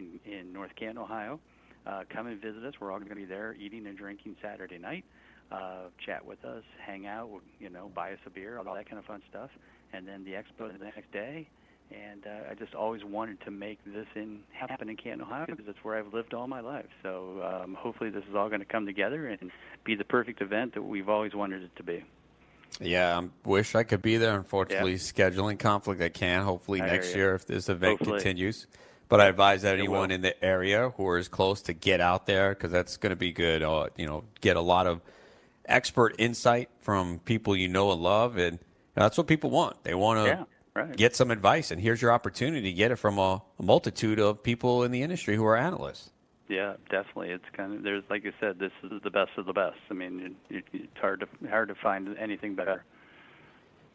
in, 0.00 0.20
in 0.24 0.52
North 0.52 0.72
Canton, 0.76 0.98
Ohio. 0.98 1.38
Uh, 1.86 2.02
come 2.12 2.26
and 2.26 2.42
visit 2.42 2.64
us. 2.64 2.74
We're 2.80 2.90
all 2.90 2.98
going 2.98 3.10
to 3.10 3.14
be 3.14 3.24
there 3.24 3.54
eating 3.54 3.86
and 3.86 3.96
drinking 3.96 4.34
Saturday 4.42 4.78
night. 4.78 5.04
Uh, 5.52 5.84
chat 6.04 6.26
with 6.26 6.44
us, 6.44 6.64
hang 6.84 7.06
out, 7.06 7.30
you 7.60 7.70
know, 7.70 7.88
buy 7.94 8.12
us 8.12 8.18
a 8.26 8.30
beer, 8.30 8.58
all 8.58 8.74
that 8.74 8.88
kind 8.90 8.98
of 8.98 9.04
fun 9.04 9.22
stuff. 9.30 9.50
And 9.92 10.08
then 10.08 10.24
the 10.24 10.32
expo 10.32 10.76
the 10.76 10.84
next 10.84 11.10
day. 11.12 11.48
And 11.90 12.26
uh, 12.26 12.50
I 12.50 12.54
just 12.54 12.74
always 12.74 13.02
wanted 13.04 13.40
to 13.42 13.50
make 13.50 13.78
this 13.86 14.06
in 14.14 14.40
happen 14.52 14.88
in 14.90 14.96
Canton, 14.96 15.22
Ohio, 15.22 15.46
because 15.46 15.64
it's 15.68 15.78
where 15.82 15.96
I've 15.96 16.12
lived 16.12 16.34
all 16.34 16.46
my 16.46 16.60
life. 16.60 16.86
So 17.02 17.60
um, 17.64 17.74
hopefully, 17.74 18.10
this 18.10 18.24
is 18.28 18.34
all 18.34 18.48
going 18.48 18.60
to 18.60 18.66
come 18.66 18.84
together 18.84 19.28
and 19.28 19.50
be 19.84 19.94
the 19.94 20.04
perfect 20.04 20.42
event 20.42 20.74
that 20.74 20.82
we've 20.82 21.08
always 21.08 21.34
wanted 21.34 21.62
it 21.62 21.74
to 21.76 21.82
be. 21.82 22.04
Yeah, 22.80 23.18
I 23.20 23.28
wish 23.48 23.74
I 23.74 23.82
could 23.82 24.02
be 24.02 24.18
there. 24.18 24.36
Unfortunately, 24.36 24.92
Yeah. 24.92 24.98
scheduling 24.98 25.58
conflict, 25.58 26.02
I 26.02 26.10
can't. 26.10 26.44
Hopefully, 26.44 26.82
I 26.82 26.86
next 26.86 27.14
year 27.14 27.34
if 27.34 27.46
this 27.46 27.68
event 27.70 27.98
Hopefully. 27.98 28.18
continues. 28.20 28.66
But 29.08 29.22
I 29.22 29.26
advise 29.28 29.62
that 29.62 29.78
anyone 29.78 30.10
in 30.10 30.20
the 30.20 30.44
area 30.44 30.90
who 30.90 31.14
is 31.14 31.28
close 31.28 31.62
to 31.62 31.72
get 31.72 32.02
out 32.02 32.26
there 32.26 32.50
because 32.50 32.70
that's 32.70 32.98
going 32.98 33.10
to 33.10 33.16
be 33.16 33.32
good. 33.32 33.62
Uh, 33.62 33.88
you 33.96 34.04
know, 34.06 34.24
get 34.42 34.58
a 34.58 34.60
lot 34.60 34.86
of 34.86 35.00
expert 35.64 36.14
insight 36.18 36.68
from 36.80 37.18
people 37.20 37.56
you 37.56 37.68
know 37.68 37.90
and 37.92 38.02
love, 38.02 38.36
and 38.36 38.58
that's 38.94 39.16
what 39.16 39.26
people 39.26 39.48
want. 39.48 39.82
They 39.82 39.94
want 39.94 40.18
to 40.18 40.24
Yeah, 40.26 40.44
right. 40.78 40.96
get 40.96 41.14
some 41.16 41.30
advice, 41.30 41.70
and 41.70 41.80
here's 41.80 42.00
your 42.00 42.12
opportunity 42.12 42.62
to 42.62 42.72
get 42.72 42.90
it 42.90 42.96
from 42.96 43.18
a, 43.18 43.42
a 43.58 43.62
multitude 43.62 44.18
of 44.18 44.42
people 44.42 44.84
in 44.84 44.90
the 44.90 45.02
industry 45.02 45.36
who 45.36 45.44
are 45.44 45.56
analysts. 45.56 46.10
Yeah, 46.48 46.74
definitely. 46.90 47.30
It's 47.30 47.44
kind 47.52 47.74
of 47.74 47.82
there's 47.82 48.04
like 48.08 48.24
you 48.24 48.32
said, 48.40 48.58
this 48.58 48.72
is 48.82 49.02
the 49.02 49.10
best 49.10 49.30
of 49.36 49.46
the 49.46 49.52
best. 49.52 49.76
I 49.90 49.94
mean, 49.94 50.36
it, 50.50 50.56
it, 50.56 50.64
it's 50.72 50.98
hard 50.98 51.20
to 51.20 51.48
hard 51.48 51.68
to 51.68 51.74
find 51.74 52.16
anything 52.18 52.54
better. 52.54 52.84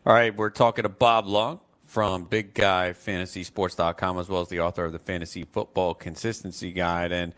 All 0.06 0.14
right, 0.14 0.36
we're 0.36 0.50
talking 0.50 0.84
to 0.84 0.90
Bob 0.90 1.26
Lung 1.26 1.60
from 1.86 2.26
BigGuyFantasySports.com, 2.28 4.20
as 4.20 4.30
well 4.30 4.42
as 4.42 4.50
the 4.50 4.60
author 4.60 4.86
of 4.86 4.92
the 4.92 5.00
Fantasy 5.00 5.46
Football 5.46 5.94
Consistency 5.94 6.72
Guide. 6.72 7.12
And 7.12 7.34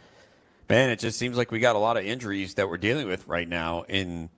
man, 0.69 0.89
it 0.89 0.99
just 0.99 1.17
seems 1.17 1.37
like 1.37 1.51
we 1.51 1.59
got 1.59 1.75
a 1.75 1.79
lot 1.79 1.97
of 1.97 2.05
injuries 2.05 2.55
that 2.55 2.69
we're 2.69 2.77
dealing 2.77 3.07
with 3.07 3.27
right 3.27 3.47
now 3.47 3.83
in 3.83 4.29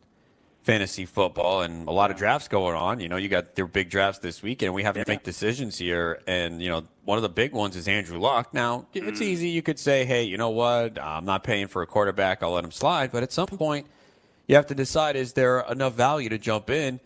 fantasy 0.68 1.06
football, 1.06 1.62
and 1.62 1.88
a 1.88 1.92
lot 1.92 2.12
of 2.12 2.18
drafts 2.18 2.50
going 2.50 2.76
on. 2.76 3.00
You 3.00 3.08
know, 3.08 3.16
you 3.16 3.30
got 3.30 3.56
their 3.56 3.68
big 3.68 3.90
drafts 3.90 4.20
this 4.20 4.44
weekend. 4.44 4.74
We 4.74 4.84
have 4.84 4.96
to 4.96 5.06
make 5.08 5.24
decisions 5.24 5.78
here, 5.78 6.22
and 6.28 6.62
you 6.62 6.68
know, 6.68 6.84
one 7.06 7.18
of 7.18 7.22
the 7.22 7.30
big 7.30 7.54
ones 7.54 7.78
is 7.78 7.88
Andrew 7.88 8.20
Luck. 8.20 8.54
Now, 8.54 8.86
it's 8.94 9.22
mm. 9.22 9.24
easy. 9.24 9.48
You 9.48 9.62
could 9.62 9.80
say, 9.80 10.04
hey, 10.04 10.24
you 10.24 10.38
know 10.38 10.50
what? 10.50 11.02
I'm 11.02 11.24
not 11.24 11.46
paying 11.46 11.68
for 11.68 11.84
a 11.84 11.88
quarterback. 11.88 12.44
I'll 12.44 12.52
let 12.52 12.66
him 12.66 12.72
slide. 12.72 13.14
But 13.14 13.24
at 13.24 13.32
some 13.32 13.48
point, 13.48 13.88
you 14.46 14.56
have 14.56 14.68
to 14.68 14.76
decide: 14.76 15.16
is 15.16 15.32
there 15.34 15.62
enough 15.62 15.94
value 15.94 16.28
to 16.28 16.38
jump 16.38 16.70
in? 16.70 17.00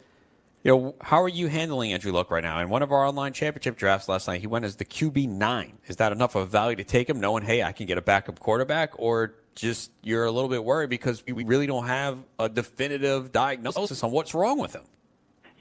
You 0.63 0.71
know, 0.71 0.95
how 0.99 1.21
are 1.21 1.29
you 1.29 1.45
handling 1.45 1.93
Andrew 1.93 2.11
Luck 2.11 2.31
right 2.31 2.43
now? 2.43 2.59
In 2.61 2.69
one 2.69 2.81
of 2.81 2.91
our 2.91 3.05
online 3.05 3.33
championship 3.33 3.77
drafts 3.77 4.09
last 4.09 4.27
night, 4.27 4.41
he 4.41 4.47
went 4.47 4.65
as 4.65 4.77
the 4.77 4.85
QB 4.85 5.29
nine. 5.29 5.77
Is 5.85 5.97
that 5.97 6.11
enough 6.11 6.33
of 6.33 6.49
value 6.49 6.77
to 6.77 6.83
take 6.83 7.07
him, 7.07 7.19
knowing, 7.19 7.43
hey, 7.43 7.61
I 7.61 7.73
can 7.73 7.85
get 7.85 7.99
a 7.99 8.01
backup 8.01 8.39
quarterback, 8.39 8.93
or 8.97 9.35
just 9.55 9.91
you're 10.01 10.25
a 10.25 10.31
little 10.31 10.49
bit 10.49 10.63
worried 10.63 10.89
because 10.89 11.23
we 11.25 11.43
really 11.43 11.67
don't 11.67 11.87
have 11.87 12.19
a 12.39 12.49
definitive 12.49 13.31
diagnosis 13.31 14.03
on 14.03 14.11
what's 14.11 14.33
wrong 14.33 14.57
with 14.59 14.73
him? 14.73 14.83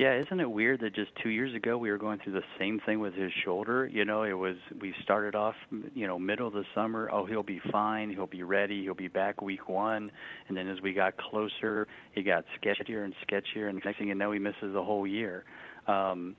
Yeah, 0.00 0.18
isn't 0.18 0.40
it 0.40 0.50
weird 0.50 0.80
that 0.80 0.94
just 0.94 1.10
two 1.22 1.28
years 1.28 1.54
ago 1.54 1.76
we 1.76 1.90
were 1.90 1.98
going 1.98 2.20
through 2.20 2.32
the 2.32 2.42
same 2.58 2.80
thing 2.86 3.00
with 3.00 3.12
his 3.12 3.30
shoulder? 3.44 3.86
You 3.86 4.06
know, 4.06 4.22
it 4.22 4.32
was 4.32 4.56
we 4.80 4.94
started 5.02 5.34
off, 5.34 5.56
you 5.94 6.06
know, 6.06 6.18
middle 6.18 6.46
of 6.46 6.54
the 6.54 6.64
summer. 6.74 7.10
Oh, 7.12 7.26
he'll 7.26 7.42
be 7.42 7.60
fine. 7.70 8.08
He'll 8.08 8.26
be 8.26 8.42
ready. 8.42 8.82
He'll 8.82 8.94
be 8.94 9.08
back 9.08 9.42
week 9.42 9.68
one. 9.68 10.10
And 10.48 10.56
then 10.56 10.68
as 10.68 10.80
we 10.80 10.94
got 10.94 11.18
closer, 11.18 11.86
he 12.12 12.22
got 12.22 12.46
sketchier 12.58 13.04
and 13.04 13.12
sketchier. 13.28 13.68
And 13.68 13.82
next 13.84 13.98
thing 13.98 14.08
you 14.08 14.14
know, 14.14 14.32
he 14.32 14.38
misses 14.38 14.72
the 14.72 14.82
whole 14.82 15.06
year. 15.06 15.44
Um, 15.86 16.34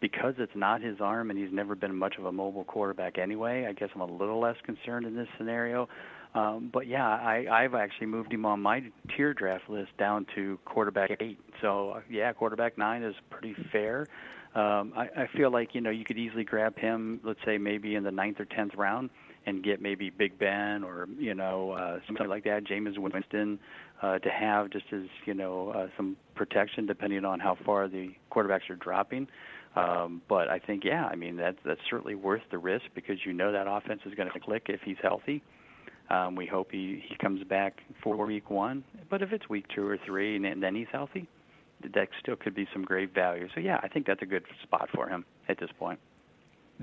because 0.00 0.34
it's 0.38 0.56
not 0.56 0.80
his 0.80 1.00
arm 1.00 1.28
and 1.28 1.38
he's 1.38 1.52
never 1.52 1.74
been 1.74 1.94
much 1.94 2.16
of 2.18 2.24
a 2.24 2.32
mobile 2.32 2.64
quarterback 2.64 3.18
anyway. 3.18 3.66
I 3.66 3.74
guess 3.74 3.90
I'm 3.94 4.00
a 4.00 4.06
little 4.06 4.40
less 4.40 4.56
concerned 4.64 5.04
in 5.04 5.14
this 5.14 5.28
scenario. 5.36 5.86
Um, 6.34 6.70
but 6.72 6.86
yeah, 6.86 7.06
I, 7.06 7.46
I've 7.50 7.74
actually 7.74 8.06
moved 8.06 8.32
him 8.32 8.46
on 8.46 8.60
my 8.60 8.82
tier 9.14 9.34
draft 9.34 9.68
list 9.68 9.90
down 9.98 10.26
to 10.34 10.58
quarterback 10.64 11.10
eight. 11.20 11.38
So 11.60 11.90
uh, 11.90 12.00
yeah, 12.10 12.32
quarterback 12.32 12.78
nine 12.78 13.02
is 13.02 13.14
pretty 13.30 13.54
fair. 13.70 14.06
Um, 14.54 14.92
I, 14.96 15.08
I 15.16 15.28
feel 15.34 15.50
like 15.50 15.74
you 15.74 15.80
know 15.80 15.90
you 15.90 16.04
could 16.04 16.18
easily 16.18 16.44
grab 16.44 16.78
him, 16.78 17.20
let's 17.22 17.40
say 17.44 17.58
maybe 17.58 17.94
in 17.94 18.04
the 18.04 18.10
ninth 18.10 18.40
or 18.40 18.44
tenth 18.46 18.74
round, 18.74 19.10
and 19.46 19.62
get 19.62 19.80
maybe 19.80 20.10
Big 20.10 20.38
Ben 20.38 20.84
or 20.84 21.06
you 21.18 21.34
know 21.34 21.72
uh, 21.72 22.00
something 22.06 22.28
like 22.28 22.44
that, 22.44 22.64
Jameis 22.64 22.98
Winston, 22.98 23.58
uh, 24.02 24.18
to 24.18 24.30
have 24.30 24.70
just 24.70 24.86
as 24.92 25.02
you 25.26 25.34
know 25.34 25.70
uh, 25.70 25.86
some 25.96 26.16
protection 26.34 26.86
depending 26.86 27.24
on 27.24 27.40
how 27.40 27.56
far 27.64 27.88
the 27.88 28.10
quarterbacks 28.30 28.68
are 28.70 28.76
dropping. 28.76 29.26
Um, 29.74 30.20
but 30.28 30.48
I 30.48 30.58
think 30.58 30.84
yeah, 30.84 31.06
I 31.06 31.16
mean 31.16 31.36
that's 31.36 31.58
that's 31.64 31.80
certainly 31.90 32.14
worth 32.14 32.42
the 32.50 32.58
risk 32.58 32.84
because 32.94 33.18
you 33.24 33.32
know 33.32 33.52
that 33.52 33.66
offense 33.66 34.00
is 34.06 34.14
going 34.14 34.30
to 34.30 34.40
click 34.40 34.66
if 34.68 34.80
he's 34.82 34.98
healthy. 35.02 35.42
Um, 36.10 36.34
we 36.34 36.46
hope 36.46 36.70
he, 36.72 37.02
he 37.06 37.16
comes 37.16 37.42
back 37.44 37.82
for 38.02 38.26
week 38.26 38.50
one. 38.50 38.84
But 39.08 39.22
if 39.22 39.32
it's 39.32 39.48
week 39.48 39.66
two 39.74 39.86
or 39.86 39.96
three 39.96 40.36
and, 40.36 40.44
and 40.44 40.62
then 40.62 40.74
he's 40.74 40.88
healthy, 40.92 41.28
that 41.94 42.08
still 42.20 42.36
could 42.36 42.54
be 42.54 42.68
some 42.72 42.84
great 42.84 43.14
value. 43.14 43.48
So 43.54 43.60
yeah, 43.60 43.80
I 43.82 43.88
think 43.88 44.06
that's 44.06 44.22
a 44.22 44.26
good 44.26 44.44
spot 44.62 44.88
for 44.94 45.08
him 45.08 45.24
at 45.48 45.58
this 45.58 45.70
point. 45.78 45.98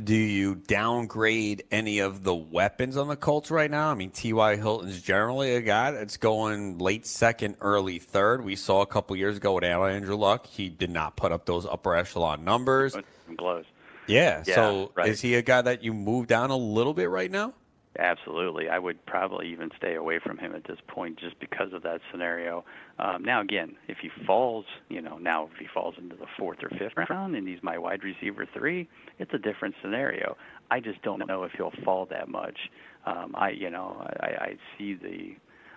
Do 0.01 0.15
you 0.15 0.55
downgrade 0.55 1.63
any 1.71 1.99
of 1.99 2.23
the 2.23 2.33
weapons 2.33 2.95
on 2.95 3.09
the 3.09 3.17
Colts 3.17 3.51
right 3.51 3.69
now? 3.69 3.91
I 3.91 3.95
mean, 3.95 4.11
T.Y. 4.11 4.55
Hilton's 4.55 5.01
generally 5.01 5.55
a 5.55 5.61
guy 5.61 5.91
that's 5.91 6.15
going 6.15 6.77
late 6.77 7.05
second, 7.05 7.55
early 7.59 7.99
third. 7.99 8.43
We 8.43 8.55
saw 8.55 8.81
a 8.81 8.85
couple 8.85 9.15
years 9.17 9.37
ago 9.37 9.53
with 9.55 9.63
Andrew 9.65 10.15
Luck. 10.15 10.45
He 10.45 10.69
did 10.69 10.89
not 10.89 11.17
put 11.17 11.33
up 11.33 11.45
those 11.45 11.65
upper 11.65 11.95
echelon 11.95 12.45
numbers. 12.45 12.95
Glows. 13.35 13.65
Yeah. 14.07 14.43
Yeah, 14.45 14.55
so 14.55 14.91
right. 14.95 15.09
is 15.09 15.19
he 15.19 15.35
a 15.35 15.41
guy 15.41 15.61
that 15.61 15.83
you 15.83 15.93
move 15.93 16.27
down 16.27 16.49
a 16.49 16.57
little 16.57 16.93
bit 16.93 17.09
right 17.09 17.29
now? 17.29 17.53
Absolutely. 17.99 18.69
I 18.69 18.79
would 18.79 19.05
probably 19.05 19.51
even 19.51 19.69
stay 19.77 19.95
away 19.95 20.19
from 20.23 20.37
him 20.37 20.55
at 20.55 20.63
this 20.65 20.79
point 20.87 21.19
just 21.19 21.39
because 21.39 21.73
of 21.73 21.83
that 21.83 22.01
scenario. 22.11 22.63
Um, 22.97 23.23
now, 23.23 23.41
again, 23.41 23.75
if 23.87 23.97
he 24.01 24.09
falls, 24.25 24.65
you 24.89 25.01
know, 25.01 25.17
now 25.17 25.45
if 25.45 25.57
he 25.59 25.67
falls 25.73 25.95
into 25.97 26.15
the 26.15 26.25
fourth 26.37 26.59
or 26.63 26.69
fifth 26.69 26.97
round 27.09 27.35
and 27.35 27.47
he's 27.47 27.61
my 27.61 27.77
wide 27.77 28.03
receiver 28.03 28.47
three, 28.53 28.87
it's 29.19 29.33
a 29.33 29.37
different 29.37 29.75
scenario. 29.81 30.35
I 30.71 30.79
just 30.79 31.01
don't 31.01 31.25
know 31.27 31.43
if 31.43 31.51
he'll 31.57 31.73
fall 31.83 32.07
that 32.09 32.29
much. 32.29 32.57
Um, 33.05 33.33
I, 33.35 33.51
you 33.51 33.69
know, 33.69 34.05
I, 34.19 34.27
I 34.27 34.57
see 34.77 34.95
the 34.95 35.35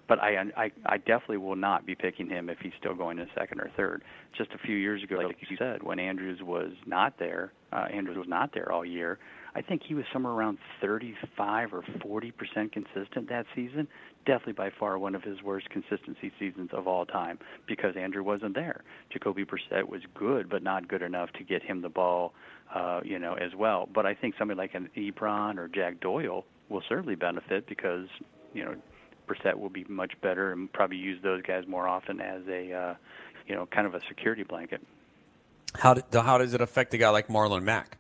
but 0.09 0.19
I, 0.19 0.45
I 0.57 0.71
I 0.85 0.99
definitely 0.99 1.39
will 1.39 1.57
not 1.57 1.87
be 1.87 1.95
picking 1.95 2.29
him 2.29 2.51
if 2.51 2.59
he's 2.59 2.73
still 2.79 2.95
going 2.95 3.19
in 3.19 3.27
second 3.39 3.61
or 3.61 3.71
third. 3.77 4.03
Just 4.37 4.51
a 4.51 4.59
few 4.59 4.77
years 4.77 5.03
ago, 5.03 5.17
like 5.17 5.37
you 5.49 5.57
said, 5.57 5.83
when 5.83 5.99
Andrews 5.99 6.41
was 6.43 6.73
not 6.87 7.19
there, 7.19 7.53
uh, 7.73 7.87
Andrews 7.93 8.19
was 8.19 8.29
not 8.29 8.53
there 8.53 8.71
all 8.73 8.85
year. 8.85 9.19
I 9.55 9.61
think 9.61 9.83
he 9.87 9.95
was 9.95 10.05
somewhere 10.13 10.33
around 10.33 10.59
35 10.81 11.75
or 11.75 11.83
40 12.01 12.31
percent 12.31 12.73
consistent 12.73 13.29
that 13.29 13.47
season. 13.55 13.87
Definitely 14.25 14.55
by 14.55 14.71
far 14.71 14.99
one 14.99 15.15
of 15.15 15.23
his 15.23 15.43
worst 15.43 15.69
consistency 15.69 16.33
seasons 16.39 16.71
of 16.73 16.87
all 16.87 17.05
time 17.05 17.39
because 17.67 17.97
Andrew 17.97 18.23
wasn't 18.23 18.55
there. 18.55 18.83
Jacoby 19.11 19.45
Brissett 19.45 19.89
was 19.89 20.03
good, 20.15 20.49
but 20.49 20.63
not 20.63 20.89
good 20.89 21.03
enough 21.03 21.33
to 21.33 21.45
get 21.45 21.63
him 21.63 21.83
the 21.83 21.89
ball, 21.89 22.33
uh, 22.75 23.01
you 23.05 23.19
know, 23.19 23.35
as 23.35 23.55
well. 23.55 23.89
But 23.93 24.07
I 24.07 24.15
think 24.15 24.37
somebody 24.39 24.57
like 24.57 24.75
an 24.75 24.89
Ebron 24.97 25.59
or 25.59 25.69
Jack 25.69 26.01
Doyle 26.01 26.45
will 26.69 26.83
certainly 26.89 27.17
benefit 27.17 27.67
because 27.67 28.07
you 28.55 28.65
know 28.65 28.75
Brissett 29.29 29.59
will 29.59 29.71
be 29.71 29.85
much 29.89 30.13
better 30.23 30.53
and 30.53 30.73
probably 30.73 30.97
use 30.97 31.21
those 31.23 31.43
guys 31.43 31.65
more 31.67 31.87
often 31.87 32.21
as 32.21 32.43
a 32.49 32.73
uh, 32.73 32.95
you 33.47 33.55
know 33.55 33.67
kind 33.67 33.87
of 33.87 33.95
a 33.95 34.01
security 34.09 34.45
blanket. 34.45 34.81
How 35.75 35.95
did, 35.95 36.05
how 36.13 36.39
does 36.39 36.55
it 36.55 36.61
affect 36.61 36.95
a 36.95 36.99
guy 36.99 37.11
like 37.11 37.29
Marlon 37.29 37.63
Mack? 37.63 37.99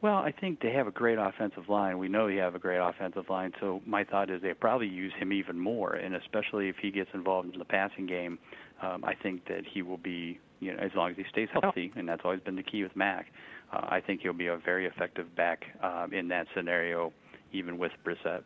Well, 0.00 0.14
I 0.14 0.30
think 0.30 0.60
they 0.60 0.70
have 0.72 0.86
a 0.86 0.92
great 0.92 1.18
offensive 1.18 1.68
line. 1.68 1.98
We 1.98 2.08
know 2.08 2.28
they 2.28 2.36
have 2.36 2.54
a 2.54 2.58
great 2.58 2.78
offensive 2.78 3.28
line, 3.28 3.52
so 3.58 3.82
my 3.84 4.04
thought 4.04 4.30
is 4.30 4.40
they 4.40 4.54
probably 4.54 4.86
use 4.86 5.12
him 5.18 5.32
even 5.32 5.58
more, 5.58 5.94
and 5.94 6.14
especially 6.14 6.68
if 6.68 6.76
he 6.80 6.92
gets 6.92 7.10
involved 7.14 7.52
in 7.52 7.58
the 7.58 7.64
passing 7.64 8.06
game, 8.06 8.38
um, 8.80 9.04
I 9.04 9.14
think 9.14 9.46
that 9.48 9.62
he 9.68 9.82
will 9.82 9.96
be, 9.96 10.38
you 10.60 10.72
know, 10.72 10.78
as 10.78 10.92
long 10.94 11.10
as 11.10 11.16
he 11.16 11.24
stays 11.32 11.48
healthy, 11.52 11.92
and 11.96 12.08
that's 12.08 12.22
always 12.24 12.40
been 12.40 12.54
the 12.54 12.62
key 12.62 12.84
with 12.84 12.94
Mack. 12.94 13.26
Uh, 13.72 13.86
I 13.88 14.00
think 14.00 14.20
he'll 14.20 14.32
be 14.32 14.46
a 14.46 14.56
very 14.56 14.86
effective 14.86 15.34
back 15.34 15.64
um, 15.82 16.12
in 16.12 16.28
that 16.28 16.46
scenario, 16.54 17.12
even 17.52 17.76
with 17.76 17.92
Brissett. 18.04 18.44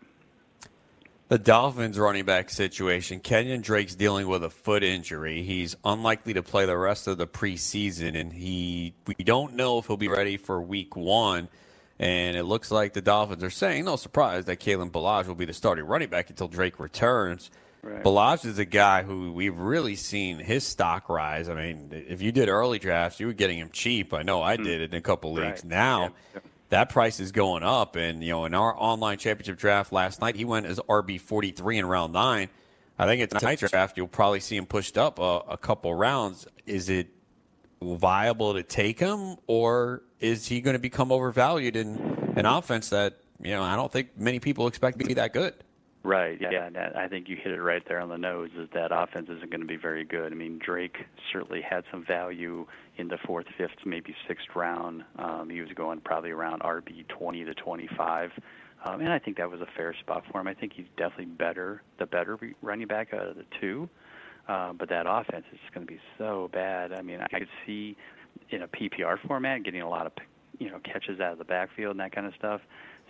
The 1.33 1.39
Dolphins 1.39 1.99
running 1.99 2.27
back 2.27 2.51
situation. 2.51 3.19
Kenyon 3.19 3.63
Drake's 3.63 3.95
dealing 3.95 4.29
with 4.29 4.45
a 4.45 4.51
foot 4.51 4.85
injury. 4.85 5.43
He's 5.43 5.75
unlikely 5.83 6.35
to 6.35 6.43
play 6.43 6.67
the 6.67 6.77
rest 6.77 7.07
of 7.09 7.17
the 7.17 7.27
preseason, 7.27 8.21
and 8.21 8.31
he 8.31 8.93
we 9.07 9.15
don't 9.15 9.55
know 9.55 9.79
if 9.79 9.87
he'll 9.87 9.97
be 9.97 10.09
ready 10.09 10.37
for 10.37 10.61
week 10.61 10.95
one. 10.95 11.49
And 11.99 12.37
it 12.37 12.43
looks 12.43 12.71
like 12.71 12.93
the 12.93 13.01
Dolphins 13.01 13.43
are 13.43 13.49
saying, 13.49 13.87
no 13.87 13.97
surprise, 13.97 14.45
that 14.45 14.61
Kalen 14.61 14.91
Ballage 14.91 15.27
will 15.27 15.35
be 15.35 15.47
the 15.47 15.55
starting 15.55 15.87
running 15.87 16.11
back 16.11 16.29
until 16.29 16.49
Drake 16.49 16.79
returns. 16.79 17.51
Right. 17.83 18.05
Ballage 18.05 18.45
is 18.45 18.59
a 18.59 18.67
guy 18.67 19.03
who 19.03 19.33
we've 19.33 19.57
really 19.57 19.97
seen 19.97 20.39
his 20.39 20.67
stock 20.67 21.09
rise. 21.09 21.49
I 21.49 21.55
mean, 21.55 22.05
if 22.11 22.21
you 22.21 22.31
did 22.33 22.51
early 22.51 22.79
drafts, 22.79 23.21
you 23.21 23.27
were 23.27 23.33
getting 23.33 23.59
him 23.59 23.71
cheap. 23.73 24.13
I 24.13 24.21
know 24.23 24.43
I 24.43 24.57
Hmm. 24.57 24.65
did 24.65 24.83
it 24.83 24.93
in 24.93 24.99
a 24.99 25.01
couple 25.01 25.33
leagues. 25.33 25.63
Right. 25.63 25.65
Now, 25.65 26.13
Yeah. 26.35 26.41
That 26.73 26.89
price 26.89 27.21
is 27.21 27.33
going 27.33 27.63
up. 27.63 27.97
And, 27.97 28.25
you 28.25 28.31
know, 28.31 28.47
in 28.47 28.55
our 28.55 28.75
online 28.75 29.19
championship 29.19 29.59
draft 29.59 29.93
last 29.93 30.23
night, 30.23 30.37
he 30.37 30.47
went 30.47 30.65
as 30.65 30.79
RB 30.81 31.21
43 31.21 31.79
in 31.79 31.87
round 31.87 32.15
nine. 32.15 32.49
I 32.99 33.05
think 33.05 33.21
it's 33.21 33.35
tonight's 33.35 33.69
draft, 33.69 33.99
you'll 33.99 34.09
probably 34.09 34.41
see 34.41 34.57
him 34.57 34.65
pushed 34.65 34.97
up 34.97 35.19
a, 35.19 35.43
a 35.51 35.59
couple 35.59 35.95
rounds. 35.95 36.47
Is 36.65 36.89
it 36.89 37.09
viable 37.83 38.55
to 38.55 38.63
take 38.63 38.99
him, 38.99 39.37
or 39.47 40.03
is 40.19 40.47
he 40.47 40.63
going 40.63 40.73
to 40.73 40.81
become 40.81 41.13
overvalued 41.13 41.77
in 41.77 42.33
an 42.37 42.47
offense 42.47 42.89
that, 42.89 43.19
you 43.43 43.51
know, 43.51 43.63
I 43.63 43.77
don't 43.77 43.93
think 43.93 44.17
many 44.17 44.41
people 44.41 44.67
expect 44.67 44.99
to 44.99 45.05
be 45.05 45.15
that 45.15 45.35
good? 45.35 45.55
Right. 46.05 46.41
Yeah. 46.41 46.65
and 46.65 46.79
I 46.79 47.07
think 47.07 47.29
you 47.29 47.37
hit 47.37 47.53
it 47.53 47.61
right 47.61 47.83
there 47.87 48.01
on 48.01 48.09
the 48.09 48.19
nose. 48.19 48.51
Is 48.57 48.69
that 48.73 48.93
offense 48.93 49.29
isn't 49.29 49.51
going 49.51 49.61
to 49.61 49.67
be 49.67 49.77
very 49.77 50.05
good. 50.05 50.33
I 50.33 50.35
mean, 50.35 50.59
Drake 50.65 50.97
certainly 51.33 51.61
had 51.61 51.85
some 51.91 52.05
value 52.05 52.67
in 52.99 53.09
the 53.09 53.19
fourth, 53.27 53.47
fifth, 53.57 53.71
maybe 53.87 54.15
sixth 54.29 54.47
round. 54.55 55.05
Um, 55.19 55.49
he 55.51 55.61
was 55.61 55.71
going 55.75 56.01
probably 56.01 56.31
around 56.31 56.63
RB 56.63 57.07
20 57.09 57.45
to 57.45 57.55
25, 57.55 58.31
um, 58.85 59.01
and 59.01 59.13
I 59.13 59.19
think 59.19 59.37
that 59.39 59.51
was 59.51 59.61
a 59.61 59.69
fair 59.77 59.95
spot 60.01 60.25
for 60.31 60.41
him. 60.41 60.47
I 60.47 60.55
think 60.55 60.73
he's 60.75 60.87
definitely 60.97 61.27
better, 61.27 61.83
the 61.99 62.07
better 62.07 62.39
running 62.61 62.87
back 62.87 63.15
out 63.15 63.27
of 63.29 63.37
the 63.37 63.45
two. 63.61 63.89
Uh, 64.49 64.73
but 64.73 64.89
that 64.89 65.07
offense 65.09 65.45
is 65.53 65.59
going 65.73 65.87
to 65.87 65.93
be 65.93 66.01
so 66.19 66.51
bad. 66.53 66.93
I 66.93 67.01
mean, 67.01 67.21
I 67.21 67.39
could 67.39 67.49
see 67.65 67.97
in 68.51 68.63
a 68.63 68.69
PPR 68.69 69.17
format 69.27 69.63
getting 69.63 69.83
a 69.83 69.89
lot 69.89 70.07
of 70.07 70.13
you 70.59 70.71
know 70.71 70.81
catches 70.81 71.21
out 71.21 71.33
of 71.33 71.39
the 71.39 71.45
backfield 71.45 71.93
and 71.93 72.01
that 72.01 72.13
kind 72.13 72.27
of 72.27 72.35
stuff. 72.39 72.61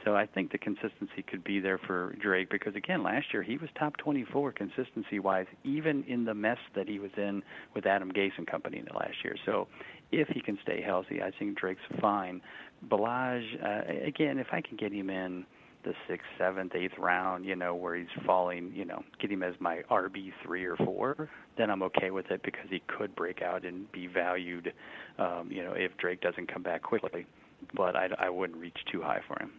So 0.05 0.17
I 0.17 0.27
think 0.27 0.51
the 0.51 0.59
consistency 0.59 1.23
could 1.27 1.45
be 1.45 1.61
there 1.61 1.79
for 1.79 2.15
Drake 2.21 2.51
because 2.51 2.75
again, 2.75 3.03
last 3.03 3.27
year 3.33 3.43
he 3.43 3.57
was 3.57 3.69
top 3.79 3.97
24 3.99 4.53
consistency 4.53 5.19
wise, 5.19 5.47
even 5.65 6.03
in 6.05 6.25
the 6.25 6.35
mess 6.35 6.59
that 6.75 6.89
he 6.89 6.99
was 6.99 7.11
in 7.17 7.43
with 7.75 7.87
Adam 7.87 8.11
Gase 8.11 8.33
and 8.37 8.47
company 8.47 8.79
in 8.79 8.87
the 8.87 8.97
last 8.97 9.17
year. 9.23 9.37
So 9.47 9.69
if 10.11 10.29
he 10.29 10.41
can 10.41 10.59
stay 10.63 10.83
healthy, 10.83 11.23
I 11.23 11.31
think 11.39 11.59
Drake's 11.59 11.81
fine. 12.01 12.41
Ballage, 12.89 13.47
uh, 13.63 14.07
again, 14.07 14.39
if 14.39 14.49
I 14.53 14.61
can 14.61 14.77
get 14.77 14.93
him 14.93 15.09
in 15.09 15.47
the 15.85 15.95
sixth, 16.09 16.27
seventh, 16.39 16.75
eighth 16.75 16.97
round, 16.99 17.45
you 17.45 17.57
know, 17.57 17.75
where 17.75 17.97
he's 17.97 18.07
falling, 18.25 18.73
you 18.75 18.85
know, 18.85 19.03
get 19.21 19.31
him 19.31 19.43
as 19.43 19.55
my 19.59 19.83
RB 19.91 20.33
three 20.45 20.65
or 20.65 20.77
four, 20.77 21.29
then 21.59 21.71
I'm 21.71 21.83
okay 21.85 22.11
with 22.11 22.31
it 22.31 22.43
because 22.45 22.67
he 22.71 22.83
could 22.87 23.15
break 23.17 23.43
out 23.43 23.65
and 23.65 23.91
be 23.91 24.07
valued, 24.07 24.73
um, 25.19 25.49
you 25.51 25.63
know, 25.63 25.73
if 25.73 25.97
Drake 25.99 26.21
doesn't 26.21 26.53
come 26.53 26.63
back 26.63 26.83
quickly. 26.83 27.27
But 27.75 27.97
I, 27.97 28.09
I 28.19 28.31
wouldn't 28.31 28.59
reach 28.59 28.79
too 28.91 29.03
high 29.03 29.21
for 29.27 29.41
him. 29.41 29.53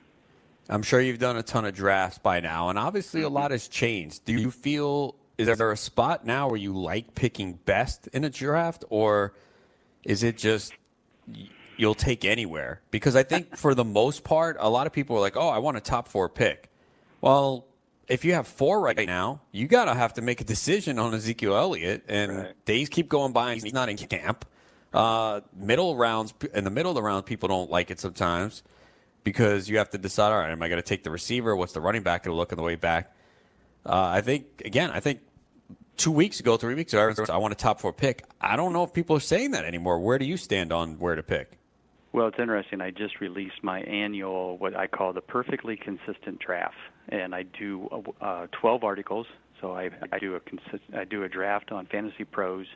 I'm 0.70 0.84
sure 0.84 1.02
you've 1.02 1.20
done 1.20 1.38
a 1.38 1.44
ton 1.44 1.66
of 1.66 1.76
drafts 1.76 2.20
by 2.20 2.40
now, 2.40 2.70
and 2.70 2.80
obviously 2.80 3.22
a 3.22 3.30
lot 3.30 3.52
has 3.52 3.68
changed. 3.68 4.26
Do 4.26 4.34
you 4.34 4.50
feel 4.50 5.16
is 5.38 5.48
there 5.58 5.72
a 5.72 5.78
spot 5.78 6.26
now 6.26 6.48
where 6.48 6.58
you 6.58 6.74
like 6.74 7.16
picking 7.16 7.54
best 7.66 8.08
in 8.08 8.24
a 8.24 8.30
draft, 8.30 8.86
or 8.90 9.34
is 10.04 10.24
it 10.24 10.38
just 10.38 10.74
you'll 11.78 11.96
take 11.96 12.24
anywhere? 12.24 12.82
Because 12.92 13.16
I 13.16 13.24
think 13.24 13.58
for 13.58 13.76
the 13.76 13.84
most 13.84 14.24
part, 14.24 14.58
a 14.60 14.70
lot 14.70 14.88
of 14.88 14.94
people 14.94 15.18
are 15.18 15.22
like, 15.22 15.36
"Oh, 15.36 15.50
I 15.50 15.58
want 15.58 15.78
a 15.78 15.82
top 15.82 16.08
four 16.08 16.30
pick." 16.30 16.70
Well, 17.20 17.66
if 18.08 18.24
you 18.24 18.34
have 18.34 18.48
four 18.48 18.80
right 18.82 19.08
now, 19.08 19.42
you 19.52 19.68
gotta 19.68 19.94
have 19.94 20.14
to 20.16 20.22
make 20.22 20.40
a 20.40 20.44
decision 20.44 21.00
on 21.00 21.14
Ezekiel 21.14 21.56
Elliott, 21.56 22.04
and 22.08 22.38
Right. 22.38 22.66
days 22.66 22.90
keep 22.90 23.10
going 23.10 23.34
by, 23.34 23.54
and 23.54 23.62
he's 23.62 23.74
not 23.74 23.90
in 23.90 23.98
camp. 23.98 24.46
Uh, 24.94 25.42
middle 25.56 25.96
rounds 25.96 26.34
in 26.54 26.64
the 26.64 26.70
middle 26.70 26.92
of 26.92 26.96
the 26.96 27.02
round, 27.02 27.26
people 27.26 27.50
don't 27.50 27.72
like 27.72 27.90
it 27.90 28.00
sometimes 28.00 28.62
because 29.24 29.70
you 29.70 29.78
have 29.78 29.90
to 29.92 29.98
decide. 29.98 30.32
All 30.32 30.40
right, 30.40 30.52
am 30.52 30.62
I 30.62 30.70
going 30.70 30.82
to 30.82 30.88
take 30.88 31.04
the 31.04 31.12
receiver? 31.12 31.56
What's 31.56 31.74
the 31.74 31.82
running 31.82 32.04
back 32.04 32.24
going 32.24 32.34
to 32.34 32.38
look 32.38 32.52
on 32.52 32.58
the 32.58 32.64
way 32.64 32.76
back? 32.76 33.16
Uh, 33.86 34.06
I 34.06 34.22
think 34.22 34.62
again, 34.66 34.92
I 34.92 35.00
think 35.00 35.20
two 35.98 36.12
weeks 36.12 36.40
ago, 36.40 36.58
three 36.58 36.76
weeks 36.76 36.94
ago, 36.94 37.14
I 37.30 37.38
want 37.38 37.54
a 37.54 37.56
top 37.56 37.82
four 37.82 37.94
pick. 37.94 38.24
I 38.42 38.56
don't 38.56 38.74
know 38.74 38.84
if 38.84 38.94
people 38.94 39.16
are 39.16 39.22
saying 39.22 39.52
that 39.52 39.66
anymore. 39.66 40.00
Where 40.00 40.18
do 40.18 40.26
you 40.26 40.38
stand 40.38 40.72
on 40.72 41.00
where 41.00 41.16
to 41.16 41.24
pick? 41.24 41.58
Well, 42.14 42.28
it's 42.28 42.38
interesting. 42.38 42.80
I 42.80 42.92
just 42.92 43.20
released 43.22 43.64
my 43.64 43.82
annual, 43.82 44.58
what 44.60 44.76
I 44.76 44.86
call 44.86 45.14
the 45.14 45.22
perfectly 45.22 45.76
consistent 45.76 46.40
draft, 46.40 46.76
and 47.10 47.34
I 47.34 47.44
do 47.44 47.90
uh, 48.22 48.48
12 48.52 48.84
articles. 48.84 49.26
So 49.60 49.72
I, 49.74 49.90
I 50.12 50.20
do 50.20 50.36
a 50.36 50.40
consist, 50.40 50.84
I 50.96 51.06
do 51.06 51.24
a 51.24 51.30
draft 51.30 51.72
on 51.72 51.88
Fantasy 51.88 52.26
Pros, 52.26 52.68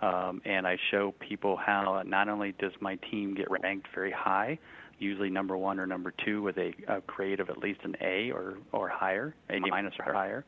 um, 0.00 0.40
and 0.44 0.66
I 0.66 0.78
show 0.90 1.12
people 1.18 1.56
how 1.56 2.02
not 2.06 2.28
only 2.28 2.52
does 2.52 2.72
my 2.80 2.96
team 3.10 3.34
get 3.34 3.50
ranked 3.50 3.88
very 3.94 4.12
high, 4.12 4.58
usually 4.98 5.30
number 5.30 5.56
one 5.56 5.78
or 5.78 5.86
number 5.86 6.12
two 6.24 6.42
with 6.42 6.56
a, 6.58 6.72
a 6.88 7.00
grade 7.06 7.40
of 7.40 7.50
at 7.50 7.58
least 7.58 7.80
an 7.84 7.96
A 8.00 8.30
or 8.30 8.58
or 8.72 8.88
higher, 8.88 9.34
A 9.50 9.60
minus 9.60 9.94
or 10.04 10.12
higher. 10.12 10.44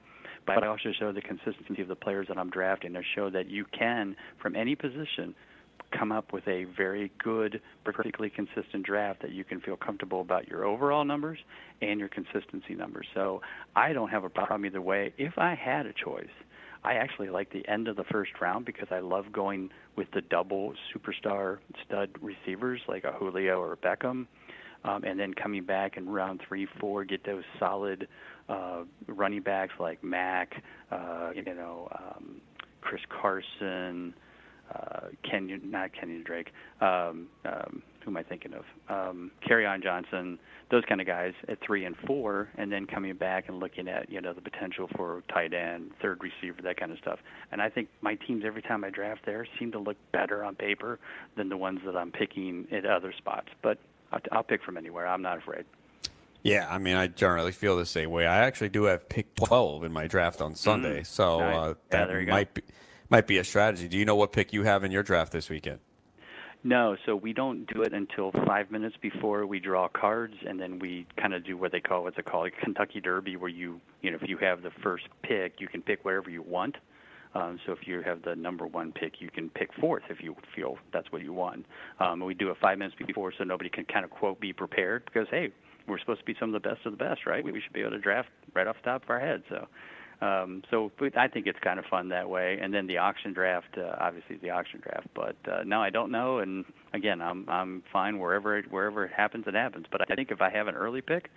But 0.47 0.65
I 0.65 0.69
also 0.69 0.93
show 0.99 1.13
the 1.13 1.21
consistency 1.21 1.83
of 1.83 1.89
the 1.89 1.95
players 1.95 2.29
that 2.29 2.39
I'm 2.39 2.49
drafting. 2.49 2.97
I 2.97 3.03
show 3.15 3.29
that 3.31 3.51
you 3.51 3.67
can, 3.79 4.17
from 4.41 4.57
any 4.57 4.75
position, 4.75 5.35
come 5.97 6.13
up 6.13 6.33
with 6.33 6.47
a 6.49 6.65
very 6.77 7.11
good, 7.23 7.61
perfectly 7.85 8.31
consistent 8.31 8.85
draft 8.85 9.23
that 9.23 9.33
you 9.33 9.45
can 9.45 9.61
feel 9.61 9.77
comfortable 9.77 10.21
about 10.21 10.49
your 10.49 10.65
overall 10.65 11.05
numbers 11.05 11.39
and 11.83 12.01
your 12.01 12.09
consistency 12.09 12.75
numbers. 12.75 13.07
So 13.15 13.41
I 13.77 13.93
don't 13.93 14.09
have 14.09 14.25
a 14.25 14.29
problem 14.29 14.67
either 14.67 14.83
way. 14.83 15.13
If 15.19 15.39
I 15.39 15.55
had 15.55 15.87
a 15.87 15.93
choice, 15.93 16.27
I 16.89 16.95
actually 16.95 17.29
like 17.29 17.53
the 17.53 17.69
end 17.69 17.87
of 17.87 17.97
the 17.97 18.05
first 18.05 18.31
round 18.41 18.65
because 18.65 18.89
I 18.91 19.01
love 19.01 19.31
going 19.31 19.69
with 19.97 20.11
the 20.15 20.23
double 20.23 20.73
superstar 20.91 21.59
stud 21.85 22.09
receivers 22.23 22.81
like 22.89 23.05
a 23.05 23.13
Julio 23.13 23.61
or 23.61 23.75
a 23.75 23.77
Beckham. 23.77 24.27
Um, 24.85 25.05
and 25.05 25.21
then 25.21 25.35
coming 25.35 25.65
back 25.65 25.99
in 25.99 26.09
round 26.09 26.41
three, 26.49 26.67
four, 26.81 27.05
get 27.05 27.27
those 27.27 27.43
solid 27.59 28.09
uh, 28.49 28.85
running 29.07 29.43
backs 29.43 29.75
like 29.79 30.03
Mack, 30.03 30.63
uh, 30.91 31.31
you 31.35 31.45
know, 31.45 31.89
um, 31.99 32.41
Chris 32.81 33.03
Carson, 33.11 34.15
uh, 34.75 35.09
Kenyon, 35.29 35.71
not 35.71 35.91
Kenyon 35.93 36.23
Drake. 36.25 36.53
Um, 36.81 37.27
um, 37.45 37.83
who 38.09 38.13
am 38.13 38.17
I 38.17 38.23
thinking 38.23 38.55
of? 38.55 38.65
Um, 38.89 39.31
on 39.51 39.83
Johnson, 39.83 40.39
those 40.71 40.83
kind 40.89 41.01
of 41.01 41.07
guys 41.07 41.35
at 41.47 41.59
three 41.61 41.85
and 41.85 41.95
four, 42.07 42.49
and 42.57 42.73
then 42.73 42.87
coming 42.87 43.15
back 43.17 43.49
and 43.49 43.61
looking 43.61 43.87
at 43.87 44.11
you 44.11 44.21
know 44.21 44.33
the 44.33 44.41
potential 44.41 44.89
for 44.97 45.23
tight 45.29 45.53
end, 45.53 45.91
third 46.01 46.23
receiver, 46.23 46.63
that 46.63 46.79
kind 46.79 46.91
of 46.91 46.99
stuff. 46.99 47.19
And 47.53 47.61
I 47.61 47.69
think 47.69 47.89
my 48.01 48.15
teams 48.15 48.45
every 48.47 48.63
time 48.63 48.83
I 48.85 48.91
draft 48.91 49.27
there 49.27 49.47
seem 49.59 49.73
to 49.73 49.79
look 49.79 49.97
better 50.13 50.43
on 50.43 50.55
paper 50.55 50.99
than 51.37 51.51
the 51.51 51.57
ones 51.59 51.81
that 51.85 51.97
I'm 51.97 52.11
picking 52.11 52.67
at 52.73 52.87
other 52.87 53.13
spots. 53.17 53.49
But 53.63 53.79
I'll, 54.11 54.21
I'll 54.33 54.43
pick 54.43 54.63
from 54.63 54.79
anywhere. 54.79 55.07
I'm 55.07 55.23
not 55.23 55.39
afraid. 55.39 55.65
Yeah, 56.43 56.67
I 56.71 56.79
mean, 56.79 56.97
I 56.97 57.09
generally 57.09 57.53
feel 57.53 57.77
the 57.77 57.85
same 57.85 58.11
way. 58.11 58.27
I 58.27 58.47
actually 58.47 58.71
do 58.71 58.85
have 58.85 59.09
pick 59.09 59.35
12 59.35 59.85
in 59.85 59.93
my 59.93 60.07
draft 60.07 60.41
on 60.41 60.55
Sunday, 60.55 61.03
so 61.03 61.41
Nice. 61.41 61.57
uh, 61.57 61.75
that 61.91 62.09
go. 62.09 62.25
might 62.33 62.55
be 62.55 62.63
might 63.11 63.27
be 63.27 63.37
a 63.39 63.45
strategy. 63.45 63.89
Do 63.89 63.99
you 63.99 64.07
know 64.07 64.17
what 64.17 64.33
pick 64.33 64.53
you 64.55 64.63
have 64.63 64.85
in 64.85 64.93
your 64.93 65.03
draft 65.03 65.33
this 65.33 65.51
weekend? 65.51 65.81
No, 66.65 66.97
so 67.07 67.15
we 67.15 67.33
don't 67.33 67.73
do 67.73 67.83
it 67.83 67.93
until 67.93 68.33
five 68.45 68.71
minutes 68.71 68.97
before 69.01 69.47
we 69.47 69.61
draw 69.61 69.87
cards, 69.89 70.35
and 70.47 70.61
then 70.61 70.81
we 70.81 71.07
kind 71.17 71.33
of 71.33 71.45
do 71.45 71.57
what 71.57 71.71
they 71.71 71.81
call 71.81 72.03
what's 72.03 72.19
it 72.19 72.25
called, 72.25 72.49
a 72.49 72.51
Kentucky 72.51 73.01
Derby, 73.01 73.37
where 73.37 73.49
you 73.49 73.81
you 74.03 74.11
know 74.11 74.19
if 74.21 74.29
you 74.29 74.37
have 74.39 74.63
the 74.63 74.73
first 74.83 75.05
pick, 75.23 75.61
you 75.61 75.69
can 75.69 75.83
pick 75.83 76.05
wherever 76.05 76.29
you 76.29 76.43
want. 76.43 76.77
Um, 77.35 77.61
so 77.65 77.73
if 77.73 77.87
you 77.87 78.01
have 78.03 78.23
the 78.23 78.35
number 78.35 78.67
one 78.67 78.91
pick, 78.91 79.21
you 79.21 79.31
can 79.31 79.51
pick 79.51 79.73
fourth 79.75 80.03
if 80.11 80.21
you 80.21 80.35
feel 80.57 80.79
that's 80.93 81.13
what 81.13 81.23
you 81.23 81.33
want. 81.33 81.65
Um, 82.01 82.25
we 82.25 82.35
do 82.35 82.51
it 82.51 82.57
five 82.61 82.79
minutes 82.79 82.97
before, 82.99 83.33
so 83.37 83.45
nobody 83.45 83.71
can 83.71 83.85
kind 83.85 84.05
of 84.05 84.11
quote 84.11 84.41
be 84.41 84.53
prepared 84.53 85.05
because 85.05 85.29
hey, 85.31 85.53
we're 85.87 86.01
supposed 86.01 86.21
to 86.21 86.27
be 86.27 86.35
some 86.41 86.53
of 86.53 86.61
the 86.61 86.69
best 86.69 86.85
of 86.87 86.93
the 86.93 86.99
best, 86.99 87.25
right? 87.25 87.45
We 87.45 87.61
should 87.61 87.73
be 87.73 87.83
able 87.83 87.93
to 87.93 87.99
draft 88.01 88.31
right 88.55 88.67
off 88.67 88.77
the 88.83 88.91
top 88.91 89.05
of 89.05 89.11
our 89.11 89.21
head. 89.21 89.45
So. 89.49 89.69
Um, 90.21 90.63
so 90.71 90.91
I 91.17 91.29
think 91.29 91.47
it's 91.47 91.61
kind 91.61 91.79
of 91.79 91.85
fun 91.85 92.09
that 92.09 92.29
way. 92.29 92.59
And 92.61 92.75
then 92.75 92.89
the 92.89 92.99
auction 92.99 93.33
draft, 93.33 93.79
uh, 93.79 93.95
obviously 94.01 94.37
the 94.37 94.51
auction 94.51 94.81
draft. 94.81 95.07
But 95.15 95.37
uh, 95.51 95.63
no, 95.65 95.81
I 95.81 95.91
don't 95.91 96.11
know. 96.11 96.39
And 96.39 96.65
again, 96.93 97.21
I'm 97.21 97.49
I'm 97.49 97.83
fine 97.93 98.19
wherever 98.19 98.59
it, 98.59 98.71
wherever 98.71 99.05
it 99.05 99.13
happens, 99.13 99.45
it 99.47 99.55
happens. 99.55 99.87
But 99.91 100.11
I 100.11 100.15
think 100.15 100.31
if 100.31 100.41
I 100.41 100.51
have 100.51 100.67
an 100.67 100.75
early 100.75 101.03
pick, 101.03 101.31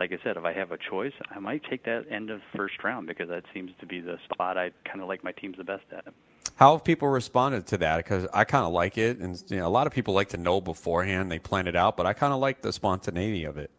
like 0.00 0.12
I 0.12 0.18
said, 0.24 0.36
if 0.36 0.44
I 0.44 0.52
have 0.52 0.72
a 0.72 0.78
choice, 0.78 1.12
I 1.30 1.38
might 1.38 1.62
take 1.70 1.84
that 1.84 2.06
end 2.10 2.30
of 2.30 2.40
first 2.56 2.82
round 2.82 3.06
because 3.06 3.28
that 3.28 3.44
seems 3.54 3.70
to 3.78 3.86
be 3.86 4.00
the 4.00 4.18
spot 4.24 4.58
I 4.58 4.72
kind 4.84 5.00
of 5.00 5.08
like 5.08 5.22
my 5.22 5.32
team's 5.32 5.56
the 5.56 5.64
best 5.64 5.84
at. 5.96 6.12
How 6.56 6.72
have 6.72 6.84
people 6.84 7.08
responded 7.08 7.66
to 7.68 7.78
that? 7.78 7.98
Because 7.98 8.26
I 8.32 8.44
kind 8.44 8.64
of 8.64 8.72
like 8.72 8.98
it, 8.98 9.18
and 9.18 9.42
you 9.48 9.58
know, 9.58 9.66
a 9.66 9.70
lot 9.70 9.86
of 9.86 9.92
people 9.92 10.14
like 10.14 10.28
to 10.30 10.36
know 10.36 10.60
beforehand 10.60 11.30
they 11.30 11.38
plan 11.38 11.66
it 11.66 11.76
out, 11.76 11.96
but 11.96 12.06
I 12.06 12.12
kind 12.12 12.32
of 12.32 12.40
like 12.40 12.62
the 12.62 12.72
spontaneity 12.72 13.44
of 13.44 13.58
it. 13.58 13.70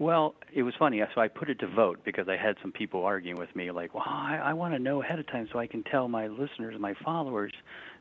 Well, 0.00 0.34
it 0.54 0.62
was 0.62 0.72
funny. 0.78 1.02
So 1.14 1.20
I 1.20 1.28
put 1.28 1.50
it 1.50 1.58
to 1.58 1.66
vote 1.66 2.00
because 2.06 2.26
I 2.26 2.36
had 2.38 2.56
some 2.62 2.72
people 2.72 3.04
arguing 3.04 3.36
with 3.38 3.54
me, 3.54 3.70
like, 3.70 3.94
"Well, 3.94 4.02
I, 4.06 4.40
I 4.42 4.52
want 4.54 4.72
to 4.72 4.78
know 4.78 5.02
ahead 5.02 5.18
of 5.18 5.26
time 5.26 5.46
so 5.52 5.58
I 5.58 5.66
can 5.66 5.84
tell 5.84 6.08
my 6.08 6.26
listeners, 6.26 6.74
my 6.80 6.94
followers, 7.04 7.52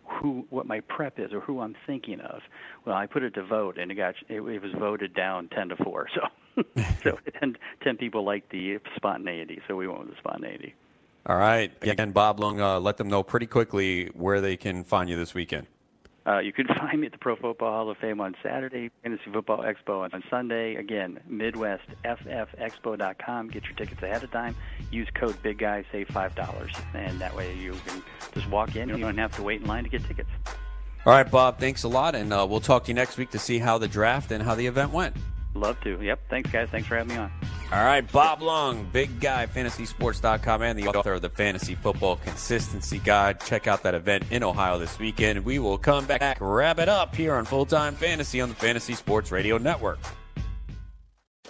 who 0.06 0.48
what 0.50 0.66
my 0.66 0.80
prep 0.80 1.20
is 1.20 1.34
or 1.34 1.42
who 1.42 1.60
I'm 1.60 1.76
thinking 1.86 2.22
of." 2.22 2.40
Well, 2.86 2.96
I 2.96 3.06
put 3.06 3.24
it 3.24 3.34
to 3.34 3.44
vote, 3.44 3.78
and 3.78 3.92
it 3.92 3.96
got 3.96 4.16
it, 4.30 4.42
it 4.42 4.62
was 4.62 4.72
voted 4.80 5.14
down 5.14 5.50
ten 5.50 5.68
to 5.70 5.76
four. 5.76 6.08
So, 6.16 6.64
so 7.04 7.20
10, 7.42 7.58
10 7.84 7.98
people 7.98 8.24
liked 8.24 8.50
the 8.50 8.80
spontaneity, 8.96 9.62
so 9.68 9.76
we 9.76 9.86
went 9.86 10.00
with 10.00 10.12
the 10.12 10.18
spontaneity. 10.20 10.76
All 11.26 11.36
right. 11.36 11.70
Again, 11.82 12.12
Bob 12.12 12.40
Lung, 12.40 12.62
uh, 12.62 12.80
let 12.80 12.96
them 12.96 13.10
know 13.10 13.24
pretty 13.24 13.46
quickly 13.46 14.06
where 14.14 14.40
they 14.40 14.56
can 14.56 14.86
find 14.86 15.10
you 15.10 15.18
this 15.18 15.34
weekend. 15.34 15.68
Uh, 16.26 16.40
you 16.40 16.52
can 16.54 16.68
find 16.68 17.00
me 17.00 17.06
at 17.08 17.12
the 17.12 17.18
Pro 17.18 17.36
Football 17.36 17.72
Hall 17.72 17.90
of 17.90 17.98
Fame 17.98 18.22
on 18.22 18.36
Saturday, 18.44 18.92
Fantasy 19.04 19.32
Football 19.32 19.60
Expo 19.60 20.12
on 20.14 20.24
Sunday. 20.30 20.76
Again, 20.76 21.20
MidwestFFExpo.com. 21.30 23.50
Get 23.50 23.66
your 23.66 23.76
tickets 23.76 24.04
ahead 24.04 24.24
of 24.24 24.32
time. 24.32 24.56
Use 24.92 25.08
code 25.14 25.42
Big 25.42 25.60
Guy, 25.60 25.86
save 25.92 26.08
five 26.10 26.36
dollars, 26.36 26.74
and 26.94 27.20
that 27.20 27.36
way 27.36 27.56
you 27.56 27.74
can 27.86 28.04
just 28.34 28.50
walk 28.50 28.76
in. 28.76 28.90
You 28.90 28.98
don't 28.98 29.18
have 29.18 29.36
to 29.36 29.44
wait 29.44 29.62
in 29.62 29.68
line 29.68 29.84
to 29.84 29.90
get 29.90 30.04
tickets. 30.06 30.30
All 31.06 31.14
right, 31.14 31.30
Bob, 31.30 31.60
thanks 31.60 31.84
a 31.84 31.88
lot, 31.88 32.14
and 32.14 32.34
uh, 32.34 32.46
we'll 32.50 32.60
talk 32.60 32.84
to 32.84 32.90
you 32.90 32.96
next 32.96 33.18
week 33.18 33.30
to 33.32 33.40
see 33.40 33.58
how 33.58 33.78
the 33.78 33.88
draft 33.88 34.32
and 34.32 34.44
how 34.44 34.56
the 34.56 34.68
event 34.68 34.92
went. 34.92 35.16
Love 35.54 35.80
to. 35.82 36.02
Yep. 36.02 36.20
Thanks, 36.30 36.52
guys. 36.52 36.68
Thanks 36.70 36.88
for 36.88 36.98
having 36.98 37.16
me 37.16 37.22
on. 37.22 37.32
All 37.72 37.86
right, 37.86 38.12
Bob 38.12 38.42
Lung, 38.42 38.90
big 38.92 39.20
guy, 39.20 39.46
fantasysports.com, 39.46 40.64
and 40.64 40.80
the 40.80 40.88
author 40.88 41.14
of 41.14 41.22
the 41.22 41.30
Fantasy 41.30 41.76
Football 41.76 42.16
Consistency 42.16 42.98
Guide. 42.98 43.40
Check 43.42 43.68
out 43.68 43.84
that 43.84 43.94
event 43.94 44.24
in 44.32 44.42
Ohio 44.42 44.80
this 44.80 44.98
weekend. 44.98 45.46
We 45.46 45.60
will 45.60 45.78
come 45.78 46.08
back, 46.08 46.40
wrap 46.42 46.80
it 46.80 46.90
up 46.90 47.16
here 47.16 47.36
on 47.36 47.46
Full 47.46 47.68
Time 47.68 47.94
Fantasy 47.94 48.42
on 48.42 48.50
the 48.50 48.56
Fantasy 48.56 48.96
Sports 48.96 49.32
Radio 49.32 49.60
Network. 49.60 50.00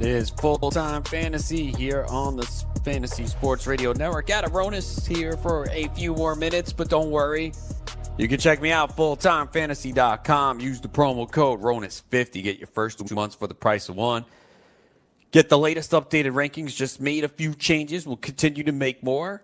It 0.00 0.08
is 0.08 0.30
full 0.30 0.70
time 0.70 1.02
fantasy 1.02 1.72
here 1.72 2.06
on 2.08 2.34
the 2.34 2.46
Fantasy 2.86 3.26
Sports 3.26 3.66
Radio 3.66 3.92
Network. 3.92 4.30
Adam 4.30 4.50
Ronis 4.50 5.06
here 5.06 5.36
for 5.36 5.68
a 5.70 5.88
few 5.88 6.14
more 6.14 6.34
minutes, 6.34 6.72
but 6.72 6.88
don't 6.88 7.10
worry. 7.10 7.52
You 8.16 8.26
can 8.26 8.40
check 8.40 8.62
me 8.62 8.72
out, 8.72 8.96
fulltimefantasy.com. 8.96 10.58
Use 10.58 10.80
the 10.80 10.88
promo 10.88 11.30
code 11.30 11.60
RONIS50. 11.60 12.42
Get 12.42 12.58
your 12.58 12.68
first 12.68 13.06
two 13.06 13.14
months 13.14 13.34
for 13.34 13.46
the 13.46 13.52
price 13.52 13.90
of 13.90 13.96
one. 13.96 14.24
Get 15.32 15.50
the 15.50 15.58
latest 15.58 15.90
updated 15.90 16.32
rankings. 16.32 16.74
Just 16.74 16.98
made 16.98 17.24
a 17.24 17.28
few 17.28 17.52
changes. 17.52 18.06
We'll 18.06 18.16
continue 18.16 18.64
to 18.64 18.72
make 18.72 19.02
more 19.02 19.42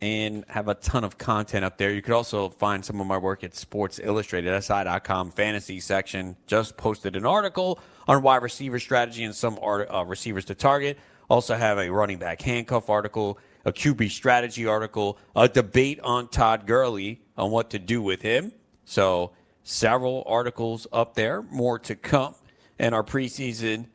and 0.00 0.44
have 0.48 0.68
a 0.68 0.74
ton 0.74 1.02
of 1.02 1.18
content 1.18 1.64
up 1.64 1.76
there. 1.76 1.92
You 1.92 2.02
could 2.02 2.14
also 2.14 2.50
find 2.50 2.84
some 2.84 3.00
of 3.00 3.06
my 3.06 3.18
work 3.18 3.42
at 3.42 3.54
Sports 3.54 3.98
Illustrated, 4.02 4.62
SI.com 4.62 5.30
fantasy 5.32 5.80
section. 5.80 6.36
Just 6.46 6.76
posted 6.76 7.16
an 7.16 7.26
article 7.26 7.80
on 8.06 8.22
wide 8.22 8.42
receiver 8.42 8.78
strategy 8.78 9.24
and 9.24 9.34
some 9.34 9.58
art, 9.60 9.88
uh, 9.92 10.04
receivers 10.04 10.44
to 10.46 10.54
target. 10.54 10.98
Also 11.28 11.56
have 11.56 11.78
a 11.78 11.90
running 11.90 12.18
back 12.18 12.40
handcuff 12.40 12.88
article, 12.88 13.38
a 13.64 13.72
QB 13.72 14.10
strategy 14.10 14.66
article, 14.66 15.18
a 15.34 15.48
debate 15.48 16.00
on 16.00 16.28
Todd 16.28 16.66
Gurley 16.66 17.20
on 17.36 17.50
what 17.50 17.70
to 17.70 17.78
do 17.78 18.00
with 18.00 18.22
him. 18.22 18.52
So 18.84 19.32
several 19.64 20.22
articles 20.26 20.86
up 20.92 21.14
there, 21.14 21.42
more 21.42 21.78
to 21.80 21.96
come. 21.96 22.34
And 22.78 22.94
our 22.94 23.02
preseason 23.02 23.86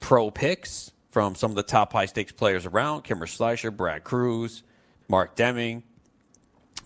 pro 0.00 0.30
picks 0.30 0.90
from 1.10 1.34
some 1.34 1.50
of 1.50 1.56
the 1.56 1.62
top 1.62 1.92
high 1.92 2.06
stakes 2.06 2.32
players 2.32 2.66
around 2.66 3.02
Kimmer 3.02 3.26
Slicer, 3.26 3.70
Brad 3.70 4.04
Cruz, 4.04 4.62
Mark 5.10 5.34
Deming, 5.34 5.82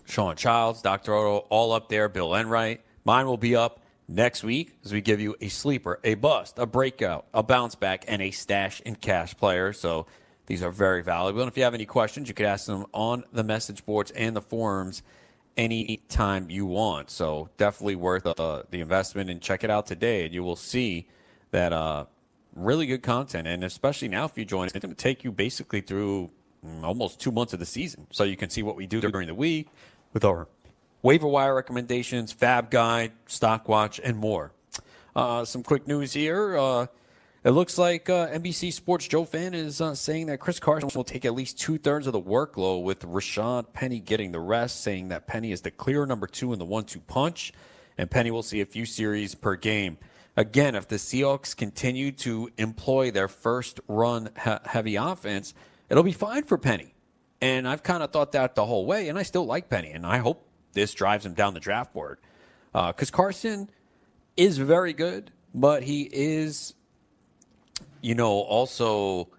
Sean 0.05 0.35
Childs, 0.35 0.81
Dr. 0.81 1.13
Otto, 1.13 1.37
all 1.49 1.71
up 1.71 1.89
there, 1.89 2.09
Bill 2.09 2.33
Enright. 2.33 2.81
Mine 3.03 3.27
will 3.27 3.37
be 3.37 3.55
up 3.55 3.81
next 4.07 4.43
week 4.43 4.75
as 4.83 4.91
we 4.91 4.99
give 4.99 5.21
you 5.21 5.35
a 5.41 5.47
sleeper, 5.47 5.99
a 6.03 6.15
bust, 6.15 6.57
a 6.57 6.65
breakout, 6.65 7.27
a 7.35 7.43
bounce 7.43 7.75
back, 7.75 8.03
and 8.07 8.23
a 8.23 8.31
stash 8.31 8.81
and 8.83 8.99
cash 8.99 9.37
player. 9.37 9.73
So 9.73 10.07
these 10.47 10.63
are 10.63 10.71
very 10.71 11.03
valuable. 11.03 11.41
And 11.41 11.51
if 11.51 11.55
you 11.55 11.61
have 11.65 11.75
any 11.75 11.85
questions, 11.85 12.27
you 12.27 12.33
could 12.33 12.47
ask 12.47 12.65
them 12.65 12.87
on 12.93 13.25
the 13.31 13.43
message 13.43 13.85
boards 13.85 14.09
and 14.09 14.35
the 14.35 14.41
forums 14.41 15.03
anytime 15.55 16.49
you 16.49 16.65
want. 16.65 17.11
So 17.11 17.49
definitely 17.57 17.95
worth 17.95 18.25
uh, 18.25 18.63
the 18.71 18.81
investment 18.81 19.29
and 19.29 19.39
check 19.39 19.63
it 19.63 19.69
out 19.69 19.85
today, 19.85 20.25
and 20.25 20.33
you 20.33 20.43
will 20.43 20.55
see 20.55 21.07
that 21.51 21.73
uh, 21.73 22.05
really 22.55 22.87
good 22.87 23.03
content. 23.03 23.47
And 23.47 23.63
especially 23.63 24.07
now, 24.07 24.25
if 24.25 24.35
you 24.35 24.45
join, 24.45 24.65
it's 24.65 24.73
going 24.73 24.89
to 24.89 24.95
take 24.95 25.23
you 25.23 25.31
basically 25.31 25.81
through 25.81 26.31
almost 26.83 27.19
two 27.19 27.31
months 27.31 27.53
of 27.53 27.59
the 27.59 27.65
season, 27.65 28.07
so 28.11 28.23
you 28.23 28.37
can 28.37 28.49
see 28.49 28.63
what 28.63 28.75
we 28.75 28.87
do 28.87 29.01
during 29.01 29.27
the 29.27 29.35
week 29.35 29.67
with 30.13 30.23
our 30.25 30.47
waiver 31.01 31.27
wire 31.27 31.53
recommendations, 31.53 32.33
FAAB 32.33 32.69
Guide, 32.71 33.11
Stock 33.27 33.69
Watch, 33.69 33.99
and 34.03 34.17
more. 34.17 34.51
Uh, 35.15 35.45
some 35.45 35.63
quick 35.63 35.87
news 35.87 36.13
here. 36.13 36.57
Uh, 36.57 36.87
it 37.43 37.51
looks 37.51 37.77
like 37.77 38.09
uh, 38.09 38.27
NBC 38.29 38.73
Sports 38.73 39.07
Joe 39.07 39.23
Fann 39.23 39.53
is 39.53 39.79
uh, 39.79 39.93
saying 39.93 40.25
that 40.27 40.39
Chris 40.39 40.59
Carson 40.59 40.89
will 40.95 41.03
take 41.03 41.25
at 41.25 41.35
least 41.35 41.59
two 41.59 41.77
thirds 41.77 42.07
of 42.07 42.13
the 42.13 42.19
workload, 42.19 42.81
with 42.81 43.01
Rashad 43.01 43.71
Penny 43.71 43.99
getting 43.99 44.31
the 44.31 44.39
rest, 44.39 44.81
saying 44.81 45.09
that 45.09 45.27
Penny 45.27 45.51
is 45.51 45.61
the 45.61 45.69
clear 45.69 46.07
number 46.07 46.25
two 46.25 46.53
in 46.53 46.59
the 46.59 46.65
one 46.65 46.85
two 46.85 47.01
punch, 47.01 47.53
and 47.99 48.09
Penny 48.09 48.31
will 48.31 48.41
see 48.41 48.61
a 48.61 48.65
few 48.65 48.87
series 48.87 49.35
per 49.35 49.55
game. 49.55 49.99
Again, 50.35 50.73
if 50.73 50.87
the 50.87 50.95
Seahawks 50.95 51.55
continue 51.55 52.11
to 52.13 52.49
employ 52.57 53.11
their 53.11 53.27
first 53.27 53.79
run 53.87 54.31
he- 54.43 54.51
heavy 54.65 54.95
offense, 54.95 55.53
it'll 55.89 56.03
be 56.03 56.13
fine 56.13 56.43
for 56.43 56.57
Penny. 56.57 56.93
And 57.41 57.67
I've 57.67 57.83
kind 57.83 58.01
of 58.01 58.11
thought 58.11 58.31
that 58.31 58.55
the 58.55 58.65
whole 58.65 58.85
way, 58.85 59.09
and 59.09 59.19
I 59.19 59.23
still 59.23 59.45
like 59.45 59.69
Penny, 59.69 59.91
and 59.91 60.05
I 60.05 60.17
hope 60.17 60.47
this 60.73 60.93
drives 60.93 61.25
him 61.25 61.33
down 61.33 61.53
the 61.53 61.59
draft 61.59 61.93
board. 61.93 62.19
Uh, 62.73 62.91
because 62.91 63.11
Carson 63.11 63.69
is 64.35 64.57
very 64.57 64.93
good, 64.93 65.31
but 65.53 65.83
he 65.83 66.09
is, 66.11 66.73
you 68.01 68.15
know, 68.15 68.31
also 68.31 69.29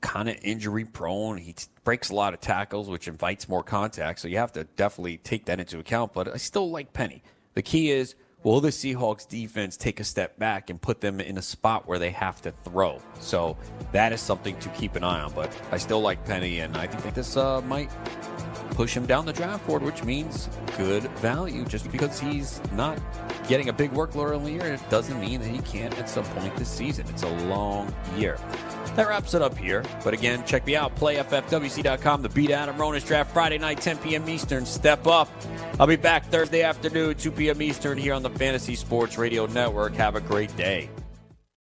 kind 0.00 0.28
of 0.28 0.36
injury 0.42 0.84
prone. 0.84 1.36
He 1.36 1.54
breaks 1.84 2.10
a 2.10 2.14
lot 2.14 2.32
of 2.32 2.40
tackles, 2.40 2.88
which 2.88 3.08
invites 3.08 3.48
more 3.48 3.62
contact. 3.62 4.20
So 4.20 4.28
you 4.28 4.38
have 4.38 4.52
to 4.52 4.64
definitely 4.64 5.18
take 5.18 5.46
that 5.46 5.60
into 5.60 5.78
account. 5.78 6.12
But 6.12 6.32
I 6.32 6.36
still 6.36 6.70
like 6.70 6.92
Penny. 6.92 7.22
The 7.54 7.62
key 7.62 7.90
is 7.90 8.14
will 8.46 8.60
the 8.60 8.68
Seahawks 8.68 9.28
defense 9.28 9.76
take 9.76 9.98
a 9.98 10.04
step 10.04 10.38
back 10.38 10.70
and 10.70 10.80
put 10.80 11.00
them 11.00 11.20
in 11.20 11.36
a 11.36 11.42
spot 11.42 11.88
where 11.88 11.98
they 11.98 12.10
have 12.10 12.40
to 12.40 12.52
throw? 12.62 13.02
So 13.18 13.56
that 13.90 14.12
is 14.12 14.20
something 14.20 14.56
to 14.60 14.68
keep 14.68 14.94
an 14.94 15.02
eye 15.02 15.20
on. 15.22 15.32
But 15.32 15.52
I 15.72 15.78
still 15.78 16.00
like 16.00 16.24
Penny, 16.24 16.60
and 16.60 16.76
I 16.76 16.86
think 16.86 17.12
this 17.12 17.36
uh, 17.36 17.60
might 17.62 17.90
push 18.70 18.96
him 18.96 19.04
down 19.04 19.26
the 19.26 19.32
draft 19.32 19.66
board, 19.66 19.82
which 19.82 20.04
means 20.04 20.48
good 20.76 21.02
value. 21.18 21.64
Just 21.64 21.90
because 21.90 22.20
he's 22.20 22.60
not 22.72 23.00
getting 23.48 23.68
a 23.68 23.72
big 23.72 23.90
workload 23.90 24.30
early 24.30 24.52
in 24.52 24.58
the 24.58 24.64
year, 24.64 24.74
it 24.74 24.90
doesn't 24.90 25.18
mean 25.18 25.40
that 25.40 25.48
he 25.48 25.58
can't 25.62 25.98
at 25.98 26.08
some 26.08 26.24
point 26.26 26.54
this 26.54 26.68
season. 26.68 27.04
It's 27.08 27.24
a 27.24 27.36
long 27.46 27.92
year. 28.16 28.38
That 28.96 29.08
wraps 29.08 29.34
it 29.34 29.42
up 29.42 29.56
here. 29.58 29.84
But 30.02 30.14
again, 30.14 30.44
check 30.46 30.66
me 30.66 30.74
out, 30.74 30.96
playffwc.com, 30.96 32.22
the 32.22 32.28
Beat 32.30 32.50
Adam 32.50 32.76
Ronis 32.76 33.06
draft 33.06 33.30
Friday 33.30 33.58
night, 33.58 33.80
10 33.82 33.98
p.m. 33.98 34.28
Eastern. 34.28 34.64
Step 34.64 35.06
up. 35.06 35.28
I'll 35.78 35.86
be 35.86 35.96
back 35.96 36.26
Thursday 36.26 36.62
afternoon, 36.62 37.14
2 37.16 37.30
p.m. 37.30 37.60
Eastern, 37.60 37.98
here 37.98 38.14
on 38.14 38.22
the 38.22 38.30
Fantasy 38.30 38.74
Sports 38.74 39.18
Radio 39.18 39.44
Network. 39.46 39.94
Have 39.94 40.16
a 40.16 40.20
great 40.20 40.54
day. 40.56 40.88